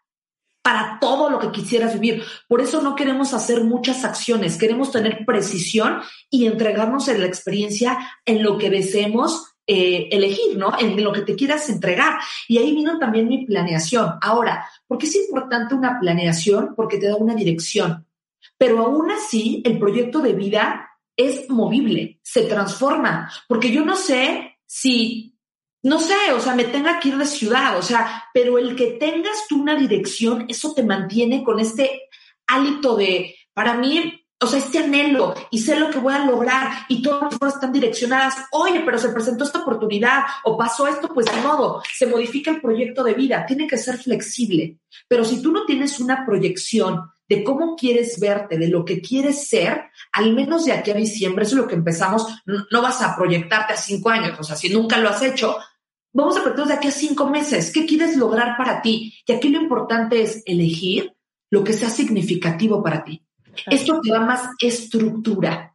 para 0.62 0.96
todo 0.98 1.28
lo 1.28 1.38
que 1.38 1.52
quisieras 1.52 2.00
vivir. 2.00 2.22
Por 2.48 2.62
eso 2.62 2.80
no 2.80 2.94
queremos 2.94 3.34
hacer 3.34 3.64
muchas 3.64 4.02
acciones, 4.02 4.56
queremos 4.56 4.92
tener 4.92 5.26
precisión 5.26 6.00
y 6.30 6.46
entregarnos 6.46 7.08
en 7.08 7.20
la 7.20 7.26
experiencia 7.26 7.98
en 8.24 8.42
lo 8.42 8.56
que 8.56 8.70
deseemos 8.70 9.52
eh, 9.66 10.08
elegir, 10.10 10.56
¿no? 10.56 10.72
En 10.78 11.04
lo 11.04 11.12
que 11.12 11.20
te 11.20 11.36
quieras 11.36 11.68
entregar. 11.68 12.18
Y 12.48 12.56
ahí 12.56 12.74
vino 12.74 12.98
también 12.98 13.28
mi 13.28 13.44
planeación. 13.44 14.14
Ahora, 14.22 14.66
¿por 14.86 14.96
qué 14.96 15.04
es 15.04 15.16
importante 15.16 15.74
una 15.74 16.00
planeación? 16.00 16.72
Porque 16.74 16.96
te 16.96 17.08
da 17.08 17.16
una 17.16 17.34
dirección. 17.34 18.06
Pero 18.56 18.78
aún 18.78 19.10
así, 19.10 19.62
el 19.66 19.78
proyecto 19.78 20.20
de 20.20 20.32
vida 20.32 20.88
es 21.16 21.48
movible, 21.48 22.20
se 22.22 22.44
transforma, 22.44 23.30
porque 23.48 23.70
yo 23.70 23.84
no 23.84 23.96
sé 23.96 24.58
si 24.66 25.32
no 25.84 25.98
sé, 25.98 26.32
o 26.32 26.40
sea, 26.40 26.54
me 26.54 26.64
tenga 26.64 27.00
que 27.00 27.08
ir 27.08 27.18
de 27.18 27.26
ciudad, 27.26 27.76
o 27.76 27.82
sea, 27.82 28.24
pero 28.32 28.56
el 28.56 28.76
que 28.76 28.92
tengas 28.92 29.46
tú 29.48 29.60
una 29.60 29.74
dirección, 29.74 30.46
eso 30.48 30.72
te 30.74 30.84
mantiene 30.84 31.42
con 31.42 31.58
este 31.58 32.02
hálito 32.46 32.94
de, 32.94 33.34
para 33.52 33.74
mí, 33.74 34.22
o 34.40 34.46
sea, 34.46 34.58
este 34.58 34.78
anhelo 34.78 35.34
y 35.50 35.58
sé 35.58 35.78
lo 35.78 35.90
que 35.90 35.98
voy 35.98 36.14
a 36.14 36.24
lograr 36.24 36.70
y 36.88 37.02
todas 37.02 37.22
las 37.22 37.38
cosas 37.38 37.54
están 37.54 37.72
direccionadas. 37.72 38.34
Oye, 38.50 38.82
pero 38.84 38.98
se 38.98 39.10
presentó 39.10 39.44
esta 39.44 39.60
oportunidad 39.60 40.22
o 40.44 40.56
pasó 40.56 40.86
esto, 40.88 41.08
pues 41.08 41.26
de 41.26 41.40
modo, 41.40 41.82
se 41.92 42.06
modifica 42.06 42.50
el 42.50 42.60
proyecto 42.60 43.04
de 43.04 43.14
vida, 43.14 43.46
tiene 43.46 43.66
que 43.66 43.76
ser 43.76 43.98
flexible. 43.98 44.78
Pero 45.08 45.24
si 45.24 45.40
tú 45.40 45.52
no 45.52 45.64
tienes 45.64 46.00
una 46.00 46.26
proyección 46.26 47.11
de 47.28 47.44
cómo 47.44 47.76
quieres 47.76 48.18
verte, 48.20 48.58
de 48.58 48.68
lo 48.68 48.84
que 48.84 49.00
quieres 49.00 49.48
ser, 49.48 49.84
al 50.12 50.34
menos 50.34 50.64
de 50.64 50.72
aquí 50.72 50.90
a 50.90 50.94
diciembre, 50.94 51.44
eso 51.44 51.56
es 51.56 51.62
lo 51.62 51.68
que 51.68 51.74
empezamos, 51.74 52.26
no, 52.44 52.66
no 52.70 52.82
vas 52.82 53.00
a 53.00 53.16
proyectarte 53.16 53.72
a 53.72 53.76
cinco 53.76 54.10
años, 54.10 54.38
o 54.38 54.42
sea, 54.42 54.56
si 54.56 54.68
nunca 54.68 54.98
lo 54.98 55.08
has 55.08 55.22
hecho, 55.22 55.56
Vamos 56.14 56.36
a 56.36 56.44
partir 56.44 56.66
de 56.66 56.74
aquí 56.74 56.88
a 56.88 56.92
cinco 56.92 57.26
meses. 57.26 57.72
¿Qué 57.72 57.86
quieres 57.86 58.16
lograr 58.16 58.56
para 58.58 58.82
ti? 58.82 59.14
Y 59.26 59.32
aquí 59.32 59.48
lo 59.48 59.60
importante 59.60 60.20
es 60.20 60.42
elegir 60.44 61.14
lo 61.50 61.64
que 61.64 61.72
sea 61.72 61.88
significativo 61.88 62.82
para 62.82 63.02
ti. 63.02 63.24
Esto 63.66 64.00
te 64.00 64.10
da 64.10 64.20
más 64.20 64.50
estructura. 64.60 65.74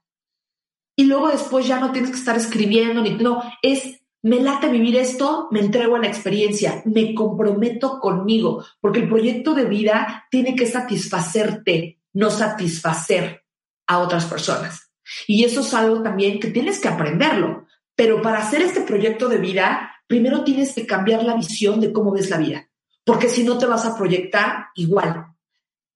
Y 0.95 1.05
luego 1.05 1.29
después 1.29 1.67
ya 1.67 1.79
no 1.79 1.91
tienes 1.91 2.11
que 2.11 2.17
estar 2.17 2.35
escribiendo 2.37 3.01
ni 3.01 3.11
no, 3.11 3.43
es 3.61 3.99
me 4.27 4.41
late 4.41 4.67
vivir 4.67 4.97
esto, 4.97 5.47
me 5.51 5.61
entrego 5.61 5.95
a 5.95 5.99
la 5.99 6.07
experiencia, 6.07 6.81
me 6.83 7.15
comprometo 7.15 7.97
conmigo, 7.97 8.65
porque 8.81 8.99
el 8.99 9.07
proyecto 9.07 9.53
de 9.53 9.63
vida 9.63 10.25
tiene 10.29 10.53
que 10.53 10.65
satisfacerte, 10.65 12.01
no 12.11 12.29
satisfacer 12.29 13.45
a 13.87 13.99
otras 13.99 14.25
personas. 14.25 14.91
Y 15.27 15.45
eso 15.45 15.61
es 15.61 15.73
algo 15.73 16.03
también 16.03 16.41
que 16.41 16.49
tienes 16.49 16.79
que 16.79 16.89
aprenderlo. 16.89 17.67
Pero 17.95 18.21
para 18.21 18.39
hacer 18.39 18.61
este 18.61 18.81
proyecto 18.81 19.29
de 19.29 19.37
vida, 19.37 19.93
primero 20.07 20.43
tienes 20.43 20.73
que 20.73 20.85
cambiar 20.85 21.23
la 21.23 21.35
visión 21.35 21.79
de 21.79 21.93
cómo 21.93 22.11
ves 22.11 22.29
la 22.29 22.37
vida, 22.37 22.69
porque 23.05 23.29
si 23.29 23.45
no 23.45 23.57
te 23.57 23.65
vas 23.65 23.85
a 23.85 23.97
proyectar 23.97 24.67
igual. 24.75 25.27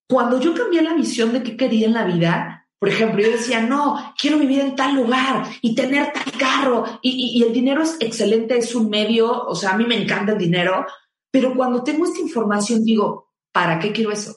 Cuando 0.07 0.39
yo 0.39 0.53
cambié 0.53 0.81
la 0.81 0.93
visión 0.93 1.33
de 1.33 1.43
qué 1.43 1.57
quería 1.57 1.87
en 1.87 1.93
la 1.93 2.05
vida, 2.05 2.60
por 2.81 2.89
ejemplo, 2.89 3.21
yo 3.21 3.29
decía, 3.29 3.61
no, 3.61 4.15
quiero 4.19 4.39
vivir 4.39 4.59
en 4.59 4.75
tal 4.75 4.95
lugar 4.95 5.45
y 5.61 5.75
tener 5.75 6.11
tal 6.11 6.35
carro, 6.35 6.99
y, 7.03 7.43
el 7.43 7.53
dinero 7.53 7.83
es 7.83 7.95
excelente, 7.99 8.57
es 8.57 8.73
un 8.73 8.89
medio, 8.89 9.43
o 9.43 9.53
sea, 9.53 9.73
a 9.73 9.77
mí 9.77 9.85
me 9.85 10.01
encanta 10.01 10.31
el 10.31 10.39
dinero, 10.39 10.87
pero 11.29 11.53
cuando 11.55 11.83
tengo 11.83 12.05
esta 12.05 12.19
información 12.19 12.83
digo, 12.83 13.33
¿para 13.51 13.77
qué 13.77 13.91
quiero 13.91 14.11
eso? 14.11 14.35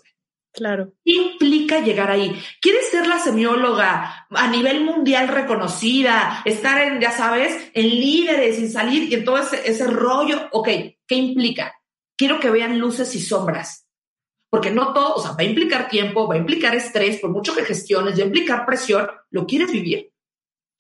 Claro. 0.53 0.92
¿Qué 1.03 1.12
implica 1.12 1.80
llegar 1.80 2.11
ahí? 2.11 2.38
¿Quieres 2.61 2.90
ser 2.90 3.07
la 3.07 3.18
semióloga 3.18 4.26
a 4.28 4.49
nivel 4.49 4.84
mundial 4.84 5.28
reconocida, 5.28 6.42
estar 6.45 6.78
en, 6.82 7.01
ya 7.01 7.12
sabes, 7.12 7.70
en 7.72 7.88
líderes 7.88 8.59
y 8.59 8.68
salir 8.68 9.11
y 9.11 9.14
en 9.14 9.24
todo 9.24 9.38
ese, 9.38 9.62
ese 9.64 9.86
rollo? 9.86 10.51
Ok, 10.53 10.68
¿qué 11.09 11.14
implica? 11.14 11.72
Quiero 12.14 12.40
que 12.40 12.51
vean 12.51 12.78
luces 12.78 13.14
y 13.14 13.20
sombras. 13.20 13.84
Porque 14.55 14.70
no 14.70 14.92
todo, 14.92 15.16
o 15.16 15.20
sea, 15.20 15.32
va 15.32 15.38
a 15.40 15.42
implicar 15.42 15.88
tiempo, 15.88 16.28
va 16.28 16.36
a 16.36 16.38
implicar 16.38 16.76
estrés, 16.76 17.18
por 17.18 17.30
mucho 17.30 17.57
que 17.57 17.64
gestiones, 17.64 18.16
va 18.16 18.22
a 18.22 18.26
implicar 18.26 18.64
presión. 18.64 19.09
¿Lo 19.30 19.48
quieres 19.48 19.72
vivir? 19.72 20.12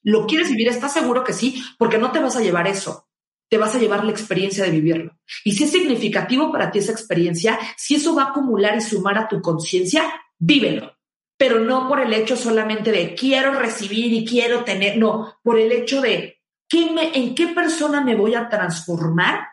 ¿Lo 0.04 0.28
quieres 0.28 0.48
vivir? 0.48 0.68
¿Estás 0.68 0.92
seguro 0.92 1.24
que 1.24 1.32
sí? 1.32 1.60
Porque 1.76 1.98
no 1.98 2.12
te 2.12 2.20
vas 2.20 2.36
a 2.36 2.40
llevar 2.40 2.68
eso 2.68 3.08
te 3.48 3.58
vas 3.58 3.74
a 3.74 3.78
llevar 3.78 4.04
la 4.04 4.10
experiencia 4.10 4.64
de 4.64 4.70
vivirlo. 4.70 5.16
Y 5.44 5.52
si 5.52 5.62
es 5.62 5.70
significativo 5.70 6.50
para 6.50 6.72
ti 6.72 6.80
esa 6.80 6.92
experiencia, 6.92 7.58
si 7.76 7.94
eso 7.94 8.14
va 8.14 8.24
a 8.24 8.28
acumular 8.30 8.76
y 8.76 8.80
sumar 8.80 9.16
a 9.18 9.28
tu 9.28 9.40
conciencia, 9.40 10.02
vívelo. 10.38 10.96
Pero 11.36 11.60
no 11.60 11.86
por 11.86 12.00
el 12.00 12.12
hecho 12.14 12.36
solamente 12.36 12.90
de 12.90 13.14
quiero 13.14 13.54
recibir 13.54 14.12
y 14.12 14.24
quiero 14.24 14.64
tener, 14.64 14.96
no, 14.96 15.38
por 15.44 15.58
el 15.58 15.70
hecho 15.70 16.00
de 16.00 16.40
¿qué 16.68 16.90
me, 16.90 17.16
en 17.16 17.34
qué 17.36 17.48
persona 17.48 18.00
me 18.00 18.16
voy 18.16 18.34
a 18.34 18.48
transformar 18.48 19.46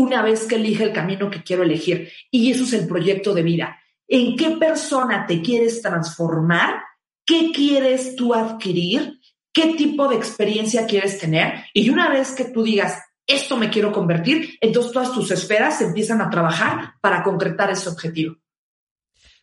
una 0.00 0.22
vez 0.22 0.46
que 0.46 0.54
elige 0.54 0.84
el 0.84 0.92
camino 0.92 1.30
que 1.30 1.42
quiero 1.42 1.62
elegir. 1.62 2.10
Y 2.30 2.50
eso 2.50 2.64
es 2.64 2.72
el 2.72 2.88
proyecto 2.88 3.34
de 3.34 3.42
vida. 3.42 3.78
¿En 4.08 4.34
qué 4.34 4.52
persona 4.52 5.26
te 5.26 5.42
quieres 5.42 5.82
transformar? 5.82 6.82
¿Qué 7.26 7.52
quieres 7.54 8.16
tú 8.16 8.34
adquirir? 8.34 9.20
¿Qué 9.52 9.74
tipo 9.74 10.08
de 10.08 10.16
experiencia 10.16 10.86
quieres 10.86 11.18
tener? 11.18 11.64
Y 11.74 11.90
una 11.90 12.08
vez 12.08 12.32
que 12.32 12.46
tú 12.46 12.62
digas, 12.62 12.98
esto 13.26 13.56
me 13.56 13.70
quiero 13.70 13.92
convertir, 13.92 14.58
entonces 14.60 14.92
todas 14.92 15.12
tus 15.12 15.30
esferas 15.30 15.80
empiezan 15.80 16.20
a 16.20 16.30
trabajar 16.30 16.94
para 17.00 17.22
concretar 17.22 17.70
ese 17.70 17.88
objetivo. 17.88 18.36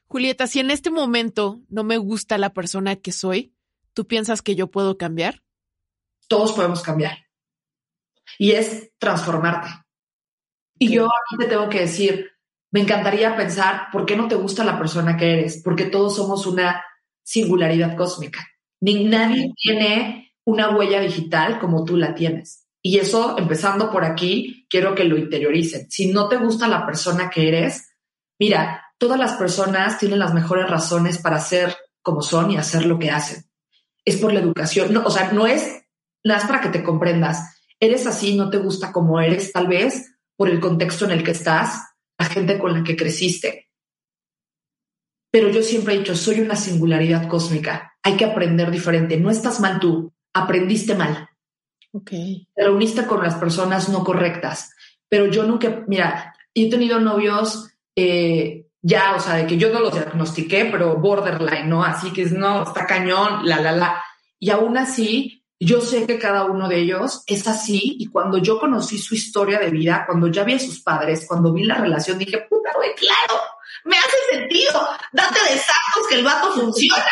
Julieta, 0.07 0.47
si 0.47 0.59
en 0.59 0.71
este 0.71 0.89
momento 0.89 1.61
no 1.69 1.83
me 1.83 1.97
gusta 1.97 2.37
la 2.37 2.53
persona 2.53 2.95
que 2.95 3.11
soy, 3.11 3.53
¿tú 3.93 4.07
piensas 4.07 4.41
que 4.41 4.55
yo 4.55 4.71
puedo 4.71 4.97
cambiar? 4.97 5.43
Todos 6.27 6.53
podemos 6.53 6.81
cambiar. 6.81 7.27
Y 8.37 8.51
es 8.51 8.91
transformarte. 8.97 9.86
Y 10.79 10.89
yo 10.89 11.05
aquí 11.05 11.37
te 11.37 11.45
tengo 11.45 11.69
que 11.69 11.81
decir, 11.81 12.31
me 12.71 12.81
encantaría 12.81 13.35
pensar, 13.35 13.87
¿por 13.91 14.05
qué 14.05 14.15
no 14.15 14.27
te 14.27 14.35
gusta 14.35 14.63
la 14.63 14.77
persona 14.77 15.17
que 15.17 15.33
eres? 15.33 15.61
Porque 15.63 15.85
todos 15.85 16.15
somos 16.15 16.45
una 16.45 16.83
singularidad 17.23 17.95
cósmica. 17.95 18.45
Ni 18.81 19.05
nadie 19.05 19.53
tiene 19.55 20.33
una 20.45 20.69
huella 20.75 20.99
digital 20.99 21.59
como 21.59 21.83
tú 21.83 21.97
la 21.97 22.13
tienes. 22.13 22.67
Y 22.81 22.99
eso, 22.99 23.35
empezando 23.37 23.91
por 23.91 24.05
aquí, 24.05 24.65
quiero 24.69 24.95
que 24.95 25.03
lo 25.03 25.17
interioricen. 25.17 25.89
Si 25.89 26.11
no 26.11 26.27
te 26.27 26.37
gusta 26.37 26.67
la 26.67 26.85
persona 26.85 27.29
que 27.29 27.47
eres, 27.47 27.89
mira, 28.39 28.85
todas 28.97 29.19
las 29.19 29.33
personas 29.33 29.97
tienen 29.97 30.19
las 30.19 30.33
mejores 30.33 30.69
razones 30.69 31.17
para 31.17 31.39
ser 31.39 31.75
como 32.01 32.21
son 32.21 32.51
y 32.51 32.57
hacer 32.57 32.85
lo 32.85 32.99
que 32.99 33.11
hacen. 33.11 33.43
Es 34.05 34.17
por 34.17 34.31
la 34.31 34.39
educación. 34.39 34.93
No, 34.93 35.03
o 35.03 35.11
sea, 35.11 35.31
no 35.31 35.47
es, 35.47 35.83
nada 36.23 36.47
para 36.47 36.61
que 36.61 36.69
te 36.69 36.83
comprendas. 36.83 37.57
Eres 37.79 38.07
así, 38.07 38.35
no 38.35 38.49
te 38.49 38.57
gusta 38.57 38.91
como 38.91 39.19
eres, 39.19 39.51
tal 39.51 39.67
vez 39.67 40.16
por 40.37 40.49
el 40.49 40.59
contexto 40.59 41.05
en 41.05 41.11
el 41.11 41.23
que 41.23 41.31
estás, 41.31 41.95
la 42.17 42.25
gente 42.25 42.57
con 42.57 42.73
la 42.73 42.83
que 42.83 42.95
creciste. 42.95 43.69
Pero 45.31 45.49
yo 45.49 45.61
siempre 45.61 45.93
he 45.93 45.97
dicho, 45.99 46.15
soy 46.15 46.39
una 46.39 46.55
singularidad 46.55 47.27
cósmica. 47.27 47.97
Hay 48.03 48.15
que 48.15 48.25
aprender 48.25 48.71
diferente. 48.71 49.17
No 49.17 49.29
estás 49.29 49.59
mal 49.59 49.79
tú, 49.79 50.13
aprendiste 50.33 50.95
mal. 50.95 51.29
Okay. 51.91 52.47
Te 52.55 52.63
reuniste 52.63 53.05
con 53.05 53.23
las 53.23 53.35
personas 53.35 53.89
no 53.89 54.03
correctas. 54.03 54.71
Pero 55.09 55.27
yo 55.27 55.43
nunca, 55.43 55.83
mira, 55.87 56.33
he 56.53 56.69
tenido 56.69 56.99
novios 56.99 57.69
eh, 57.95 58.67
ya, 58.81 59.15
o 59.15 59.19
sea, 59.19 59.35
de 59.35 59.47
que 59.47 59.57
yo 59.57 59.71
no 59.73 59.79
los 59.79 59.93
diagnostiqué, 59.93 60.65
pero 60.65 60.95
borderline, 60.97 61.67
¿no? 61.67 61.83
Así 61.83 62.13
que 62.13 62.21
es, 62.23 62.31
no, 62.31 62.63
está 62.63 62.85
cañón, 62.85 63.45
la, 63.45 63.59
la, 63.59 63.71
la. 63.71 64.03
Y 64.39 64.51
aún 64.51 64.77
así, 64.77 65.36
yo 65.59 65.81
sé 65.81 66.05
que 66.05 66.19
cada 66.19 66.45
uno 66.45 66.67
de 66.67 66.79
ellos 66.79 67.23
es 67.25 67.47
así. 67.47 67.95
Y 67.99 68.07
cuando 68.07 68.37
yo 68.37 68.59
conocí 68.59 68.97
su 68.97 69.15
historia 69.15 69.59
de 69.59 69.69
vida, 69.69 70.03
cuando 70.05 70.27
ya 70.27 70.43
vi 70.43 70.53
a 70.53 70.59
sus 70.59 70.81
padres, 70.81 71.25
cuando 71.27 71.53
vi 71.53 71.63
la 71.63 71.75
relación, 71.75 72.17
dije, 72.17 72.45
puta, 72.49 72.71
güey, 72.75 72.93
claro, 72.95 73.41
me 73.85 73.97
hace 73.97 74.17
sentido. 74.31 74.87
Date 75.11 75.39
de 75.51 75.57
sacos 75.57 76.07
que 76.09 76.15
el 76.15 76.23
vato 76.23 76.51
funciona. 76.51 77.03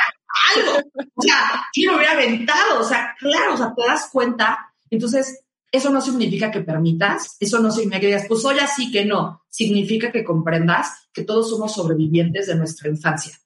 Algo. 0.55 0.79
O 1.15 1.21
sea, 1.21 1.63
quiero 1.71 1.93
lo 1.93 1.97
hubiera 1.97 2.13
aventado? 2.13 2.81
O 2.81 2.83
sea, 2.83 3.15
claro, 3.19 3.53
o 3.53 3.57
sea, 3.57 3.73
te 3.73 3.85
das 3.85 4.09
cuenta 4.11 4.71
entonces, 4.89 5.43
eso 5.71 5.89
no 5.89 6.01
significa 6.01 6.51
que 6.51 6.61
permitas, 6.61 7.37
eso 7.39 7.59
no 7.59 7.71
significa 7.71 7.99
que 7.99 8.07
digas, 8.07 8.25
pues 8.27 8.41
soy 8.41 8.59
así 8.59 8.91
que 8.91 9.05
no, 9.05 9.43
significa 9.49 10.11
que 10.11 10.23
comprendas 10.23 11.09
que 11.11 11.23
todos 11.23 11.49
somos 11.49 11.73
sobrevivientes 11.73 12.47
de 12.47 12.55
nuestra 12.55 12.89
infancia. 12.89 13.37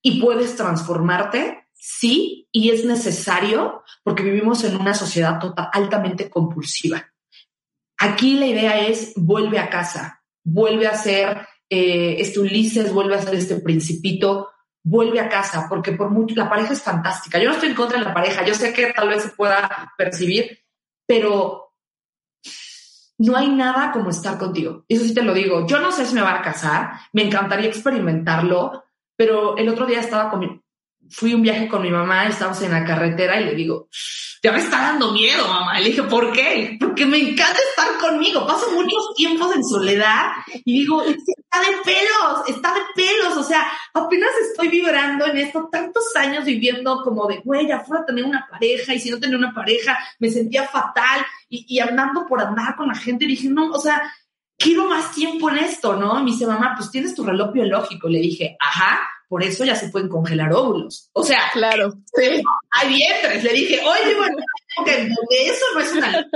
Y 0.00 0.20
puedes 0.20 0.56
transformarte 0.56 1.67
Sí, 1.78 2.48
y 2.50 2.70
es 2.70 2.84
necesario 2.84 3.84
porque 4.02 4.24
vivimos 4.24 4.64
en 4.64 4.76
una 4.76 4.94
sociedad 4.94 5.38
total, 5.38 5.68
altamente 5.72 6.28
compulsiva. 6.28 7.12
Aquí 7.96 8.38
la 8.38 8.46
idea 8.46 8.86
es 8.86 9.12
vuelve 9.16 9.58
a 9.58 9.70
casa, 9.70 10.22
vuelve 10.44 10.88
a 10.88 10.96
ser 10.96 11.46
eh, 11.70 12.16
este 12.18 12.40
Ulises, 12.40 12.92
vuelve 12.92 13.14
a 13.14 13.22
ser 13.22 13.34
este 13.34 13.56
principito, 13.56 14.50
vuelve 14.82 15.20
a 15.20 15.28
casa, 15.28 15.66
porque 15.68 15.92
por 15.92 16.10
mucho, 16.10 16.34
la 16.34 16.48
pareja 16.48 16.72
es 16.72 16.82
fantástica. 16.82 17.38
Yo 17.38 17.48
no 17.48 17.54
estoy 17.54 17.70
en 17.70 17.74
contra 17.76 17.98
de 17.98 18.04
la 18.04 18.14
pareja, 18.14 18.44
yo 18.44 18.54
sé 18.54 18.72
que 18.72 18.92
tal 18.92 19.08
vez 19.08 19.22
se 19.22 19.30
pueda 19.30 19.92
percibir, 19.96 20.58
pero 21.06 21.74
no 23.18 23.36
hay 23.36 23.48
nada 23.48 23.92
como 23.92 24.10
estar 24.10 24.38
contigo. 24.38 24.84
Eso 24.88 25.04
sí 25.04 25.14
te 25.14 25.22
lo 25.22 25.34
digo. 25.34 25.66
Yo 25.66 25.80
no 25.80 25.92
sé 25.92 26.06
si 26.06 26.14
me 26.14 26.22
va 26.22 26.38
a 26.38 26.42
casar, 26.42 26.92
me 27.12 27.22
encantaría 27.22 27.68
experimentarlo, 27.68 28.84
pero 29.16 29.56
el 29.56 29.68
otro 29.68 29.86
día 29.86 30.00
estaba 30.00 30.30
con 30.30 30.62
fui 31.10 31.34
un 31.34 31.42
viaje 31.42 31.68
con 31.68 31.82
mi 31.82 31.90
mamá, 31.90 32.26
estábamos 32.26 32.60
en 32.62 32.72
la 32.72 32.84
carretera 32.84 33.40
y 33.40 33.44
le 33.44 33.54
digo, 33.54 33.88
ya 34.42 34.52
me 34.52 34.58
está 34.58 34.78
dando 34.82 35.12
miedo, 35.12 35.46
mamá. 35.48 35.78
le 35.80 35.88
dije, 35.88 36.02
¿por 36.04 36.32
qué? 36.32 36.76
Porque 36.78 37.06
me 37.06 37.18
encanta 37.18 37.58
estar 37.70 37.98
conmigo. 37.98 38.46
Paso 38.46 38.70
muchos 38.70 39.14
tiempos 39.16 39.54
en 39.54 39.64
soledad 39.64 40.26
y 40.64 40.80
digo, 40.80 41.02
está 41.02 41.60
de 41.60 41.76
pelos, 41.84 42.48
está 42.48 42.74
de 42.74 42.80
pelos. 42.94 43.36
O 43.36 43.42
sea, 43.42 43.66
apenas 43.94 44.30
estoy 44.48 44.68
vibrando 44.68 45.26
en 45.26 45.38
esto, 45.38 45.68
tantos 45.70 46.14
años 46.14 46.44
viviendo 46.44 47.02
como 47.02 47.26
de, 47.26 47.38
güey, 47.38 47.66
ya 47.66 47.80
fuera 47.80 48.04
tener 48.06 48.24
una 48.24 48.46
pareja 48.48 48.94
y 48.94 49.00
si 49.00 49.10
no 49.10 49.18
tenía 49.18 49.36
una 49.36 49.54
pareja 49.54 49.98
me 50.18 50.30
sentía 50.30 50.68
fatal 50.68 51.24
y, 51.48 51.66
y 51.68 51.80
andando 51.80 52.26
por 52.26 52.40
andar 52.40 52.76
con 52.76 52.88
la 52.88 52.94
gente 52.94 53.26
dije, 53.26 53.48
no, 53.48 53.70
o 53.70 53.80
sea, 53.80 54.02
quiero 54.56 54.84
más 54.84 55.12
tiempo 55.12 55.50
en 55.50 55.58
esto, 55.58 55.96
¿no? 55.96 56.20
Y 56.20 56.24
me 56.24 56.30
dice, 56.30 56.46
mamá, 56.46 56.74
pues 56.76 56.90
tienes 56.90 57.14
tu 57.14 57.24
reloj 57.24 57.52
biológico. 57.52 58.08
Le 58.08 58.20
dije, 58.20 58.56
ajá, 58.60 59.00
por 59.28 59.42
eso 59.42 59.64
ya 59.64 59.76
se 59.76 59.88
pueden 59.90 60.08
congelar 60.08 60.52
óvulos. 60.52 61.10
O 61.12 61.22
sea, 61.22 61.42
claro, 61.52 61.92
sí. 62.16 62.42
hay 62.70 62.88
vientres. 62.88 63.44
Le 63.44 63.52
dije, 63.52 63.80
oye, 63.80 64.14
bueno, 64.16 64.38
eso 65.30 65.64
no 65.74 65.80
es 65.80 65.92
una 65.92 66.26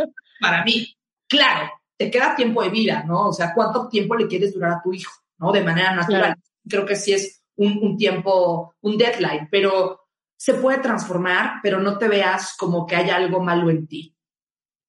para 0.40 0.62
mí. 0.64 0.94
Claro, 1.26 1.70
te 1.96 2.10
queda 2.10 2.36
tiempo 2.36 2.62
de 2.62 2.68
vida, 2.68 3.04
¿no? 3.06 3.28
O 3.28 3.32
sea, 3.32 3.54
¿cuánto 3.54 3.88
tiempo 3.88 4.14
le 4.14 4.26
quieres 4.26 4.52
durar 4.52 4.72
a 4.72 4.82
tu 4.82 4.92
hijo, 4.92 5.12
¿no? 5.38 5.52
De 5.52 5.62
manera 5.62 5.94
natural. 5.94 6.36
Creo 6.68 6.84
que 6.84 6.96
sí 6.96 7.14
es 7.14 7.42
un, 7.56 7.78
un 7.82 7.96
tiempo, 7.96 8.74
un 8.82 8.98
deadline, 8.98 9.48
pero 9.50 10.00
se 10.36 10.54
puede 10.54 10.78
transformar, 10.78 11.60
pero 11.62 11.80
no 11.80 11.96
te 11.96 12.08
veas 12.08 12.54
como 12.58 12.86
que 12.86 12.96
hay 12.96 13.08
algo 13.08 13.40
malo 13.40 13.70
en 13.70 13.86
ti. 13.86 14.14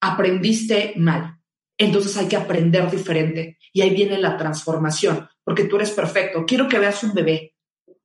Aprendiste 0.01 0.93
mal. 0.97 1.38
Entonces 1.78 2.18
hay 2.18 2.28
que 2.28 2.36
aprender 2.36 2.89
diferente. 2.91 3.58
Y 3.72 3.82
ahí 3.82 3.91
viene 3.91 4.18
la 4.18 4.36
transformación, 4.36 5.30
porque 5.43 5.66
tú 5.66 5.78
eres 5.78 5.91
perfecto. 5.91 6.45
Quiero 6.45 6.68
que 6.68 6.80
veas 6.80 7.04
un 7.04 7.14
bebé 7.14 7.53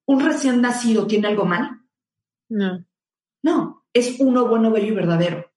¿Un 0.08 0.20
recién 0.20 0.62
nacido 0.62 1.06
tiene 1.06 1.28
algo 1.28 1.44
mal? 1.44 1.82
No. 2.48 2.82
No, 3.42 3.84
es 3.92 4.16
uno 4.18 4.48
bueno, 4.48 4.70
bello 4.70 4.86
y 4.86 4.96
verdadero. 4.96 5.52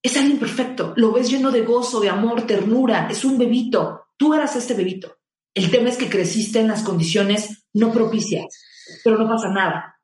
Es 0.00 0.16
alguien 0.16 0.38
perfecto. 0.38 0.94
Lo 0.96 1.10
ves 1.10 1.28
lleno 1.28 1.50
de 1.50 1.62
gozo, 1.62 1.98
de 1.98 2.08
amor, 2.08 2.42
ternura. 2.46 3.08
Es 3.10 3.24
un 3.24 3.36
bebito. 3.36 4.04
Tú 4.16 4.32
eras 4.32 4.54
este 4.54 4.74
bebito. 4.74 5.16
El 5.54 5.72
tema 5.72 5.88
es 5.88 5.96
que 5.96 6.08
creciste 6.08 6.60
en 6.60 6.68
las 6.68 6.84
condiciones 6.84 7.64
no 7.72 7.92
propicias, 7.92 8.46
pero 9.02 9.18
no 9.18 9.28
pasa 9.28 9.48
nada. 9.48 10.00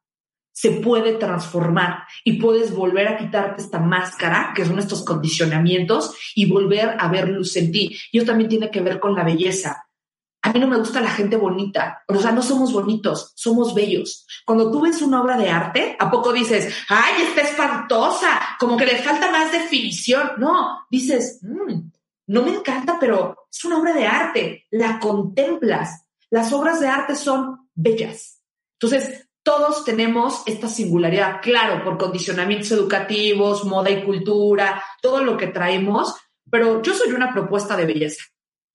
Se 0.53 0.73
puede 0.73 1.13
transformar 1.13 2.09
y 2.25 2.41
puedes 2.41 2.75
volver 2.75 3.07
a 3.07 3.17
quitarte 3.17 3.63
esta 3.63 3.79
máscara, 3.79 4.53
que 4.57 4.65
son 4.65 4.81
estos 4.81 5.05
condicionamientos, 5.05 6.17
y 6.35 6.47
volver 6.47 6.97
a 6.99 7.07
ver 7.07 7.29
luz 7.29 7.57
en 7.57 7.71
ti. 7.71 7.97
Y 8.11 8.19
eso 8.19 8.27
también 8.27 8.51
tiene 8.51 8.71
que 8.73 8.81
ver 8.81 8.99
con 8.99 9.15
la 9.15 9.23
belleza 9.23 9.84
a 10.45 10.53
mí 10.53 10.61
no 10.61 10.69
me 10.69 10.77
gusta 10.77 11.01
la 11.01 11.11
gente 11.11 11.37
bonita. 11.37 12.05
O 12.07 12.17
sea, 12.17 12.31
no 12.31 12.43
somos 12.43 12.71
bonitos, 12.71 13.33
somos 13.35 13.75
bellos. 13.75 14.27
Cuando 14.45 14.71
tú 14.71 14.83
ves 14.83 15.01
una 15.01 15.23
obra 15.23 15.39
de 15.39 15.49
arte, 15.49 15.97
¿a 15.99 16.11
poco 16.11 16.35
dices, 16.35 16.71
ay, 16.91 17.23
está 17.23 17.41
espantosa, 17.41 18.29
como 18.61 18.77
que 18.77 18.85
le 18.85 18.99
falta 18.99 19.31
más 19.31 19.51
definición? 19.51 20.33
No, 20.37 20.87
dices, 20.91 21.41
mm, 21.41 21.89
no 22.27 22.43
me 22.43 22.55
encanta, 22.57 22.99
pero 23.01 23.47
es 23.51 23.65
una 23.65 23.79
obra 23.79 23.95
de 23.95 24.07
arte, 24.07 24.67
la 24.71 25.01
contemplas. 25.01 26.05
Las 26.29 26.53
obras 26.53 26.79
de 26.79 26.89
arte 26.89 27.17
son 27.17 27.71
bellas. 27.75 28.43
Entonces, 28.79 29.27
todos 29.43 29.83
tenemos 29.87 30.43
esta 30.45 30.69
singularidad, 30.69 31.41
claro, 31.41 31.83
por 31.83 31.97
condicionamientos 31.97 32.71
educativos, 32.71 33.65
moda 33.65 33.89
y 33.89 34.05
cultura, 34.05 34.85
todo 35.01 35.25
lo 35.25 35.39
que 35.39 35.47
traemos, 35.47 36.15
pero 36.51 36.83
yo 36.83 36.93
soy 36.93 37.13
una 37.13 37.33
propuesta 37.33 37.79
de 37.79 37.87
belleza. 37.87 38.25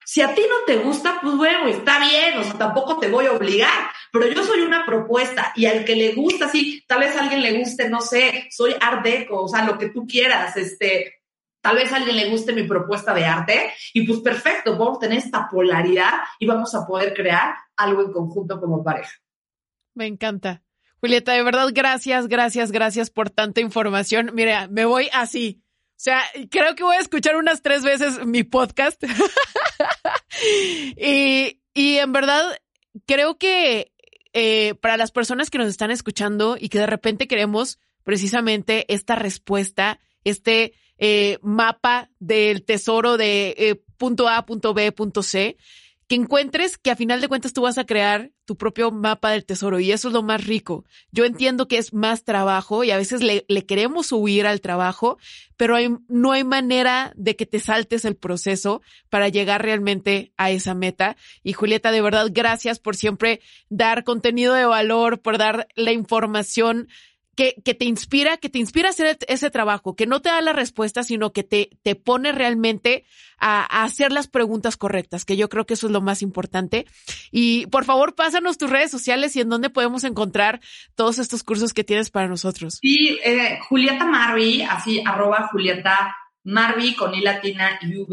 Si 0.10 0.22
a 0.22 0.34
ti 0.34 0.41
no 0.41 0.66
te 0.66 0.78
gusta, 0.78 1.20
pues 1.22 1.36
bueno, 1.36 1.68
está 1.68 1.99
bien, 1.99 2.39
o 2.39 2.43
sea, 2.43 2.53
tampoco 2.53 2.97
te 2.97 3.10
voy 3.10 3.28
a 3.28 3.32
obligar, 3.34 3.91
pero 4.12 4.26
yo 4.26 4.43
soy 4.43 4.62
una 4.62 4.84
propuesta 4.84 5.53
y 5.55 5.68
al 5.68 5.86
que 5.86 5.95
le 5.95 6.16
gusta, 6.16 6.49
sí, 6.49 6.84
tal 6.88 7.01
vez 7.01 7.16
a 7.16 7.22
alguien 7.22 7.43
le 7.43 7.60
guste, 7.60 7.91
no 7.91 8.01
sé, 8.01 8.47
soy 8.49 8.74
art 8.82 9.03
deco, 9.03 9.43
o 9.43 9.47
sea, 9.47 9.66
lo 9.66 9.78
que 9.78 9.89
tú 9.89 10.07
quieras, 10.07 10.57
este, 10.57 11.22
tal 11.62 11.76
vez 11.76 11.93
a 11.93 11.97
alguien 11.97 12.16
le 12.16 12.28
guste 12.28 12.53
mi 12.53 12.64
propuesta 12.64 13.14
de 13.14 13.24
arte 13.24 13.72
y 13.93 14.07
pues 14.07 14.22
perfecto, 14.22 14.76
vamos 14.80 14.97
a 14.97 15.01
tener 15.01 15.20
esta 15.20 15.47
polaridad 15.47 16.14
y 16.39 16.47
vamos 16.47 16.74
a 16.74 16.88
poder 16.88 17.14
crear 17.14 17.53
algo 17.78 18.01
en 18.01 18.12
conjunto 18.12 18.60
como 18.60 18.84
pareja. 18.84 19.14
Me 19.93 20.07
encanta. 20.07 20.64
Julieta, 21.01 21.34
de 21.34 21.43
verdad, 21.43 21.70
gracias, 21.72 22.28
gracias, 22.28 22.72
gracias 22.72 23.12
por 23.12 23.30
tanta 23.30 23.62
información. 23.62 24.32
Mira, 24.34 24.68
me 24.70 24.86
voy 24.86 25.07
así 25.14 25.62
o 25.99 26.01
sea, 26.01 26.22
creo 26.49 26.76
que 26.76 26.84
voy 26.84 26.95
a 26.95 27.01
escuchar 27.01 27.36
unas 27.36 27.62
tres 27.62 27.84
veces 27.84 28.26
mi 28.26 28.43
podcast. 28.43 29.03
y, 30.97 31.59
y 31.73 31.97
en 31.97 32.11
verdad, 32.11 32.57
creo 33.05 33.37
que 33.37 33.91
eh, 34.33 34.75
para 34.75 34.97
las 34.97 35.11
personas 35.11 35.49
que 35.49 35.57
nos 35.57 35.67
están 35.67 35.91
escuchando 35.91 36.55
y 36.59 36.69
que 36.69 36.79
de 36.79 36.85
repente 36.85 37.27
queremos 37.27 37.79
precisamente 38.03 38.85
esta 38.93 39.15
respuesta, 39.15 39.99
este 40.23 40.73
eh, 40.97 41.39
mapa 41.41 42.11
del 42.19 42.63
tesoro 42.63 43.17
de 43.17 43.55
eh, 43.57 43.83
punto 43.97 44.27
A, 44.27 44.45
punto 44.45 44.73
B, 44.73 44.91
punto 44.91 45.23
C, 45.23 45.57
que 46.07 46.15
encuentres 46.15 46.77
que 46.77 46.91
a 46.91 46.95
final 46.95 47.21
de 47.21 47.27
cuentas 47.27 47.53
tú 47.53 47.61
vas 47.61 47.77
a 47.77 47.85
crear 47.85 48.31
tu 48.49 48.57
propio 48.57 48.89
mapa 48.89 49.29
del 49.29 49.45
tesoro 49.45 49.79
y 49.79 49.91
eso 49.91 50.07
es 50.07 50.13
lo 50.15 50.23
más 50.23 50.43
rico. 50.43 50.83
Yo 51.11 51.25
entiendo 51.25 51.67
que 51.67 51.77
es 51.77 51.93
más 51.93 52.23
trabajo 52.23 52.83
y 52.83 52.89
a 52.89 52.97
veces 52.97 53.21
le, 53.21 53.45
queremos 53.67 54.11
huir 54.11 54.47
al 54.47 54.59
trabajo, 54.59 55.19
pero 55.55 55.75
hay, 55.75 55.95
no 56.07 56.31
hay 56.31 56.43
manera 56.43 57.13
de 57.15 57.35
que 57.35 57.45
te 57.45 57.59
saltes 57.59 58.05
el 58.05 58.15
proceso 58.15 58.81
para 59.11 59.29
llegar 59.29 59.61
realmente 59.61 60.31
a 60.35 60.49
esa 60.49 60.73
meta. 60.73 61.15
Y 61.43 61.53
Julieta, 61.53 61.91
de 61.91 62.01
verdad, 62.01 62.25
gracias 62.31 62.79
por 62.79 62.95
siempre 62.95 63.39
dar 63.69 64.03
contenido 64.03 64.55
de 64.55 64.65
valor, 64.65 65.21
por 65.21 65.37
dar 65.37 65.67
la 65.75 65.91
información 65.91 66.87
que, 67.63 67.73
te 67.73 67.85
inspira, 67.85 68.35
que 68.35 68.49
te 68.49 68.59
inspira 68.59 68.89
a 68.89 68.91
hacer 68.91 69.17
ese 69.29 69.49
trabajo, 69.49 69.95
que 69.95 70.05
no 70.05 70.21
te 70.21 70.27
da 70.27 70.41
la 70.41 70.51
respuesta, 70.51 71.03
sino 71.03 71.31
que 71.31 71.43
te, 71.43 71.69
te 71.83 71.95
pone 71.95 72.33
realmente 72.33 73.05
a, 73.37 73.83
hacer 73.83 74.11
las 74.11 74.27
preguntas 74.27 74.75
correctas, 74.75 75.23
que 75.23 75.37
yo 75.37 75.47
creo 75.47 75.65
que 75.65 75.75
eso 75.75 75.87
es 75.87 75.93
lo 75.93 76.01
más 76.01 76.21
importante. 76.21 76.85
Y 77.31 77.67
por 77.67 77.85
favor, 77.85 78.13
pásanos 78.13 78.57
tus 78.57 78.69
redes 78.69 78.91
sociales 78.91 79.37
y 79.37 79.41
en 79.41 79.47
dónde 79.47 79.69
podemos 79.69 80.03
encontrar 80.03 80.59
todos 80.95 81.17
estos 81.17 81.43
cursos 81.43 81.73
que 81.73 81.85
tienes 81.85 82.09
para 82.09 82.27
nosotros. 82.27 82.79
Sí, 82.81 83.17
eh, 83.23 83.59
Julieta 83.69 84.05
Marvi, 84.05 84.61
así 84.63 85.01
arroba 85.05 85.47
Julieta 85.49 86.13
Marvi 86.43 86.93
con 86.93 87.15
I 87.15 87.21
latina 87.21 87.79
y. 87.81 88.05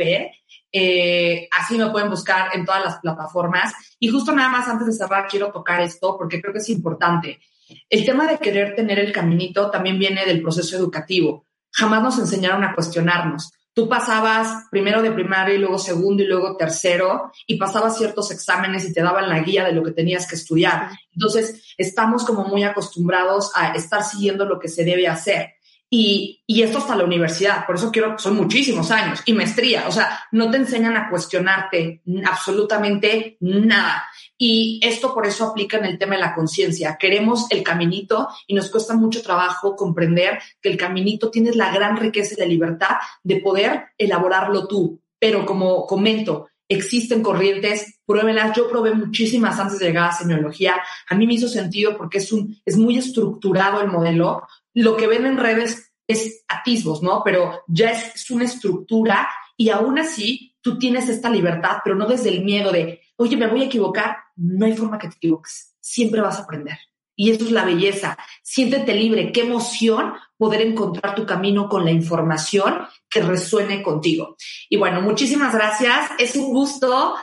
Eh, 0.71 1.49
así 1.51 1.79
me 1.79 1.91
pueden 1.91 2.11
buscar 2.11 2.51
en 2.55 2.65
todas 2.65 2.85
las 2.85 3.01
plataformas. 3.01 3.75
Y 3.99 4.09
justo 4.09 4.33
nada 4.33 4.51
más 4.51 4.69
antes 4.69 4.87
de 4.87 4.93
cerrar, 4.93 5.27
quiero 5.27 5.51
tocar 5.51 5.81
esto 5.81 6.17
porque 6.17 6.41
creo 6.41 6.53
que 6.53 6.61
es 6.61 6.69
importante. 6.69 7.41
El 7.89 8.05
tema 8.05 8.27
de 8.27 8.39
querer 8.39 8.75
tener 8.75 8.99
el 8.99 9.13
caminito 9.13 9.71
también 9.71 9.99
viene 9.99 10.25
del 10.25 10.43
proceso 10.43 10.77
educativo. 10.77 11.47
Jamás 11.73 12.03
nos 12.03 12.19
enseñaron 12.19 12.65
a 12.65 12.75
cuestionarnos. 12.75 13.53
Tú 13.77 13.91
pasabas 13.91 14.65
primero 14.71 15.03
de 15.03 15.13
primaria 15.13 15.55
y 15.55 15.59
luego 15.59 15.79
segundo 15.79 16.23
y 16.23 16.27
luego 16.27 16.57
tercero 16.57 17.31
y 17.47 17.57
pasabas 17.57 17.99
ciertos 17.99 18.31
exámenes 18.31 18.89
y 18.89 18.93
te 18.95 19.03
daban 19.03 19.29
la 19.29 19.41
guía 19.41 19.65
de 19.65 19.73
lo 19.73 19.83
que 19.83 19.91
tenías 19.91 20.27
que 20.27 20.37
estudiar. 20.37 20.91
Entonces, 21.13 21.75
estamos 21.77 22.25
como 22.25 22.45
muy 22.45 22.65
acostumbrados 22.65 23.53
a 23.55 23.75
estar 23.75 24.03
siguiendo 24.03 24.47
lo 24.47 24.59
que 24.59 24.69
se 24.69 24.83
debe 24.83 25.07
hacer. 25.07 25.57
Y, 25.91 26.43
y, 26.47 26.63
esto 26.63 26.79
hasta 26.79 26.97
la 26.97 27.05
universidad, 27.05 27.65
por 27.65 27.77
eso 27.77 27.93
quiero, 27.93 28.19
son 28.19 28.35
muchísimos 28.35 28.91
años, 28.91 29.23
y 29.25 29.35
maestría, 29.35 29.87
o 29.87 29.93
sea, 29.93 30.19
no 30.33 30.51
te 30.51 30.57
enseñan 30.57 30.97
a 30.97 31.09
cuestionarte 31.09 32.03
absolutamente 32.25 33.37
nada. 33.41 34.05
Y 34.39 34.81
esto 34.83 35.15
por 35.15 35.27
eso 35.27 35.47
aplica 35.47 35.79
en 35.79 35.87
el 35.87 35.99
tema 35.99 36.15
de 36.15 36.21
la 36.21 36.35
conciencia. 36.35 36.97
Queremos 36.99 37.47
el 37.51 37.63
caminito 37.63 38.29
y 38.47 38.55
nos 38.55 38.71
cuesta 38.71 38.95
mucho 38.95 39.23
trabajo 39.23 39.77
comprender 39.77 40.39
que 40.61 40.69
el 40.69 40.77
caminito 40.77 41.31
tiene 41.31 41.53
la 41.53 41.73
gran 41.73 41.97
riqueza 41.97 42.35
y 42.35 42.41
la 42.41 42.47
libertad 42.47 42.97
de 43.23 43.37
poder 43.37 43.87
elaborarlo 43.97 44.67
tú. 44.67 45.01
Pero 45.19 45.47
como 45.47 45.87
comento, 45.87 46.49
existen 46.69 47.23
corrientes, 47.23 48.01
pruébenlas. 48.05 48.55
Yo 48.57 48.69
probé 48.69 48.95
muchísimas 48.95 49.59
antes 49.59 49.79
de 49.79 49.87
llegar 49.87 50.11
a 50.11 50.13
semiología. 50.13 50.75
A 51.09 51.15
mí 51.15 51.27
me 51.27 51.35
hizo 51.35 51.49
sentido 51.49 51.97
porque 51.97 52.19
es, 52.19 52.31
un, 52.33 52.61
es 52.67 52.77
muy 52.77 52.99
estructurado 52.99 53.81
el 53.81 53.89
modelo. 53.89 54.43
Lo 54.75 54.97
que 54.97 55.07
ven 55.07 55.25
en 55.25 55.39
redes 55.39 55.93
es 56.07 56.45
atisbos, 56.49 57.03
¿no? 57.03 57.23
Pero 57.25 57.63
ya 57.69 57.91
es, 57.91 58.15
es 58.15 58.31
una 58.31 58.45
estructura 58.45 59.29
y 59.57 59.71
aún 59.71 59.99
así 59.99 60.56
tú 60.67 60.81
tienes 60.81 61.09
esta 61.09 61.31
libertad, 61.31 61.77
pero 61.85 61.95
no 61.95 62.09
desde 62.09 62.29
el 62.29 62.43
miedo 62.43 62.73
de, 62.73 63.01
oye, 63.15 63.37
me 63.37 63.47
voy 63.47 63.63
a 63.63 63.67
equivocar. 63.67 64.17
No 64.35 64.67
hay 64.67 64.77
forma 64.77 64.99
que 64.99 65.07
te 65.07 65.15
equivoques. 65.15 65.77
Siempre 65.79 66.21
vas 66.21 66.41
a 66.41 66.43
aprender. 66.43 66.77
Y 67.15 67.31
eso 67.31 67.45
es 67.45 67.53
la 67.53 67.65
belleza. 67.65 68.19
Siéntete 68.43 68.93
libre. 68.93 69.31
Qué 69.31 69.43
emoción 69.43 70.15
poder 70.37 70.63
encontrar 70.63 71.15
tu 71.15 71.25
camino 71.25 71.69
con 71.69 71.85
la 71.85 71.93
información 71.93 72.81
que 73.09 73.23
resuene 73.23 73.81
contigo. 73.81 74.37
Y 74.69 74.77
bueno, 74.77 75.01
muchísimas 75.03 75.55
gracias. 75.55 76.11
Es 76.19 76.35
un 76.35 76.53
gusto. 76.53 77.15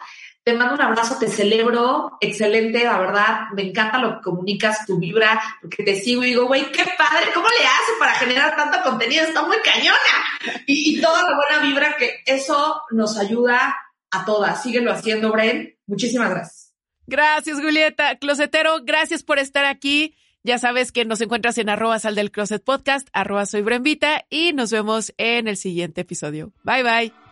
Te 0.44 0.54
mando 0.54 0.76
un 0.76 0.82
abrazo, 0.82 1.18
te 1.18 1.30
celebro, 1.30 2.18
excelente, 2.20 2.84
la 2.84 3.00
verdad, 3.00 3.40
me 3.54 3.62
encanta 3.62 3.98
lo 3.98 4.16
que 4.16 4.22
comunicas, 4.24 4.86
tu 4.86 5.00
vibra, 5.00 5.42
porque 5.62 5.84
te 5.84 5.96
sigo 5.96 6.22
y 6.24 6.28
digo, 6.28 6.48
güey, 6.48 6.70
qué 6.72 6.84
padre, 6.98 7.32
¿cómo 7.34 7.48
le 7.48 7.66
hace 7.66 7.92
para 7.98 8.14
generar 8.16 8.56
tanto 8.56 8.82
contenido? 8.84 9.24
Está 9.24 9.44
muy 9.44 9.56
cañona. 9.64 10.60
Y, 10.68 11.00
toda 11.00 11.24
la 11.24 11.36
buena 11.36 11.66
vibra 11.66 11.96
que 11.98 12.24
eso 12.26 12.82
nos 12.92 13.18
ayuda 13.18 13.76
a 14.12 14.26
todas. 14.26 14.62
Síguelo 14.62 14.92
haciendo, 14.92 15.32
Bren. 15.32 15.78
Muchísimas 15.88 16.30
gracias. 16.30 16.74
Gracias, 17.08 17.62
Julieta. 17.62 18.18
Closetero, 18.18 18.80
gracias 18.84 19.24
por 19.24 19.40
estar 19.40 19.66
aquí. 19.66 20.16
Ya 20.44 20.58
sabes 20.58 20.92
que 20.92 21.06
nos 21.06 21.22
encuentras 21.22 21.58
en 21.58 21.70
arroba 21.70 22.00
sal 22.00 22.16
del 22.16 22.32
closet 22.32 22.62
podcast, 22.62 23.08
arroba 23.14 23.46
soy 23.46 23.62
Brenvita 23.62 24.26
y 24.30 24.52
nos 24.52 24.72
vemos 24.72 25.14
en 25.18 25.48
el 25.48 25.56
siguiente 25.56 26.02
episodio. 26.02 26.52
Bye 26.64 26.84
bye. 26.84 27.23